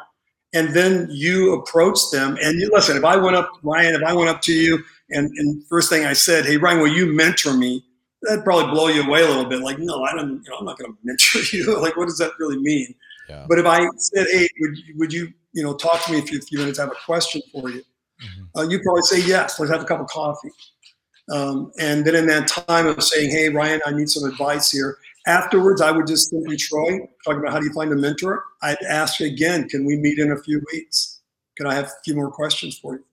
And 0.53 0.73
then 0.73 1.07
you 1.09 1.53
approach 1.53 1.97
them, 2.11 2.37
and 2.41 2.59
you 2.59 2.69
listen. 2.73 2.97
If 2.97 3.05
I 3.05 3.15
went 3.15 3.37
up, 3.37 3.49
Ryan, 3.63 3.95
if 3.95 4.03
I 4.03 4.13
went 4.13 4.29
up 4.29 4.41
to 4.41 4.53
you, 4.53 4.83
and, 5.09 5.29
and 5.37 5.63
first 5.67 5.89
thing 5.89 6.05
I 6.05 6.11
said, 6.13 6.45
"Hey, 6.45 6.57
Ryan, 6.57 6.79
will 6.79 6.93
you 6.93 7.05
mentor 7.05 7.53
me?" 7.53 7.85
That'd 8.23 8.43
probably 8.43 8.71
blow 8.71 8.87
you 8.87 9.03
away 9.03 9.23
a 9.23 9.27
little 9.27 9.45
bit. 9.45 9.61
Like, 9.61 9.79
no, 9.79 10.03
I 10.03 10.13
don't. 10.13 10.43
You 10.43 10.49
know, 10.49 10.57
I'm 10.59 10.65
not 10.65 10.77
going 10.77 10.91
to 10.93 10.97
mentor 11.03 11.55
you. 11.55 11.81
like, 11.81 11.95
what 11.95 12.07
does 12.07 12.17
that 12.17 12.31
really 12.37 12.57
mean? 12.57 12.93
Yeah. 13.31 13.45
But 13.47 13.59
if 13.59 13.65
I 13.65 13.87
said, 13.97 14.27
"Hey, 14.31 14.47
would 14.59 14.77
you, 14.77 14.93
would 14.97 15.13
you, 15.13 15.33
you 15.53 15.63
know, 15.63 15.73
talk 15.75 16.03
to 16.05 16.11
me 16.11 16.19
a 16.19 16.21
few 16.21 16.59
minutes? 16.59 16.79
I 16.79 16.83
have 16.83 16.91
a 16.91 17.05
question 17.05 17.41
for 17.51 17.69
you." 17.69 17.81
Mhm. 18.21 18.47
Uh, 18.57 18.67
you 18.69 18.79
probably 18.81 19.01
say 19.03 19.21
yes. 19.21 19.59
Let's 19.59 19.71
have 19.71 19.81
a 19.81 19.85
cup 19.85 20.01
of 20.01 20.07
coffee. 20.07 20.51
Um, 21.31 21.71
and 21.79 22.05
then 22.05 22.15
in 22.15 22.27
that 22.27 22.47
time 22.47 22.87
of 22.87 23.01
saying, 23.03 23.29
"Hey, 23.31 23.49
Ryan, 23.49 23.79
I 23.85 23.91
need 23.91 24.09
some 24.09 24.29
advice 24.29 24.69
here," 24.69 24.97
afterwards, 25.27 25.81
I 25.81 25.91
would 25.91 26.07
just 26.07 26.29
simply, 26.29 26.57
Troy, 26.57 27.07
talking 27.23 27.39
about 27.39 27.53
how 27.53 27.59
do 27.59 27.65
you 27.65 27.73
find 27.73 27.91
a 27.93 27.95
mentor. 27.95 28.43
I'd 28.61 28.81
ask 28.87 29.21
again, 29.21 29.69
"Can 29.69 29.85
we 29.85 29.95
meet 29.95 30.19
in 30.19 30.31
a 30.31 30.37
few 30.37 30.61
weeks? 30.73 31.19
Can 31.55 31.67
I 31.67 31.73
have 31.75 31.85
a 31.85 32.03
few 32.03 32.15
more 32.15 32.31
questions 32.31 32.77
for 32.77 32.95
you?" 32.95 33.05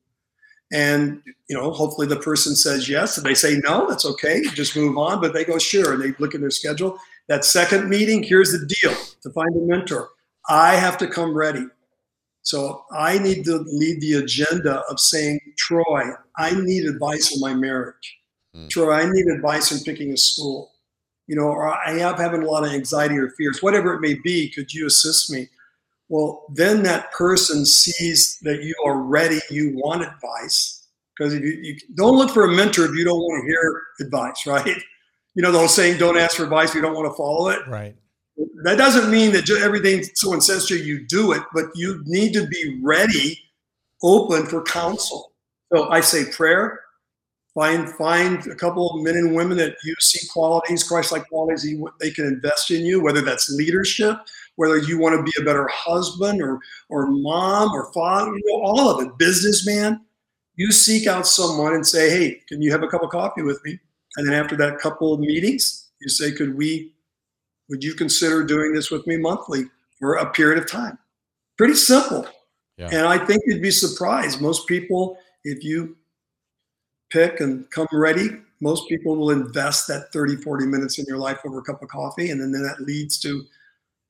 And 0.73 1.23
you 1.49 1.57
know, 1.57 1.71
hopefully 1.71 2.07
the 2.07 2.17
person 2.31 2.55
says 2.57 2.89
yes. 2.89 3.17
If 3.19 3.25
they 3.25 3.35
say 3.35 3.61
no, 3.69 3.89
that's 3.89 4.05
okay. 4.05 4.43
Just 4.55 4.77
move 4.77 4.99
on. 4.99 5.21
But 5.21 5.33
they 5.33 5.45
go 5.45 5.59
sure, 5.59 5.93
and 5.93 6.03
they 6.03 6.13
look 6.19 6.35
at 6.35 6.41
their 6.41 6.51
schedule. 6.51 6.99
That 7.29 7.45
second 7.45 7.89
meeting, 7.89 8.23
here's 8.23 8.53
the 8.53 8.67
deal: 8.67 8.95
to 9.23 9.31
find 9.31 9.55
a 9.57 9.61
mentor, 9.61 10.09
I 10.49 10.77
have 10.77 10.99
to 10.99 11.07
come 11.07 11.35
ready. 11.35 11.67
So 12.43 12.85
I 12.93 13.19
need 13.19 13.45
to 13.45 13.59
lead 13.59 14.01
the 14.01 14.15
agenda 14.15 14.83
of 14.89 14.99
saying, 14.99 15.39
Troy, 15.59 16.13
I 16.39 16.59
need 16.59 16.87
advice 16.87 17.35
in 17.35 17.41
my 17.41 17.53
marriage. 17.53 18.19
Mm. 18.57 18.71
Troy, 18.71 18.93
I 18.93 19.11
need 19.11 19.27
advice 19.27 19.71
in 19.71 19.85
picking 19.85 20.13
a 20.13 20.17
school. 20.17 20.73
You 21.27 21.37
know, 21.37 21.43
or 21.43 21.69
I 21.69 21.99
am 21.99 22.15
having 22.15 22.43
a 22.43 22.47
lot 22.47 22.65
of 22.65 22.73
anxiety 22.73 23.19
or 23.19 23.29
fears, 23.37 23.63
whatever 23.63 23.93
it 23.93 24.01
may 24.01 24.15
be. 24.15 24.49
Could 24.49 24.73
you 24.73 24.87
assist 24.87 25.31
me? 25.31 25.49
Well, 26.09 26.47
then 26.55 26.83
that 26.85 27.13
person 27.13 27.67
sees 27.67 28.39
that 28.41 28.63
you 28.63 28.75
are 28.87 28.97
ready, 28.97 29.41
you 29.51 29.77
want 29.77 30.03
advice. 30.03 30.87
Because 31.15 31.35
if 31.35 31.43
you, 31.43 31.51
you 31.51 31.77
don't 31.97 32.17
look 32.17 32.31
for 32.31 32.45
a 32.45 32.53
mentor 32.55 32.87
if 32.87 32.95
you 32.95 33.05
don't 33.05 33.21
want 33.21 33.43
to 33.43 33.47
hear 33.47 33.83
advice, 34.01 34.47
right? 34.47 34.83
You 35.39 35.43
know 35.43 35.53
the 35.53 35.59
whole 35.59 35.69
saying, 35.69 35.99
don't 35.99 36.19
ask 36.19 36.37
for 36.37 36.43
advice 36.43 36.71
if 36.71 36.75
you 36.75 36.81
don't 36.81 36.97
want 36.97 37.09
to 37.13 37.17
follow 37.17 37.51
it. 37.51 37.61
Right. 37.69 37.95
That 38.65 38.77
doesn't 38.77 39.09
mean 39.09 39.31
that 39.35 39.49
everything 39.49 40.03
someone 40.15 40.41
says 40.41 40.67
to 40.67 40.77
you, 40.77 40.83
you 40.83 41.07
do 41.07 41.31
it, 41.31 41.45
but 41.55 41.67
you 41.77 42.03
need 42.07 42.33
to 42.33 42.49
be 42.49 42.81
ready, 42.83 43.39
open 44.03 44.47
for 44.47 44.65
counsel. 44.65 45.31
So 45.73 45.91
I 45.91 46.01
say 46.01 46.25
prayer. 46.33 46.81
Find 47.55 47.89
find 47.91 48.45
a 48.49 48.57
couple 48.57 48.91
of 48.91 49.01
men 49.05 49.15
and 49.15 49.37
women 49.37 49.57
that 49.59 49.77
you 49.85 49.95
see 50.01 50.27
qualities, 50.27 50.83
Christ-like 50.83 51.29
qualities 51.29 51.65
you- 51.65 51.89
they 52.01 52.11
can 52.11 52.27
invest 52.27 52.73
in 52.73 52.85
you, 52.85 53.01
whether 53.01 53.21
that's 53.21 53.49
leadership, 53.49 54.17
whether 54.57 54.77
you 54.77 54.99
want 54.99 55.17
to 55.17 55.23
be 55.23 55.33
a 55.41 55.45
better 55.45 55.69
husband 55.69 56.43
or 56.43 56.59
or 56.89 57.07
mom 57.07 57.71
or 57.71 57.93
father, 57.93 58.33
you 58.33 58.43
know, 58.45 58.61
all 58.61 58.91
of 58.91 59.07
it, 59.07 59.17
businessman. 59.19 60.01
You 60.57 60.73
seek 60.73 61.07
out 61.07 61.29
someone 61.29 61.75
and 61.75 61.87
say, 61.87 62.11
"Hey, 62.11 62.43
can 62.49 62.61
you 62.61 62.73
have 62.73 62.83
a 62.83 62.89
cup 62.89 63.05
of 63.05 63.11
coffee 63.11 63.43
with 63.43 63.65
me?" 63.65 63.79
And 64.19 64.29
then 64.29 64.35
after 64.35 64.57
that 64.57 64.79
couple 64.79 65.15
of 65.15 65.21
meetings, 65.21 65.89
you 66.01 66.11
say, 66.11 66.33
"Could 66.33 66.55
we 66.57 66.93
would 67.69 67.85
you 67.85 67.95
consider 67.95 68.43
doing 68.45 68.73
this 68.73 68.91
with 68.91 69.07
me 69.07 69.17
monthly 69.17 69.65
for 69.99 70.15
a 70.15 70.31
period 70.31 70.59
of 70.59 70.71
time? 70.71 70.99
Pretty 71.57 71.75
simple. 71.75 72.27
Yeah. 72.77 72.89
And 72.93 73.07
I 73.07 73.19
think 73.19 73.43
you'd 73.47 73.63
be 73.63 73.71
surprised. 73.71 74.41
Most 74.41 74.67
people, 74.67 75.19
if 75.45 75.63
you 75.65 75.97
pick 77.11 77.41
and 77.41 77.71
come 77.71 77.89
ready, 77.93 78.29
most 78.61 78.89
people 78.89 79.17
will 79.17 79.31
invest 79.31 79.87
that 79.89 80.13
30, 80.13 80.37
40 80.37 80.67
minutes 80.67 80.99
in 80.99 81.05
your 81.07 81.19
life 81.19 81.41
over 81.45 81.59
a 81.59 81.63
cup 81.63 81.83
of 81.83 81.89
coffee. 81.89 82.31
And 82.31 82.41
then, 82.41 82.53
then 82.53 82.63
that 82.63 82.81
leads 82.81 83.19
to, 83.21 83.45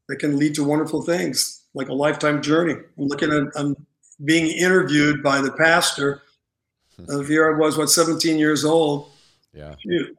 that 0.09 0.16
can 0.16 0.38
lead 0.38 0.55
to 0.55 0.64
wonderful 0.64 1.03
things 1.03 1.64
like 1.75 1.88
a 1.88 1.94
lifetime 1.94 2.40
journey. 2.42 2.75
I'm 2.75 3.09
looking 3.09 3.33
at, 3.33 3.44
I'm 3.56 3.75
being 4.25 4.48
interviewed 4.48 5.23
by 5.23 5.40
the 5.40 5.52
pastor. 5.52 6.23
Uh, 7.09 7.21
here 7.21 7.54
I 7.54 7.59
was, 7.59 7.77
what, 7.77 7.90
17 7.90 8.38
years 8.38 8.65
old. 8.65 9.11
Yeah. 9.59 9.75
Shoot. 9.81 10.17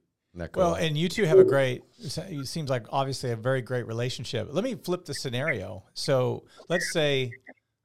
Well, 0.55 0.75
and 0.75 0.95
you 0.95 1.09
two 1.09 1.25
have 1.25 1.39
a 1.39 1.43
great. 1.43 1.81
It 1.97 2.47
seems 2.47 2.69
like 2.69 2.85
obviously 2.91 3.31
a 3.31 3.35
very 3.35 3.61
great 3.61 3.87
relationship. 3.87 4.47
Let 4.51 4.63
me 4.63 4.75
flip 4.75 5.05
the 5.05 5.13
scenario. 5.13 5.83
So 5.93 6.45
let's 6.69 6.91
say 6.93 7.31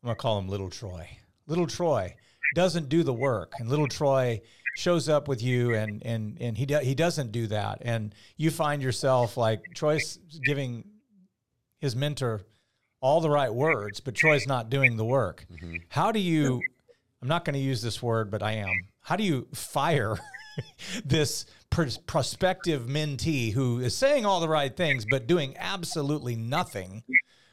I'm 0.03 0.07
gonna 0.09 0.17
call 0.17 0.39
him 0.39 0.49
Little 0.49 0.69
Troy. 0.69 1.09
Little 1.47 1.67
Troy 1.67 2.15
doesn't 2.55 2.89
do 2.89 3.03
the 3.03 3.15
work, 3.15 3.55
and 3.59 3.69
Little 3.69 3.89
Troy 3.89 4.41
shows 4.77 5.09
up 5.09 5.27
with 5.27 5.43
you, 5.43 5.75
and 5.75 6.03
and 6.05 6.37
and 6.41 6.59
he 6.59 6.67
do, 6.67 6.79
he 6.79 6.95
doesn't 6.95 7.33
do 7.33 7.47
that, 7.47 7.79
and 7.81 8.15
you 8.37 8.51
find 8.51 8.83
yourself 8.83 9.37
like 9.37 9.63
Troy's 9.75 10.19
giving 10.45 10.85
his 11.79 11.97
mentor 11.97 12.43
all 13.01 13.21
the 13.21 13.31
right 13.31 13.53
words, 13.53 14.01
but 14.01 14.15
Troy's 14.15 14.47
not 14.47 14.71
doing 14.71 14.97
the 14.97 15.05
work. 15.05 15.47
Mhm. 15.51 15.83
How 15.89 16.13
do 16.13 16.19
you? 16.21 16.61
I'm 17.23 17.29
not 17.29 17.47
going 17.47 17.55
to 17.55 17.61
use 17.61 17.81
this 17.81 18.03
word, 18.03 18.31
but 18.31 18.43
I 18.43 18.53
am. 18.53 18.69
How 19.01 19.17
do 19.17 19.25
you 19.25 19.49
fire 19.55 20.19
this 21.05 21.47
pros- 21.71 21.99
prospective 21.99 22.83
mentee 22.83 23.53
who 23.53 23.79
is 23.81 23.97
saying 23.97 24.27
all 24.27 24.41
the 24.41 24.49
right 24.49 24.77
things 24.77 25.05
but 25.11 25.27
doing 25.27 25.55
absolutely 25.59 26.37
nothing 26.37 27.03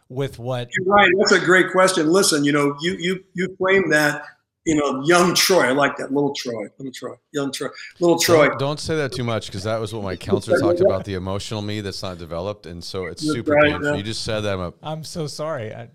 with 0.10 0.40
what? 0.40 0.70
Right, 0.86 1.10
that's 1.20 1.32
a 1.32 1.40
great 1.40 1.72
question. 1.72 2.12
Listen, 2.12 2.44
you 2.44 2.52
know, 2.52 2.76
you 2.82 2.96
you 3.00 3.24
you 3.34 3.56
frame 3.58 3.90
that 3.92 4.24
you 4.66 4.76
know, 4.76 5.04
young 5.04 5.34
Troy. 5.34 5.64
I 5.64 5.72
like 5.72 5.98
that. 5.98 6.14
Little 6.14 6.34
Troy. 6.36 6.68
Little 6.78 6.92
Troy. 6.94 7.16
Young 7.32 7.52
Troy. 7.52 7.70
Little 8.00 8.20
Troy. 8.20 8.48
Don't, 8.50 8.60
don't 8.60 8.80
say 8.80 8.96
that 8.98 9.12
too 9.12 9.24
much 9.24 9.48
because 9.48 9.64
that 9.64 9.80
was 9.80 9.94
what 9.94 10.04
my 10.04 10.16
counselor 10.16 10.60
talked 10.60 10.82
about 10.82 11.04
the 11.04 11.16
emotional 11.16 11.62
me 11.62 11.82
that's 11.82 12.04
not 12.04 12.20
developed. 12.20 12.68
And 12.68 12.84
so 12.84 13.06
it's 13.06 13.24
super 13.24 13.54
right, 13.54 13.72
painful. 13.72 13.90
Yeah. 13.90 13.96
You 13.96 14.04
just 14.04 14.24
said 14.24 14.42
that. 14.42 14.54
I'm, 14.54 14.60
a, 14.60 14.74
I'm 14.84 15.04
so 15.04 15.26
sorry. 15.26 15.74
I, 15.74 15.90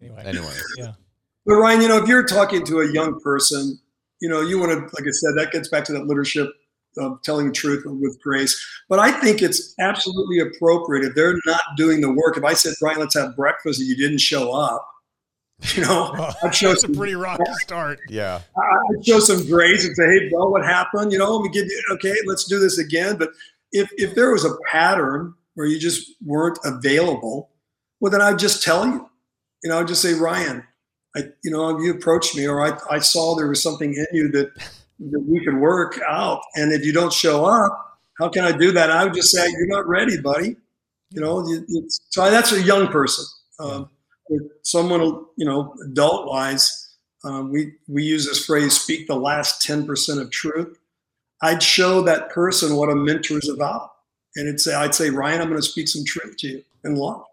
anyway. 0.00 0.22
Anyway. 0.24 0.54
Yeah. 0.78 0.92
But 1.46 1.54
Ryan, 1.54 1.82
you 1.82 1.88
know, 1.88 1.98
if 1.98 2.08
you're 2.08 2.24
talking 2.24 2.64
to 2.64 2.80
a 2.80 2.92
young 2.92 3.20
person, 3.20 3.78
you 4.20 4.28
know, 4.28 4.40
you 4.40 4.58
want 4.58 4.72
to, 4.72 4.78
like 4.78 5.06
I 5.06 5.10
said, 5.10 5.34
that 5.36 5.52
gets 5.52 5.68
back 5.68 5.84
to 5.84 5.92
that 5.92 6.06
leadership 6.06 6.50
of 6.98 7.20
telling 7.22 7.48
the 7.48 7.52
truth 7.52 7.82
with 7.86 8.20
grace. 8.22 8.54
But 8.88 8.98
I 8.98 9.10
think 9.10 9.42
it's 9.42 9.74
absolutely 9.80 10.38
appropriate 10.38 11.04
if 11.04 11.14
they're 11.14 11.38
not 11.46 11.60
doing 11.76 12.00
the 12.00 12.12
work. 12.12 12.36
If 12.36 12.44
I 12.44 12.54
said, 12.54 12.74
Brian, 12.80 13.00
let's 13.00 13.14
have 13.14 13.36
breakfast 13.36 13.80
and 13.80 13.88
you 13.88 13.96
didn't 13.96 14.20
show 14.20 14.52
up, 14.52 14.86
you 15.74 15.82
know, 15.82 16.12
well, 16.18 16.36
I'd 16.42 16.54
show 16.54 16.74
some, 16.74 16.92
a 16.92 16.96
pretty 16.96 17.14
rocky 17.14 17.52
start. 17.60 17.98
Yeah. 18.08 18.40
I'd 18.56 19.06
show 19.06 19.18
some 19.20 19.46
grace 19.46 19.84
and 19.84 19.96
say, 19.96 20.06
hey, 20.06 20.28
bro, 20.30 20.48
what 20.48 20.64
happened? 20.64 21.12
You 21.12 21.18
know, 21.18 21.36
let 21.36 21.44
me 21.44 21.50
give 21.50 21.66
you, 21.66 21.82
okay, 21.92 22.14
let's 22.26 22.44
do 22.44 22.58
this 22.58 22.78
again. 22.78 23.16
But 23.16 23.30
if, 23.72 23.88
if 23.96 24.14
there 24.14 24.30
was 24.30 24.44
a 24.44 24.56
pattern 24.70 25.34
where 25.54 25.66
you 25.66 25.78
just 25.78 26.12
weren't 26.24 26.58
available, 26.64 27.50
well, 28.00 28.10
then 28.10 28.20
I'd 28.20 28.38
just 28.38 28.62
tell 28.62 28.86
you. 28.86 29.08
You 29.62 29.70
know, 29.70 29.80
I'd 29.80 29.88
just 29.88 30.02
say, 30.02 30.12
Ryan, 30.12 30.62
I, 31.16 31.28
you 31.42 31.50
know, 31.50 31.78
you 31.78 31.92
approached 31.92 32.36
me 32.36 32.46
or 32.46 32.60
I, 32.60 32.78
I 32.90 32.98
saw 32.98 33.36
there 33.36 33.48
was 33.48 33.62
something 33.62 33.94
in 33.94 34.06
you 34.12 34.28
that, 34.32 34.54
that 34.56 35.24
we 35.28 35.44
could 35.44 35.56
work 35.56 36.00
out. 36.08 36.40
And 36.56 36.72
if 36.72 36.84
you 36.84 36.92
don't 36.92 37.12
show 37.12 37.44
up, 37.44 38.00
how 38.18 38.28
can 38.28 38.44
I 38.44 38.52
do 38.52 38.72
that? 38.72 38.90
I 38.90 39.04
would 39.04 39.14
just 39.14 39.30
say, 39.30 39.48
you're 39.50 39.66
not 39.66 39.86
ready, 39.86 40.20
buddy. 40.20 40.56
You 41.10 41.20
know, 41.20 41.46
you, 41.46 41.64
so 41.88 42.30
that's 42.30 42.52
a 42.52 42.62
young 42.62 42.88
person. 42.88 43.24
Um, 43.60 43.88
someone, 44.62 45.00
you 45.36 45.46
know, 45.46 45.74
adult 45.84 46.26
wise, 46.26 46.96
um, 47.24 47.50
we, 47.50 47.72
we 47.88 48.02
use 48.02 48.26
this 48.26 48.44
phrase, 48.44 48.80
speak 48.80 49.06
the 49.06 49.16
last 49.16 49.66
10% 49.66 50.20
of 50.20 50.30
truth. 50.30 50.78
I'd 51.42 51.62
show 51.62 52.02
that 52.02 52.30
person 52.30 52.76
what 52.76 52.90
a 52.90 52.94
mentor 52.94 53.38
is 53.38 53.48
about. 53.48 53.92
And 54.36 54.48
it'd 54.48 54.60
say, 54.60 54.74
I'd 54.74 54.94
say, 54.94 55.10
Ryan, 55.10 55.40
I'm 55.40 55.48
going 55.48 55.60
to 55.60 55.66
speak 55.66 55.88
some 55.88 56.04
truth 56.04 56.36
to 56.38 56.48
you 56.48 56.64
in 56.84 56.96
love. 56.96 57.24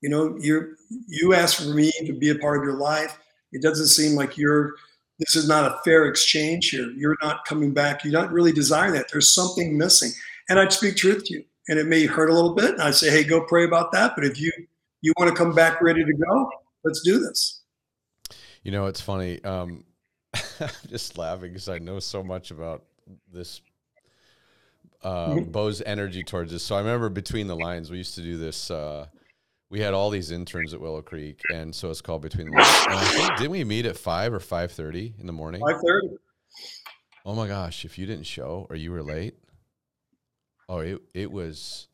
You 0.00 0.08
know, 0.08 0.36
you 0.40 0.76
you 1.06 1.34
asked 1.34 1.56
for 1.56 1.74
me 1.74 1.92
to 2.06 2.12
be 2.12 2.30
a 2.30 2.34
part 2.34 2.58
of 2.58 2.64
your 2.64 2.78
life. 2.78 3.18
It 3.52 3.62
doesn't 3.62 3.88
seem 3.88 4.14
like 4.14 4.36
you're. 4.36 4.74
This 5.18 5.36
is 5.36 5.46
not 5.46 5.70
a 5.70 5.78
fair 5.84 6.06
exchange 6.06 6.70
here. 6.70 6.90
You're 6.96 7.18
not 7.22 7.44
coming 7.44 7.74
back. 7.74 8.04
you 8.04 8.10
don't 8.10 8.32
really 8.32 8.52
desire 8.52 8.90
that. 8.92 9.10
There's 9.12 9.30
something 9.30 9.76
missing. 9.76 10.12
And 10.48 10.58
I'd 10.58 10.72
speak 10.72 10.96
truth 10.96 11.24
to 11.26 11.34
you. 11.34 11.44
And 11.68 11.78
it 11.78 11.86
may 11.86 12.06
hurt 12.06 12.30
a 12.30 12.34
little 12.34 12.54
bit. 12.54 12.70
And 12.70 12.82
I'd 12.82 12.94
say, 12.94 13.10
hey, 13.10 13.22
go 13.22 13.42
pray 13.42 13.64
about 13.64 13.92
that. 13.92 14.14
But 14.16 14.24
if 14.24 14.40
you 14.40 14.50
you 15.02 15.12
want 15.18 15.28
to 15.30 15.36
come 15.36 15.54
back 15.54 15.82
ready 15.82 16.04
to 16.04 16.12
go, 16.12 16.50
let's 16.84 17.02
do 17.02 17.18
this. 17.18 17.60
You 18.62 18.72
know, 18.72 18.86
it's 18.86 19.00
funny. 19.00 19.42
Um, 19.44 19.84
I'm 20.60 20.68
just 20.88 21.18
laughing 21.18 21.50
because 21.50 21.68
I 21.68 21.78
know 21.78 21.98
so 21.98 22.22
much 22.22 22.50
about 22.50 22.84
this 23.32 23.60
uh, 25.02 25.28
mm-hmm. 25.28 25.50
Bo's 25.50 25.82
energy 25.82 26.22
towards 26.22 26.52
this. 26.52 26.62
So 26.62 26.76
I 26.76 26.78
remember 26.78 27.08
between 27.08 27.46
the 27.46 27.56
lines, 27.56 27.90
we 27.90 27.98
used 27.98 28.14
to 28.16 28.22
do 28.22 28.36
this. 28.36 28.70
Uh, 28.70 29.06
we 29.70 29.80
had 29.80 29.94
all 29.94 30.10
these 30.10 30.32
interns 30.32 30.74
at 30.74 30.80
Willow 30.80 31.00
Creek, 31.00 31.40
and 31.54 31.74
so 31.74 31.90
it's 31.90 32.00
called 32.00 32.22
Between 32.22 32.50
the 32.50 32.56
Lines. 32.56 32.86
And 32.86 32.94
I 32.96 33.04
think 33.04 33.36
didn't 33.38 33.52
we 33.52 33.64
meet 33.64 33.86
at 33.86 33.96
five 33.96 34.34
or 34.34 34.40
five 34.40 34.72
thirty 34.72 35.14
in 35.18 35.26
the 35.26 35.32
morning? 35.32 35.60
Five 35.60 35.80
thirty. 35.80 36.08
Oh 37.24 37.34
my 37.34 37.46
gosh! 37.46 37.84
If 37.84 37.98
you 37.98 38.06
didn't 38.06 38.26
show 38.26 38.66
or 38.68 38.76
you 38.76 38.90
were 38.90 39.02
late, 39.02 39.34
oh, 40.68 40.78
it 40.78 41.00
it 41.14 41.30
was 41.30 41.86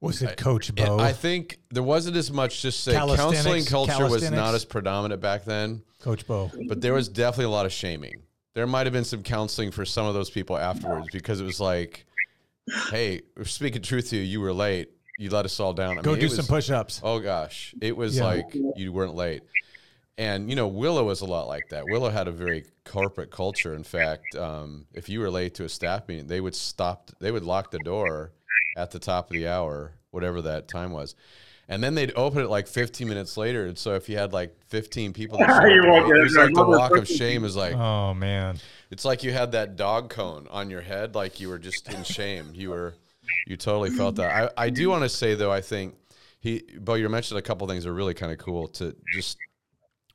was 0.00 0.22
it 0.22 0.36
Coach 0.36 0.74
Bo? 0.74 0.98
I 0.98 1.12
think 1.12 1.58
there 1.70 1.82
wasn't 1.82 2.16
as 2.16 2.32
much. 2.32 2.62
Just 2.62 2.82
say 2.82 2.92
counseling 2.92 3.64
culture 3.64 4.08
was 4.08 4.30
not 4.30 4.54
as 4.54 4.64
predominant 4.64 5.20
back 5.20 5.44
then. 5.44 5.82
Coach 6.00 6.26
Bo, 6.26 6.50
but 6.68 6.80
there 6.80 6.94
was 6.94 7.08
definitely 7.08 7.46
a 7.46 7.50
lot 7.50 7.66
of 7.66 7.72
shaming. 7.72 8.22
There 8.54 8.66
might 8.66 8.86
have 8.86 8.92
been 8.92 9.04
some 9.04 9.22
counseling 9.22 9.70
for 9.70 9.84
some 9.84 10.06
of 10.06 10.14
those 10.14 10.30
people 10.30 10.56
afterwards 10.56 11.08
because 11.12 11.40
it 11.40 11.44
was 11.44 11.60
like, 11.60 12.06
"Hey, 12.90 13.22
speaking 13.44 13.82
truth 13.82 14.10
to 14.10 14.16
you, 14.16 14.22
you 14.22 14.40
were 14.40 14.52
late. 14.52 14.90
You 15.18 15.28
let 15.30 15.44
us 15.44 15.60
all 15.60 15.74
down. 15.74 15.98
I 15.98 16.02
Go 16.02 16.12
mean, 16.12 16.20
do 16.20 16.26
was, 16.26 16.36
some 16.36 16.46
push-ups." 16.46 17.00
Oh 17.04 17.18
gosh, 17.18 17.74
it 17.82 17.96
was 17.96 18.16
yeah. 18.16 18.24
like 18.24 18.46
you 18.76 18.92
weren't 18.92 19.14
late. 19.14 19.42
And 20.16 20.48
you 20.48 20.56
know, 20.56 20.68
Willow 20.68 21.04
was 21.04 21.20
a 21.20 21.26
lot 21.26 21.46
like 21.46 21.68
that. 21.68 21.84
Willow 21.84 22.08
had 22.08 22.26
a 22.28 22.32
very 22.32 22.64
corporate 22.84 23.30
culture. 23.30 23.74
In 23.74 23.84
fact, 23.84 24.34
um, 24.36 24.86
if 24.94 25.08
you 25.08 25.20
were 25.20 25.30
late 25.30 25.54
to 25.56 25.64
a 25.64 25.68
staff 25.68 26.08
meeting, 26.08 26.26
they 26.26 26.40
would 26.40 26.54
stop. 26.54 27.10
They 27.20 27.30
would 27.30 27.44
lock 27.44 27.70
the 27.70 27.78
door 27.80 28.32
at 28.76 28.92
the 28.92 28.98
top 28.98 29.26
of 29.26 29.34
the 29.34 29.48
hour, 29.48 29.92
whatever 30.10 30.40
that 30.42 30.68
time 30.68 30.92
was. 30.92 31.14
And 31.70 31.84
then 31.84 31.94
they'd 31.94 32.12
open 32.16 32.42
it 32.42 32.48
like 32.48 32.66
15 32.66 33.06
minutes 33.06 33.36
later. 33.36 33.66
And 33.66 33.76
so 33.76 33.94
if 33.94 34.08
you 34.08 34.16
had 34.16 34.32
like 34.32 34.56
15 34.68 35.12
people, 35.12 35.38
that 35.38 35.64
it 35.66 36.22
was 36.22 36.34
like 36.34 36.54
the 36.54 36.64
walk 36.64 36.96
of 36.96 37.06
shame 37.06 37.44
is 37.44 37.56
like, 37.56 37.74
oh 37.74 38.14
man, 38.14 38.58
it's 38.90 39.04
like 39.04 39.22
you 39.22 39.32
had 39.32 39.52
that 39.52 39.76
dog 39.76 40.08
cone 40.08 40.46
on 40.50 40.70
your 40.70 40.80
head, 40.80 41.14
like 41.14 41.40
you 41.40 41.48
were 41.50 41.58
just 41.58 41.92
in 41.92 42.04
shame. 42.04 42.52
You 42.54 42.70
were, 42.70 42.94
you 43.46 43.56
totally 43.56 43.90
felt 43.90 44.16
that. 44.16 44.52
I, 44.58 44.66
I 44.66 44.70
do 44.70 44.88
want 44.88 45.02
to 45.02 45.08
say 45.08 45.34
though, 45.34 45.52
I 45.52 45.60
think 45.60 45.94
he, 46.40 46.62
Bo, 46.78 46.94
you 46.94 47.08
mentioned 47.08 47.38
a 47.38 47.42
couple 47.42 47.66
things 47.66 47.84
that 47.84 47.90
are 47.90 47.94
really 47.94 48.14
kind 48.14 48.32
of 48.32 48.38
cool 48.38 48.68
to 48.68 48.94
just 49.14 49.38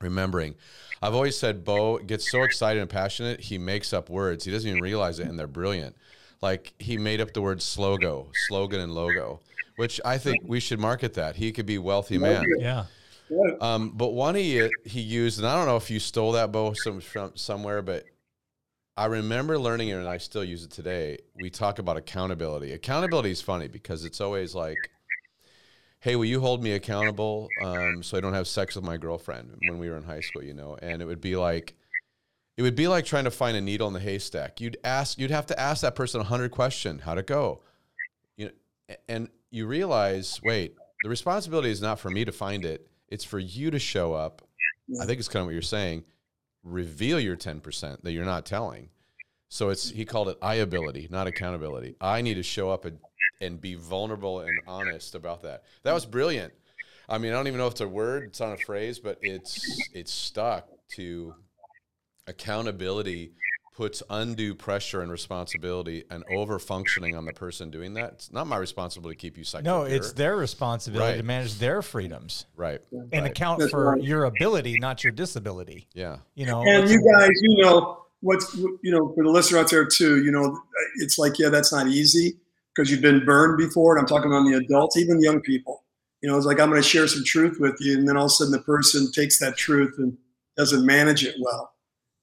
remembering. 0.02 0.56
I've 1.02 1.14
always 1.14 1.38
said 1.38 1.64
Bo 1.64 1.98
gets 1.98 2.32
so 2.32 2.44
excited 2.44 2.80
and 2.80 2.90
passionate, 2.90 3.40
he 3.42 3.58
makes 3.58 3.94
up 3.94 4.10
words. 4.10 4.46
He 4.46 4.52
doesn't 4.52 4.70
even 4.70 4.82
realize 4.82 5.20
it, 5.20 5.28
and 5.28 5.38
they're 5.38 5.48
brilliant. 5.48 5.96
Like 6.42 6.74
he 6.80 6.98
made 6.98 7.22
up 7.22 7.34
the 7.34 7.42
word 7.42 7.60
slogo, 7.60 8.28
slogan, 8.48 8.80
and 8.80 8.94
logo, 8.94 9.40
which 9.78 10.00
I 10.04 10.18
think 10.18 10.44
we 10.46 10.60
should 10.60 10.80
market 10.80 11.14
that. 11.16 11.36
He 11.36 11.52
could 11.52 11.66
be 11.66 11.78
wealthy 11.78 12.18
man. 12.18 12.46
Yeah. 12.60 12.86
Um, 13.62 13.92
but 13.96 14.14
one 14.14 14.36
he 14.36 14.70
he 14.86 15.00
used, 15.00 15.40
and 15.40 15.48
I 15.48 15.56
don't 15.56 15.66
know 15.66 15.78
if 15.78 15.90
you 15.90 16.00
stole 16.00 16.34
that 16.34 16.52
Bo 16.52 16.74
some, 16.74 17.00
from 17.00 17.32
somewhere, 17.36 17.82
but 17.82 18.06
I 18.96 19.06
remember 19.06 19.58
learning 19.58 19.90
it, 19.90 19.94
and 19.94 20.08
I 20.08 20.18
still 20.18 20.44
use 20.44 20.64
it 20.64 20.72
today. 20.72 21.18
We 21.36 21.50
talk 21.50 21.80
about 21.80 21.98
accountability. 21.98 22.74
Accountability 22.74 23.32
is 23.32 23.42
funny 23.42 23.68
because 23.68 24.06
it's 24.06 24.22
always 24.22 24.54
like, 24.54 24.78
"Hey, 26.00 26.16
will 26.16 26.26
you 26.26 26.40
hold 26.40 26.64
me 26.64 26.74
accountable 26.74 27.50
um, 27.64 28.04
so 28.04 28.18
I 28.18 28.22
don't 28.22 28.34
have 28.34 28.48
sex 28.48 28.76
with 28.76 28.86
my 28.86 28.98
girlfriend?" 28.98 29.58
When 29.68 29.80
we 29.80 29.90
were 29.90 29.98
in 29.98 30.04
high 30.04 30.22
school, 30.22 30.44
you 30.44 30.54
know, 30.54 30.78
and 30.82 31.02
it 31.02 31.06
would 31.06 31.22
be 31.22 31.36
like, 31.36 31.76
it 32.56 32.62
would 32.62 32.76
be 32.76 32.88
like 32.88 33.06
trying 33.06 33.24
to 33.24 33.32
find 33.32 33.58
a 33.58 33.62
needle 33.62 33.88
in 33.88 33.94
the 33.94 34.00
haystack. 34.00 34.62
You'd 34.62 34.78
ask, 34.84 35.18
you'd 35.18 35.32
have 35.32 35.48
to 35.48 35.60
ask 35.60 35.82
that 35.82 35.96
person 35.96 36.22
a 36.22 36.26
hundred 36.26 36.52
questions. 36.52 37.02
How'd 37.02 37.18
it 37.18 37.26
go? 37.26 37.62
You 38.38 38.46
know, 38.48 38.96
and 39.10 39.28
you 39.50 39.66
realize, 39.66 40.40
wait, 40.44 40.76
the 41.04 41.10
responsibility 41.10 41.72
is 41.72 41.82
not 41.82 42.00
for 42.00 42.12
me 42.12 42.26
to 42.26 42.32
find 42.32 42.64
it. 42.64 42.88
It's 43.08 43.24
for 43.24 43.40
you 43.40 43.72
to 43.72 43.80
show 43.80 44.14
up. 44.14 44.44
I 45.02 45.06
think 45.06 45.18
it's 45.18 45.28
kind 45.28 45.42
of 45.42 45.48
what 45.48 45.54
you're 45.54 45.62
saying. 45.64 46.04
Reveal 46.64 47.20
your 47.20 47.36
10% 47.36 48.02
that 48.02 48.12
you're 48.12 48.26
not 48.26 48.46
telling. 48.46 48.90
So 49.50 49.70
it's, 49.70 49.90
he 49.90 50.06
called 50.06 50.30
it 50.30 50.38
I 50.42 50.56
ability, 50.56 51.08
not 51.12 51.28
accountability. 51.28 51.96
I 52.02 52.22
need 52.22 52.36
to 52.36 52.44
show 52.44 52.72
up 52.72 52.86
and, 52.86 53.00
and 53.42 53.60
be 53.62 53.76
vulnerable 53.76 54.40
and 54.40 54.52
honest 54.66 55.16
about 55.16 55.44
that. 55.44 55.64
That 55.84 55.94
was 55.94 56.06
brilliant. 56.06 56.54
I 57.08 57.18
mean, 57.18 57.34
I 57.34 57.36
don't 57.36 57.48
even 57.48 57.60
know 57.60 57.68
if 57.68 57.74
it's 57.74 57.82
a 57.82 57.88
word, 57.88 58.24
it's 58.24 58.40
not 58.40 58.54
a 58.54 58.66
phrase, 58.66 59.00
but 59.00 59.20
it's, 59.22 59.90
it's 59.94 60.12
stuck 60.12 60.70
to 60.96 61.36
accountability 62.28 63.34
puts 63.74 64.04
undue 64.10 64.54
pressure 64.54 65.02
and 65.02 65.12
responsibility 65.12 66.04
and 66.12 66.24
over 66.32 66.60
functioning 66.60 67.16
on 67.16 67.26
the 67.26 67.34
person 67.34 67.72
doing 67.72 67.96
that. 67.96 68.14
It's 68.14 68.32
not 68.32 68.46
my 68.46 68.58
responsibility 68.58 69.16
to 69.16 69.22
keep 69.22 69.38
you 69.38 69.44
psycho. 69.44 69.64
No, 69.64 69.84
it's 69.84 70.14
their 70.14 70.36
responsibility 70.36 71.14
right. 71.14 71.18
to 71.18 71.24
manage 71.24 71.56
their 71.56 71.82
freedoms. 71.82 72.46
Right. 72.56 72.82
And 72.92 73.12
right. 73.12 73.26
account 73.26 73.60
That's 73.60 73.72
for 73.72 73.92
right. 73.92 74.04
your 74.04 74.26
ability, 74.26 74.78
not 74.80 75.04
your 75.04 75.12
disability. 75.12 75.88
Yeah. 75.94 76.18
You 76.36 76.46
know, 76.46 76.62
and 76.62 76.90
you 76.90 77.02
guys, 77.18 77.32
you 77.42 77.64
know, 77.64 78.06
what's, 78.22 78.56
you 78.56 78.92
know, 78.92 79.12
for 79.16 79.24
the 79.24 79.30
listener 79.30 79.60
out 79.60 79.72
there 79.72 79.86
too, 79.86 80.24
you 80.24 80.32
know, 80.32 80.60
it's 80.98 81.18
like, 81.18 81.40
yeah, 81.40 81.50
that's 81.50 81.74
not 81.74 81.88
easy 81.88 82.38
because 82.76 82.92
you've 82.92 83.02
been 83.02 83.26
burned 83.26 83.58
before. 83.58 83.98
And 83.98 84.02
I'm 84.02 84.08
talking 84.08 84.32
on 84.32 84.50
the 84.50 84.58
adults, 84.58 84.98
even 84.98 85.22
young 85.22 85.42
people. 85.42 85.84
You 86.22 86.30
know, 86.30 86.38
it's 86.38 86.46
like, 86.46 86.60
I'm 86.60 86.70
going 86.70 86.82
to 86.82 86.88
share 86.88 87.08
some 87.08 87.24
truth 87.26 87.58
with 87.60 87.76
you. 87.80 87.98
And 87.98 88.08
then 88.08 88.18
all 88.18 88.26
of 88.26 88.32
a 88.32 88.34
sudden 88.34 88.52
the 88.52 88.60
person 88.60 89.12
takes 89.12 89.40
that 89.40 89.58
truth 89.58 89.96
and 89.98 90.18
doesn't 90.56 90.86
manage 90.86 91.26
it 91.26 91.36
well 91.42 91.73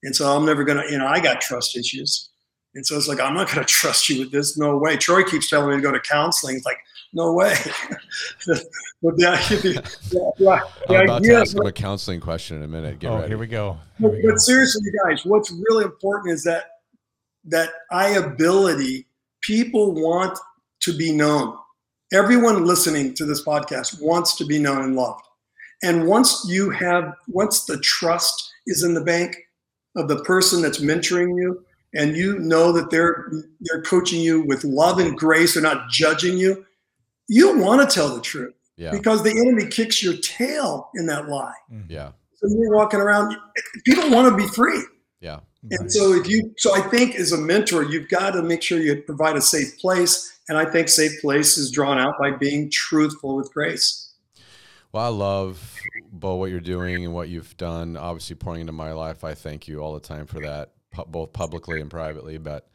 and 0.02 0.14
so 0.14 0.34
I'm 0.34 0.46
never 0.46 0.64
going 0.64 0.78
to, 0.78 0.90
you 0.90 0.98
know, 0.98 1.06
I 1.06 1.20
got 1.20 1.40
trust 1.40 1.76
issues. 1.76 2.30
And 2.74 2.86
so 2.86 2.96
it's 2.96 3.08
like, 3.08 3.20
I'm 3.20 3.34
not 3.34 3.52
going 3.52 3.58
to 3.66 3.72
trust 3.72 4.08
you 4.08 4.20
with 4.20 4.32
this. 4.32 4.56
No 4.56 4.76
way. 4.78 4.96
Troy 4.96 5.24
keeps 5.24 5.50
telling 5.50 5.70
me 5.70 5.76
to 5.76 5.82
go 5.82 5.92
to 5.92 6.00
counseling. 6.00 6.56
It's 6.56 6.66
like, 6.66 6.78
no 7.12 7.32
way. 7.32 7.54
but 8.46 9.16
the, 9.16 9.30
the, 9.50 9.82
the, 10.10 10.32
the 10.38 10.96
I'm 10.96 11.04
about 11.04 11.24
to 11.24 11.34
ask 11.34 11.56
him 11.56 11.66
a 11.66 11.72
counseling 11.72 12.20
question 12.20 12.58
in 12.58 12.62
a 12.62 12.68
minute. 12.68 13.00
Get 13.00 13.10
oh, 13.10 13.16
ready. 13.16 13.28
here 13.28 13.38
we 13.38 13.46
go. 13.46 13.78
Here 13.98 14.08
but, 14.08 14.12
we 14.12 14.22
go. 14.22 14.30
but 14.30 14.38
seriously, 14.38 14.82
guys, 15.04 15.24
what's 15.24 15.50
really 15.50 15.84
important 15.84 16.32
is 16.32 16.44
that 16.44 16.66
that 17.46 17.70
I 17.90 18.10
ability, 18.10 19.06
people 19.40 19.92
want 19.94 20.38
to 20.80 20.96
be 20.96 21.10
known. 21.10 21.56
Everyone 22.12 22.64
listening 22.64 23.14
to 23.14 23.24
this 23.24 23.44
podcast 23.44 24.00
wants 24.00 24.36
to 24.36 24.44
be 24.44 24.58
known 24.58 24.82
and 24.82 24.94
loved. 24.94 25.24
And 25.82 26.06
once 26.06 26.44
you 26.48 26.70
have, 26.70 27.14
once 27.28 27.64
the 27.64 27.78
trust 27.78 28.52
is 28.66 28.82
in 28.82 28.94
the 28.94 29.00
bank, 29.00 29.36
of 29.96 30.08
the 30.08 30.22
person 30.24 30.62
that's 30.62 30.80
mentoring 30.80 31.36
you 31.36 31.64
and 31.94 32.16
you 32.16 32.38
know 32.38 32.70
that 32.72 32.90
they're 32.90 33.30
they're 33.60 33.82
coaching 33.82 34.20
you 34.20 34.42
with 34.46 34.62
love 34.64 34.98
and 34.98 35.18
grace 35.18 35.54
they're 35.54 35.62
not 35.62 35.88
judging 35.90 36.38
you 36.38 36.64
you 37.28 37.58
want 37.58 37.80
to 37.88 37.92
tell 37.94 38.14
the 38.14 38.20
truth 38.20 38.54
Yeah. 38.76 38.90
because 38.90 39.22
the 39.22 39.30
enemy 39.30 39.66
kicks 39.70 40.02
your 40.02 40.14
tail 40.16 40.90
in 40.96 41.06
that 41.06 41.28
lie. 41.28 41.54
Mm-hmm. 41.72 41.90
Yeah. 41.92 42.10
So 42.34 42.48
you're 42.48 42.74
walking 42.74 42.98
around. 43.00 43.36
People 43.84 44.10
want 44.10 44.28
to 44.28 44.36
be 44.36 44.48
free, 44.48 44.82
Yeah. 45.20 45.38
and 45.70 45.92
so 45.92 46.12
if 46.14 46.26
you, 46.28 46.52
so 46.56 46.74
I 46.74 46.80
think 46.80 47.14
as 47.14 47.30
a 47.32 47.38
mentor, 47.38 47.84
you've 47.84 48.08
got 48.08 48.30
to 48.32 48.42
make 48.42 48.62
sure 48.62 48.80
you 48.80 49.02
provide 49.02 49.36
a 49.36 49.42
safe 49.42 49.78
place. 49.78 50.38
And 50.48 50.58
I 50.58 50.64
think 50.64 50.88
safe 50.88 51.12
place 51.20 51.56
is 51.58 51.70
drawn 51.70 51.98
out 51.98 52.14
by 52.18 52.32
being 52.32 52.68
truthful 52.70 53.36
with 53.36 53.52
grace. 53.52 54.09
Well, 54.92 55.04
I 55.04 55.08
love, 55.08 55.76
Bo, 56.10 56.34
what 56.34 56.50
you're 56.50 56.58
doing 56.58 57.04
and 57.04 57.14
what 57.14 57.28
you've 57.28 57.56
done. 57.56 57.96
Obviously, 57.96 58.34
pouring 58.34 58.62
into 58.62 58.72
my 58.72 58.92
life. 58.92 59.22
I 59.22 59.34
thank 59.34 59.68
you 59.68 59.80
all 59.80 59.94
the 59.94 60.00
time 60.00 60.26
for 60.26 60.40
that, 60.40 60.72
pu- 60.90 61.04
both 61.06 61.32
publicly 61.32 61.80
and 61.80 61.88
privately. 61.88 62.38
But 62.38 62.68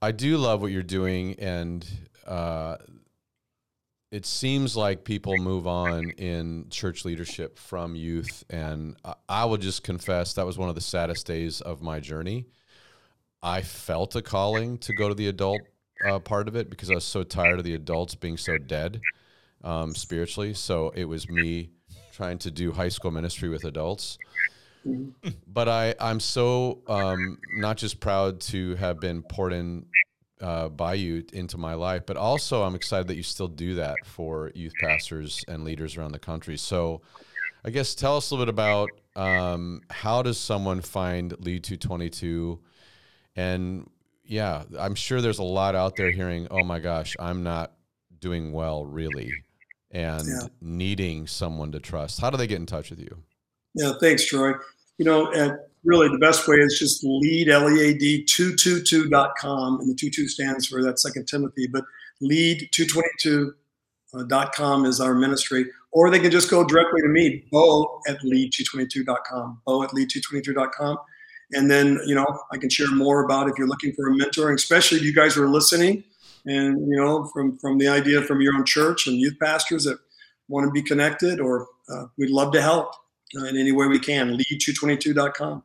I 0.00 0.12
do 0.12 0.38
love 0.38 0.62
what 0.62 0.72
you're 0.72 0.82
doing. 0.82 1.34
And 1.38 1.86
uh, 2.26 2.76
it 4.10 4.24
seems 4.24 4.74
like 4.74 5.04
people 5.04 5.36
move 5.36 5.66
on 5.66 6.10
in 6.12 6.66
church 6.70 7.04
leadership 7.04 7.58
from 7.58 7.94
youth. 7.94 8.42
And 8.48 8.96
I, 9.04 9.14
I 9.28 9.44
will 9.44 9.58
just 9.58 9.82
confess 9.84 10.32
that 10.34 10.46
was 10.46 10.56
one 10.56 10.70
of 10.70 10.74
the 10.74 10.80
saddest 10.80 11.26
days 11.26 11.60
of 11.60 11.82
my 11.82 12.00
journey. 12.00 12.46
I 13.42 13.60
felt 13.60 14.16
a 14.16 14.22
calling 14.22 14.78
to 14.78 14.94
go 14.94 15.10
to 15.10 15.14
the 15.14 15.28
adult 15.28 15.60
uh, 16.08 16.20
part 16.20 16.48
of 16.48 16.56
it 16.56 16.70
because 16.70 16.90
I 16.90 16.94
was 16.94 17.04
so 17.04 17.22
tired 17.22 17.58
of 17.58 17.64
the 17.66 17.74
adults 17.74 18.14
being 18.14 18.38
so 18.38 18.56
dead 18.56 19.02
um, 19.64 19.94
spiritually. 19.94 20.54
So 20.54 20.90
it 20.94 21.04
was 21.06 21.28
me 21.28 21.70
trying 22.12 22.38
to 22.38 22.50
do 22.50 22.70
high 22.70 22.90
school 22.90 23.10
ministry 23.10 23.48
with 23.48 23.64
adults. 23.64 24.18
But 25.46 25.68
I, 25.68 25.94
I'm 25.98 26.20
so 26.20 26.82
um, 26.86 27.38
not 27.56 27.78
just 27.78 28.00
proud 28.00 28.40
to 28.42 28.74
have 28.76 29.00
been 29.00 29.22
poured 29.22 29.54
in 29.54 29.86
uh, 30.40 30.68
by 30.68 30.94
you 30.94 31.24
into 31.32 31.56
my 31.56 31.74
life, 31.74 32.02
but 32.06 32.16
also 32.16 32.62
I'm 32.62 32.74
excited 32.74 33.08
that 33.08 33.16
you 33.16 33.22
still 33.22 33.48
do 33.48 33.76
that 33.76 33.96
for 34.04 34.52
youth 34.54 34.74
pastors 34.80 35.42
and 35.48 35.64
leaders 35.64 35.96
around 35.96 36.12
the 36.12 36.18
country. 36.18 36.58
So 36.58 37.00
I 37.64 37.70
guess 37.70 37.94
tell 37.94 38.18
us 38.18 38.30
a 38.30 38.34
little 38.34 38.44
bit 38.44 38.52
about 38.52 38.90
um, 39.16 39.80
how 39.88 40.22
does 40.22 40.38
someone 40.38 40.82
find 40.82 41.32
Lead 41.40 41.64
222 41.64 42.60
and 43.36 43.88
yeah, 44.26 44.64
I'm 44.78 44.94
sure 44.94 45.20
there's 45.20 45.38
a 45.38 45.44
lot 45.44 45.74
out 45.74 45.96
there 45.96 46.10
hearing, 46.10 46.46
oh 46.50 46.64
my 46.64 46.78
gosh, 46.78 47.16
I'm 47.18 47.42
not 47.42 47.72
doing 48.20 48.52
well, 48.52 48.84
really, 48.84 49.32
and 49.94 50.26
Yeah. 50.26 50.48
needing 50.60 51.26
someone 51.26 51.72
to 51.72 51.80
trust. 51.80 52.20
How 52.20 52.28
do 52.28 52.36
they 52.36 52.46
get 52.46 52.56
in 52.56 52.66
touch 52.66 52.90
with 52.90 53.00
you? 53.00 53.22
Yeah, 53.74 53.92
thanks, 54.00 54.26
Troy. 54.26 54.52
You 54.98 55.04
know, 55.04 55.30
and 55.32 55.56
really 55.84 56.08
the 56.08 56.18
best 56.18 56.46
way 56.46 56.56
is 56.56 56.78
just 56.78 57.02
lead, 57.04 57.48
L 57.48 57.68
E 57.70 57.80
A 57.80 57.94
D 57.94 58.24
222.com. 58.24 59.80
And 59.80 59.90
the 59.90 59.94
22 59.94 60.28
stands 60.28 60.66
for 60.66 60.82
that 60.82 61.00
second 61.00 61.26
Timothy, 61.26 61.66
but 61.66 61.84
lead 62.20 62.68
222.com 62.72 64.84
is 64.84 65.00
our 65.00 65.14
ministry. 65.14 65.66
Or 65.92 66.10
they 66.10 66.18
can 66.18 66.30
just 66.30 66.50
go 66.50 66.64
directly 66.64 67.00
to 67.02 67.08
me, 67.08 67.44
bo 67.52 68.00
at 68.08 68.18
lead222.com, 68.20 69.60
bo 69.64 69.82
at 69.82 69.90
lead222.com. 69.90 70.98
And 71.52 71.70
then, 71.70 72.00
you 72.06 72.14
know, 72.16 72.26
I 72.52 72.56
can 72.56 72.68
share 72.70 72.90
more 72.90 73.24
about 73.24 73.48
if 73.48 73.54
you're 73.58 73.68
looking 73.68 73.92
for 73.92 74.08
a 74.08 74.16
mentor, 74.16 74.52
especially 74.52 74.98
if 74.98 75.04
you 75.04 75.14
guys 75.14 75.36
are 75.36 75.48
listening 75.48 76.02
and, 76.46 76.78
you 76.88 76.96
know, 76.96 77.24
from, 77.32 77.56
from 77.58 77.78
the 77.78 77.88
idea 77.88 78.22
from 78.22 78.40
your 78.40 78.54
own 78.54 78.64
church 78.64 79.06
and 79.06 79.16
youth 79.16 79.38
pastors 79.40 79.84
that 79.84 79.98
want 80.48 80.66
to 80.66 80.70
be 80.70 80.82
connected 80.82 81.40
or 81.40 81.66
uh, 81.88 82.04
we'd 82.18 82.30
love 82.30 82.52
to 82.52 82.60
help 82.60 82.94
uh, 83.36 83.44
in 83.44 83.56
any 83.56 83.72
way 83.72 83.86
we 83.86 83.98
can. 83.98 84.36
Lead222.com. 84.36 85.62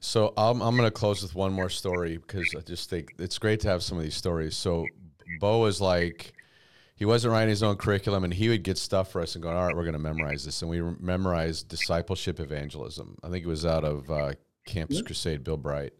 So 0.00 0.32
I'm, 0.36 0.60
I'm 0.60 0.76
going 0.76 0.86
to 0.86 0.92
close 0.92 1.22
with 1.22 1.34
one 1.34 1.52
more 1.52 1.68
story 1.68 2.18
because 2.18 2.54
I 2.56 2.60
just 2.60 2.88
think 2.88 3.14
it's 3.18 3.38
great 3.38 3.60
to 3.60 3.68
have 3.68 3.82
some 3.82 3.98
of 3.98 4.04
these 4.04 4.14
stories. 4.14 4.56
So 4.56 4.86
Bo 5.40 5.66
is 5.66 5.80
like, 5.80 6.34
he 6.94 7.04
wasn't 7.04 7.32
writing 7.32 7.48
his 7.48 7.62
own 7.62 7.76
curriculum 7.76 8.24
and 8.24 8.32
he 8.32 8.48
would 8.48 8.62
get 8.62 8.78
stuff 8.78 9.10
for 9.10 9.20
us 9.20 9.34
and 9.34 9.42
go, 9.42 9.50
all 9.50 9.66
right, 9.66 9.74
we're 9.74 9.84
going 9.84 9.94
to 9.94 9.98
memorize 9.98 10.44
this. 10.44 10.62
And 10.62 10.70
we 10.70 10.80
memorized 11.00 11.68
discipleship 11.68 12.38
evangelism. 12.40 13.16
I 13.22 13.28
think 13.28 13.44
it 13.44 13.48
was 13.48 13.66
out 13.66 13.84
of 13.84 14.08
uh, 14.10 14.32
Campus 14.66 15.02
Crusade, 15.02 15.42
Bill 15.42 15.56
Bright. 15.56 15.92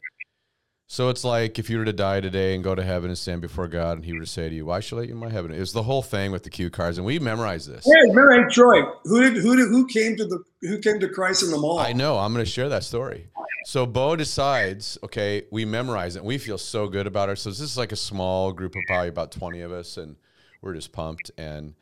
So 0.91 1.11
it's 1.11 1.23
like 1.23 1.59
if 1.59 1.69
you 1.69 1.77
were 1.77 1.85
to 1.85 1.93
die 1.93 2.23
today 2.23 2.55
and 2.55 2.65
go 2.65 2.75
to 2.75 2.83
heaven 2.83 3.11
and 3.11 3.19
stand 3.19 3.43
before 3.43 3.69
God 3.69 3.99
and 3.99 4.05
he 4.07 4.15
were 4.15 4.21
to 4.21 4.27
say 4.27 4.49
to 4.49 4.55
you, 4.55 4.65
why 4.65 4.81
should 4.81 4.97
I 4.97 5.01
let 5.01 5.09
you 5.09 5.15
in 5.15 5.21
my 5.21 5.29
heaven? 5.29 5.53
It 5.53 5.61
was 5.61 5.75
the 5.75 5.83
whole 5.83 6.01
thing 6.01 6.33
with 6.33 6.45
the 6.45 6.51
cue 6.51 6.71
cards. 6.71 6.97
And 6.97 7.07
we 7.07 7.19
memorized 7.19 7.69
this. 7.69 7.85
Hey, 7.85 8.09
remember, 8.09 8.49
Troy, 8.49 8.81
who 9.05 9.21
did 9.21 9.43
who 9.43 9.55
did 9.55 9.69
who 9.69 9.87
came 9.87 10.17
to 10.17 10.25
the 10.25 10.43
who 10.63 10.79
came 10.79 10.99
to 11.01 11.09
Christ 11.11 11.43
in 11.43 11.51
the 11.51 11.59
mall? 11.59 11.79
I 11.79 11.93
know. 11.93 12.17
I'm 12.17 12.33
going 12.33 12.43
to 12.43 12.51
share 12.51 12.71
that 12.71 12.85
story. 12.85 13.29
So 13.67 13.85
Bo 13.85 14.17
decides, 14.17 14.97
okay, 15.03 15.45
we 15.51 15.67
memorize 15.67 16.17
it. 16.17 16.21
And 16.21 16.27
we 16.27 16.39
feel 16.39 16.57
so 16.57 16.89
good 16.89 17.07
about 17.07 17.29
ourselves. 17.29 17.59
This 17.59 17.71
is 17.71 17.77
like 17.77 17.93
a 17.93 17.97
small 17.97 18.51
group 18.53 18.75
of 18.75 18.81
probably 18.87 19.09
about 19.09 19.31
20 19.31 19.61
of 19.61 19.73
us, 19.73 19.99
and 19.99 20.17
we're 20.63 20.73
just 20.73 20.91
pumped. 20.91 21.31
And 21.37 21.75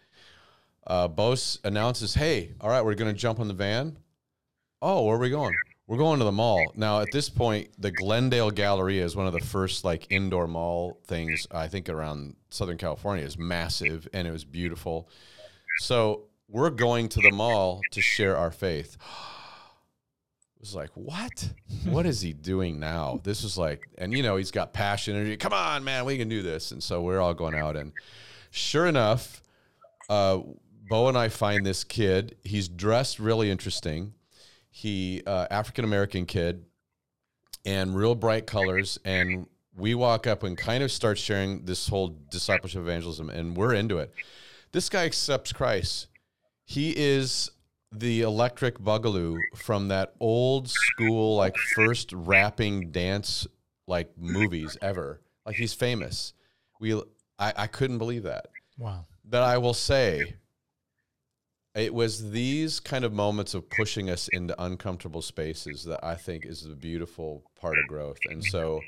uh, 0.84 1.06
Bo 1.06 1.36
announces, 1.62 2.14
hey, 2.14 2.54
all 2.60 2.70
right, 2.70 2.84
we're 2.84 2.96
going 2.96 3.14
to 3.14 3.16
jump 3.16 3.38
on 3.38 3.46
the 3.46 3.54
van. 3.54 3.98
Oh, 4.82 5.04
where 5.04 5.14
are 5.14 5.20
we 5.20 5.30
going? 5.30 5.54
We're 5.88 5.98
going 5.98 6.18
to 6.18 6.24
the 6.24 6.32
mall. 6.32 6.72
Now, 6.74 7.00
at 7.00 7.12
this 7.12 7.28
point, 7.28 7.68
the 7.78 7.92
Glendale 7.92 8.50
Galleria 8.50 9.04
is 9.04 9.14
one 9.14 9.28
of 9.28 9.32
the 9.32 9.40
first 9.40 9.84
like 9.84 10.08
indoor 10.10 10.48
mall 10.48 10.98
things, 11.04 11.46
I 11.52 11.68
think, 11.68 11.88
around 11.88 12.34
Southern 12.50 12.76
California. 12.76 13.24
is 13.24 13.38
massive 13.38 14.08
and 14.12 14.26
it 14.26 14.32
was 14.32 14.44
beautiful. 14.44 15.08
So 15.78 16.24
we're 16.48 16.70
going 16.70 17.08
to 17.10 17.20
the 17.20 17.30
mall 17.30 17.80
to 17.92 18.00
share 18.00 18.36
our 18.36 18.50
faith. 18.50 18.96
It 20.56 20.60
was 20.60 20.74
like, 20.74 20.90
what? 20.94 21.52
What 21.84 22.06
is 22.06 22.22
he 22.22 22.32
doing 22.32 22.80
now? 22.80 23.20
This 23.22 23.42
was 23.42 23.58
like, 23.58 23.86
and 23.98 24.12
you 24.12 24.22
know, 24.22 24.36
he's 24.36 24.50
got 24.50 24.72
passion 24.72 25.14
and 25.14 25.38
come 25.38 25.52
on, 25.52 25.84
man, 25.84 26.06
we 26.06 26.16
can 26.16 26.30
do 26.30 26.40
this. 26.40 26.72
And 26.72 26.82
so 26.82 27.02
we're 27.02 27.20
all 27.20 27.34
going 27.34 27.54
out. 27.54 27.76
And 27.76 27.92
sure 28.50 28.86
enough, 28.86 29.42
uh, 30.08 30.40
Bo 30.88 31.08
and 31.08 31.16
I 31.16 31.28
find 31.28 31.64
this 31.64 31.84
kid. 31.84 32.36
He's 32.42 32.68
dressed 32.68 33.18
really 33.18 33.50
interesting. 33.50 34.14
He, 34.76 35.22
uh, 35.26 35.46
African 35.50 35.86
American 35.86 36.26
kid, 36.26 36.66
and 37.64 37.96
real 37.96 38.14
bright 38.14 38.46
colors. 38.46 38.98
And 39.06 39.46
we 39.74 39.94
walk 39.94 40.26
up 40.26 40.42
and 40.42 40.54
kind 40.54 40.84
of 40.84 40.92
start 40.92 41.16
sharing 41.16 41.64
this 41.64 41.88
whole 41.88 42.14
discipleship 42.30 42.82
evangelism, 42.82 43.30
and 43.30 43.56
we're 43.56 43.72
into 43.72 43.96
it. 43.96 44.12
This 44.72 44.90
guy 44.90 45.06
accepts 45.06 45.50
Christ. 45.50 46.08
He 46.66 46.92
is 46.94 47.50
the 47.90 48.20
electric 48.20 48.78
Boogaloo 48.78 49.38
from 49.54 49.88
that 49.88 50.12
old 50.20 50.68
school, 50.68 51.36
like 51.36 51.56
first 51.56 52.12
rapping 52.12 52.90
dance 52.90 53.46
like 53.86 54.10
movies 54.18 54.76
ever. 54.82 55.22
Like 55.46 55.56
he's 55.56 55.72
famous. 55.72 56.34
We, 56.80 57.00
I, 57.38 57.54
I 57.56 57.66
couldn't 57.66 57.96
believe 57.96 58.24
that. 58.24 58.48
Wow. 58.76 59.06
That 59.24 59.42
I 59.42 59.56
will 59.56 59.72
say, 59.72 60.34
it 61.76 61.92
was 61.92 62.30
these 62.30 62.80
kind 62.80 63.04
of 63.04 63.12
moments 63.12 63.52
of 63.52 63.68
pushing 63.68 64.08
us 64.08 64.28
into 64.28 64.60
uncomfortable 64.62 65.20
spaces 65.20 65.84
that 65.84 66.02
I 66.02 66.14
think 66.14 66.46
is 66.46 66.62
the 66.62 66.74
beautiful 66.74 67.44
part 67.60 67.76
of 67.78 67.86
growth. 67.86 68.18
And 68.30 68.42
so, 68.42 68.80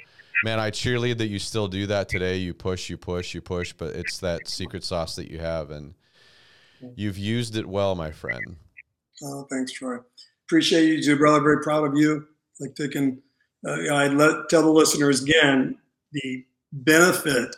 man, 0.43 0.59
I 0.59 0.70
cheerlead 0.70 1.18
that 1.18 1.28
you 1.28 1.39
still 1.39 1.68
do 1.68 1.86
that 1.86 2.09
today. 2.09 2.39
You 2.39 2.55
push, 2.55 2.89
you 2.89 2.97
push, 2.97 3.34
you 3.34 3.43
push, 3.43 3.74
but 3.74 3.95
it's 3.95 4.18
that 4.18 4.49
secret 4.49 4.84
sauce 4.84 5.16
that 5.16 5.30
you 5.30 5.39
have, 5.39 5.70
and 5.70 5.95
you've 6.97 7.18
used 7.18 7.57
it 7.57 7.66
well, 7.66 7.95
my 7.95 8.11
friend. 8.11 8.57
Oh, 9.22 9.47
thanks, 9.51 9.72
Troy. 9.72 9.99
Appreciate 10.47 10.86
you 10.86 11.03
too, 11.03 11.18
brother. 11.18 11.41
Very 11.41 11.62
proud 11.62 11.84
of 11.84 11.95
you. 11.95 12.26
Like 12.59 12.74
taking, 12.74 13.20
uh, 13.66 13.93
I 13.93 14.09
let 14.09 14.49
tell 14.49 14.62
the 14.62 14.70
listeners 14.70 15.22
again 15.22 15.76
the 16.12 16.45
benefit 16.72 17.55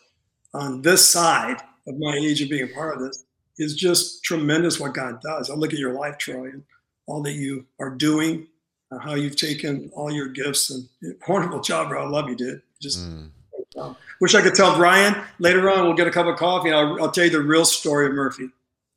on 0.54 0.82
this 0.82 1.08
side 1.08 1.60
of 1.86 1.94
my 1.98 2.16
age 2.16 2.42
of 2.42 2.50
being 2.50 2.64
a 2.64 2.74
part 2.74 2.96
of 2.96 3.02
this 3.02 3.24
is 3.61 3.74
just 3.74 4.24
tremendous. 4.24 4.80
What 4.80 4.94
God 4.94 5.20
does. 5.20 5.50
I 5.50 5.54
look 5.54 5.72
at 5.72 5.78
your 5.78 5.92
life, 5.92 6.18
Troy, 6.18 6.46
and 6.46 6.62
all 7.06 7.22
that 7.22 7.32
you 7.32 7.66
are 7.78 7.90
doing, 7.90 8.46
uh, 8.90 8.98
how 8.98 9.14
you've 9.14 9.36
taken 9.36 9.90
all 9.94 10.11
your 10.11 10.28
gifts, 10.28 10.70
and 10.70 10.88
wonderful 11.28 11.61
job, 11.61 11.88
bro. 11.90 12.04
I 12.04 12.08
love 12.08 12.28
you, 12.28 12.36
dude. 12.36 12.62
Just 12.80 13.00
Mm. 13.08 13.30
um, 13.78 13.96
wish 14.20 14.34
I 14.34 14.40
could 14.42 14.54
tell 14.54 14.76
Brian 14.76 15.14
later 15.38 15.70
on. 15.70 15.84
We'll 15.84 15.94
get 15.96 16.06
a 16.08 16.11
cup 16.11 16.26
of 16.26 16.36
coffee, 16.36 16.68
and 16.70 16.76
I'll, 16.76 17.02
I'll 17.04 17.11
tell 17.11 17.24
you 17.24 17.30
the 17.30 17.40
real 17.42 17.64
story 17.64 18.06
of 18.06 18.12
Murphy. 18.14 18.48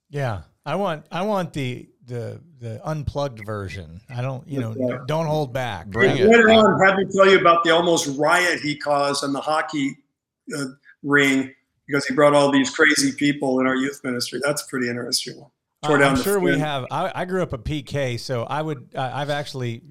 Yeah, 0.10 0.42
I 0.66 0.76
want 0.76 1.06
I 1.12 1.24
want 1.24 1.54
the 1.54 1.90
the 2.06 2.40
the 2.60 2.80
unplugged 2.88 3.46
version. 3.46 4.00
I 4.10 4.22
don't 4.22 4.48
you 4.48 4.60
know 4.60 4.76
Yeah. 4.78 5.00
don't 5.08 5.26
hold 5.26 5.52
back. 5.54 5.88
Bring 5.88 6.18
it. 6.18 6.28
Later 6.28 6.50
on, 6.52 6.80
have 6.86 6.98
me 6.98 7.06
tell 7.12 7.30
you 7.30 7.40
about 7.40 7.64
the 7.64 7.72
almost 7.72 8.18
riot 8.18 8.60
he 8.62 8.76
caused 8.78 9.24
on 9.24 9.34
the 9.34 9.42
hockey 9.42 9.98
uh, 10.58 10.66
ring 11.02 11.54
because 11.88 12.06
he 12.06 12.14
brought 12.14 12.34
all 12.34 12.52
these 12.52 12.70
crazy 12.70 13.12
people 13.12 13.60
in 13.60 13.68
our 13.68 13.76
youth 13.76 14.02
ministry. 14.04 14.40
That's 14.44 14.62
a 14.64 14.68
pretty 14.68 14.90
interesting 14.90 15.40
one. 15.40 15.52
Tore 15.84 15.98
down 15.98 16.12
I'm 16.12 16.18
the 16.18 16.24
sure 16.24 16.40
we 16.40 16.58
have. 16.58 16.86
I, 16.92 17.12
I 17.14 17.26
grew 17.26 17.44
up 17.44 17.52
a 17.52 17.58
PK, 17.58 18.20
so 18.20 18.44
I 18.44 18.62
would. 18.62 18.90
Uh, 18.96 19.12
I've 19.14 19.30
actually 19.30 19.82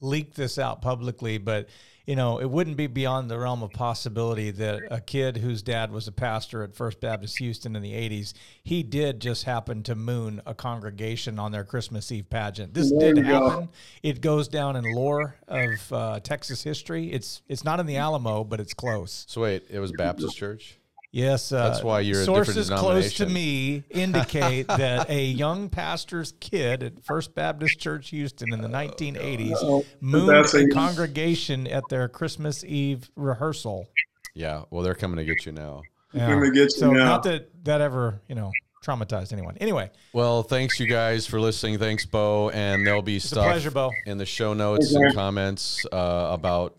leaked 0.00 0.36
this 0.36 0.58
out 0.58 0.80
publicly, 0.80 1.38
but 1.38 1.68
you 2.06 2.16
know, 2.16 2.38
it 2.38 2.50
wouldn't 2.50 2.76
be 2.76 2.86
beyond 2.86 3.30
the 3.30 3.38
realm 3.38 3.62
of 3.62 3.70
possibility 3.70 4.50
that 4.50 4.82
a 4.90 5.00
kid 5.00 5.38
whose 5.38 5.62
dad 5.62 5.90
was 5.90 6.06
a 6.06 6.12
pastor 6.12 6.62
at 6.62 6.74
First 6.74 7.00
Baptist 7.00 7.38
Houston 7.38 7.76
in 7.76 7.82
the 7.82 7.92
'80s, 7.92 8.32
he 8.62 8.82
did 8.82 9.20
just 9.20 9.44
happen 9.44 9.82
to 9.84 9.94
moon 9.94 10.40
a 10.46 10.54
congregation 10.54 11.38
on 11.38 11.52
their 11.52 11.64
Christmas 11.64 12.10
Eve 12.12 12.28
pageant. 12.28 12.74
This 12.74 12.90
There 12.90 13.12
did 13.12 13.24
you 13.24 13.30
go. 13.30 13.48
happen. 13.48 13.68
It 14.02 14.20
goes 14.20 14.48
down 14.48 14.76
in 14.76 14.84
lore 14.84 15.36
of 15.48 15.92
uh, 15.92 16.20
Texas 16.20 16.62
history. 16.62 17.12
It's 17.12 17.42
it's 17.48 17.64
not 17.64 17.80
in 17.80 17.86
the 17.86 17.96
Alamo, 17.96 18.44
but 18.44 18.60
it's 18.60 18.74
close. 18.74 19.24
So 19.28 19.42
wait, 19.42 19.64
it 19.70 19.78
was 19.78 19.92
Baptist 19.92 20.36
church. 20.36 20.78
Yes, 21.14 21.52
uh, 21.52 21.68
That's 21.68 21.84
why 21.84 22.00
you're 22.00 22.20
a 22.22 22.24
sources 22.24 22.68
close 22.68 23.14
to 23.14 23.26
me 23.26 23.84
indicate 23.88 24.66
that 24.66 25.08
a 25.08 25.24
young 25.24 25.68
pastor's 25.68 26.32
kid 26.40 26.82
at 26.82 27.04
First 27.04 27.36
Baptist 27.36 27.78
Church 27.78 28.10
Houston 28.10 28.52
in 28.52 28.60
the 28.60 28.66
1980s 28.68 29.54
Oh, 29.62 29.84
mooned 30.00 30.28
that's 30.28 30.54
a 30.54 30.64
a- 30.64 30.68
congregation 30.70 31.68
at 31.68 31.84
their 31.88 32.08
Christmas 32.08 32.64
Eve 32.64 33.08
rehearsal. 33.14 33.86
Yeah. 34.34 34.62
Well, 34.70 34.82
they're 34.82 34.96
coming 34.96 35.18
to 35.18 35.24
get 35.24 35.46
you 35.46 35.52
now. 35.52 35.82
Yeah. 36.12 36.30
Gonna 36.30 36.50
get 36.50 36.64
you 36.64 36.70
so 36.70 36.90
now. 36.90 37.04
not 37.04 37.22
that 37.24 37.48
that 37.64 37.80
ever 37.80 38.20
you 38.28 38.34
know 38.34 38.50
traumatized 38.84 39.32
anyone. 39.32 39.56
Anyway, 39.60 39.90
Well, 40.12 40.42
thanks 40.42 40.78
you 40.80 40.86
guys 40.88 41.26
for 41.28 41.40
listening. 41.40 41.78
Thanks, 41.78 42.04
Bo. 42.06 42.50
And 42.50 42.84
there'll 42.84 43.02
be 43.02 43.16
it's 43.16 43.26
stuff 43.26 43.44
pleasure, 43.46 43.70
Bo. 43.70 43.92
in 44.04 44.18
the 44.18 44.26
show 44.26 44.52
notes 44.52 44.86
Thanks, 44.88 44.94
man. 44.94 45.04
and 45.06 45.14
comments 45.14 45.86
uh, 45.92 46.28
about 46.32 46.74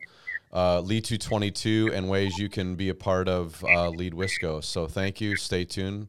uh, 0.56 0.80
Lead 0.80 1.04
222 1.04 1.92
and 1.94 2.10
ways 2.10 2.38
you 2.38 2.48
can 2.48 2.76
be 2.76 2.90
a 2.90 2.96
part 2.96 3.28
of 3.28 3.64
uh, 3.66 3.90
Lead 3.90 4.14
Wisco. 4.14 4.64
So 4.64 4.88
thank 4.88 5.20
you. 5.20 5.36
Stay 5.36 5.66
tuned. 5.66 6.08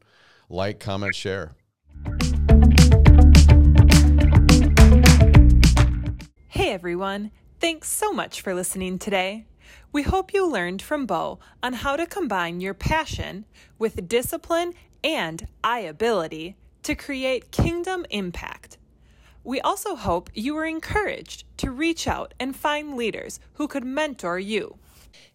Like, 0.49 0.79
comment, 0.79 1.15
share. 1.15 1.57
Hey 6.49 6.73
everyone, 6.73 7.33
thanks 7.59 7.91
so 7.91 8.13
much 8.13 8.41
for 8.41 8.55
listening 8.55 8.99
today. 8.99 9.47
We 9.93 10.03
hope 10.03 10.33
you 10.33 10.47
learned 10.47 10.81
from 10.81 11.07
Bo 11.07 11.41
on 11.63 11.73
how 11.73 11.97
to 11.97 12.07
combine 12.07 12.61
your 12.61 12.75
passion 12.75 13.45
with 13.79 14.09
discipline 14.09 14.73
and 15.03 15.47
I 15.65 15.81
ability 15.81 16.57
to 16.85 16.95
create 16.95 17.51
kingdom 17.51 18.07
impact. 18.11 18.76
We 19.47 19.61
also 19.61 19.95
hope 19.95 20.29
you 20.35 20.57
were 20.57 20.65
encouraged 20.65 21.45
to 21.59 21.71
reach 21.71 22.09
out 22.09 22.35
and 22.41 22.57
find 22.57 22.97
leaders 22.97 23.39
who 23.53 23.69
could 23.69 23.85
mentor 23.85 24.41
you. 24.41 24.79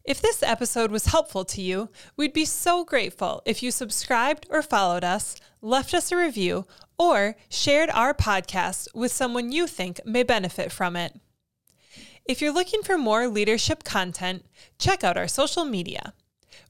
If 0.03 0.21
this 0.21 0.43
episode 0.43 0.91
was 0.91 1.05
helpful 1.05 1.45
to 1.45 1.61
you, 1.61 1.87
we'd 2.17 2.33
be 2.33 2.43
so 2.43 2.83
grateful 2.83 3.41
if 3.45 3.63
you 3.63 3.71
subscribed 3.71 4.47
or 4.49 4.61
followed 4.61 5.05
us, 5.05 5.37
left 5.61 5.93
us 5.93 6.11
a 6.11 6.17
review, 6.17 6.67
or 6.99 7.37
shared 7.47 7.89
our 7.91 8.13
podcast 8.13 8.93
with 8.93 9.13
someone 9.13 9.53
you 9.53 9.65
think 9.65 10.01
may 10.05 10.23
benefit 10.23 10.73
from 10.73 10.97
it. 10.97 11.17
If 12.25 12.41
you're 12.41 12.53
looking 12.53 12.83
for 12.83 12.97
more 12.97 13.29
leadership 13.29 13.85
content, 13.85 14.43
check 14.77 15.05
out 15.05 15.15
our 15.15 15.29
social 15.29 15.63
media. 15.63 16.13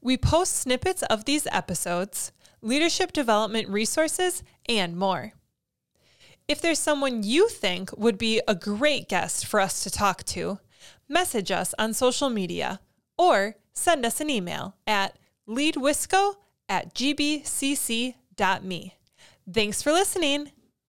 We 0.00 0.16
post 0.16 0.54
snippets 0.54 1.02
of 1.02 1.24
these 1.24 1.48
episodes, 1.50 2.30
leadership 2.60 3.12
development 3.12 3.68
resources, 3.68 4.44
and 4.68 4.96
more. 4.96 5.32
If 6.48 6.60
there's 6.60 6.78
someone 6.78 7.22
you 7.22 7.48
think 7.48 7.96
would 7.96 8.18
be 8.18 8.40
a 8.46 8.54
great 8.54 9.08
guest 9.08 9.46
for 9.46 9.60
us 9.60 9.82
to 9.84 9.90
talk 9.90 10.24
to, 10.24 10.58
message 11.08 11.50
us 11.50 11.74
on 11.78 11.94
social 11.94 12.30
media 12.30 12.80
or 13.16 13.56
send 13.72 14.04
us 14.04 14.20
an 14.20 14.28
email 14.30 14.74
at 14.86 15.16
leadwisco 15.48 16.34
at 16.68 16.94
gbcc.me. 16.94 18.14
Thanks 19.52 19.82
for 19.82 19.92
listening. 19.92 20.52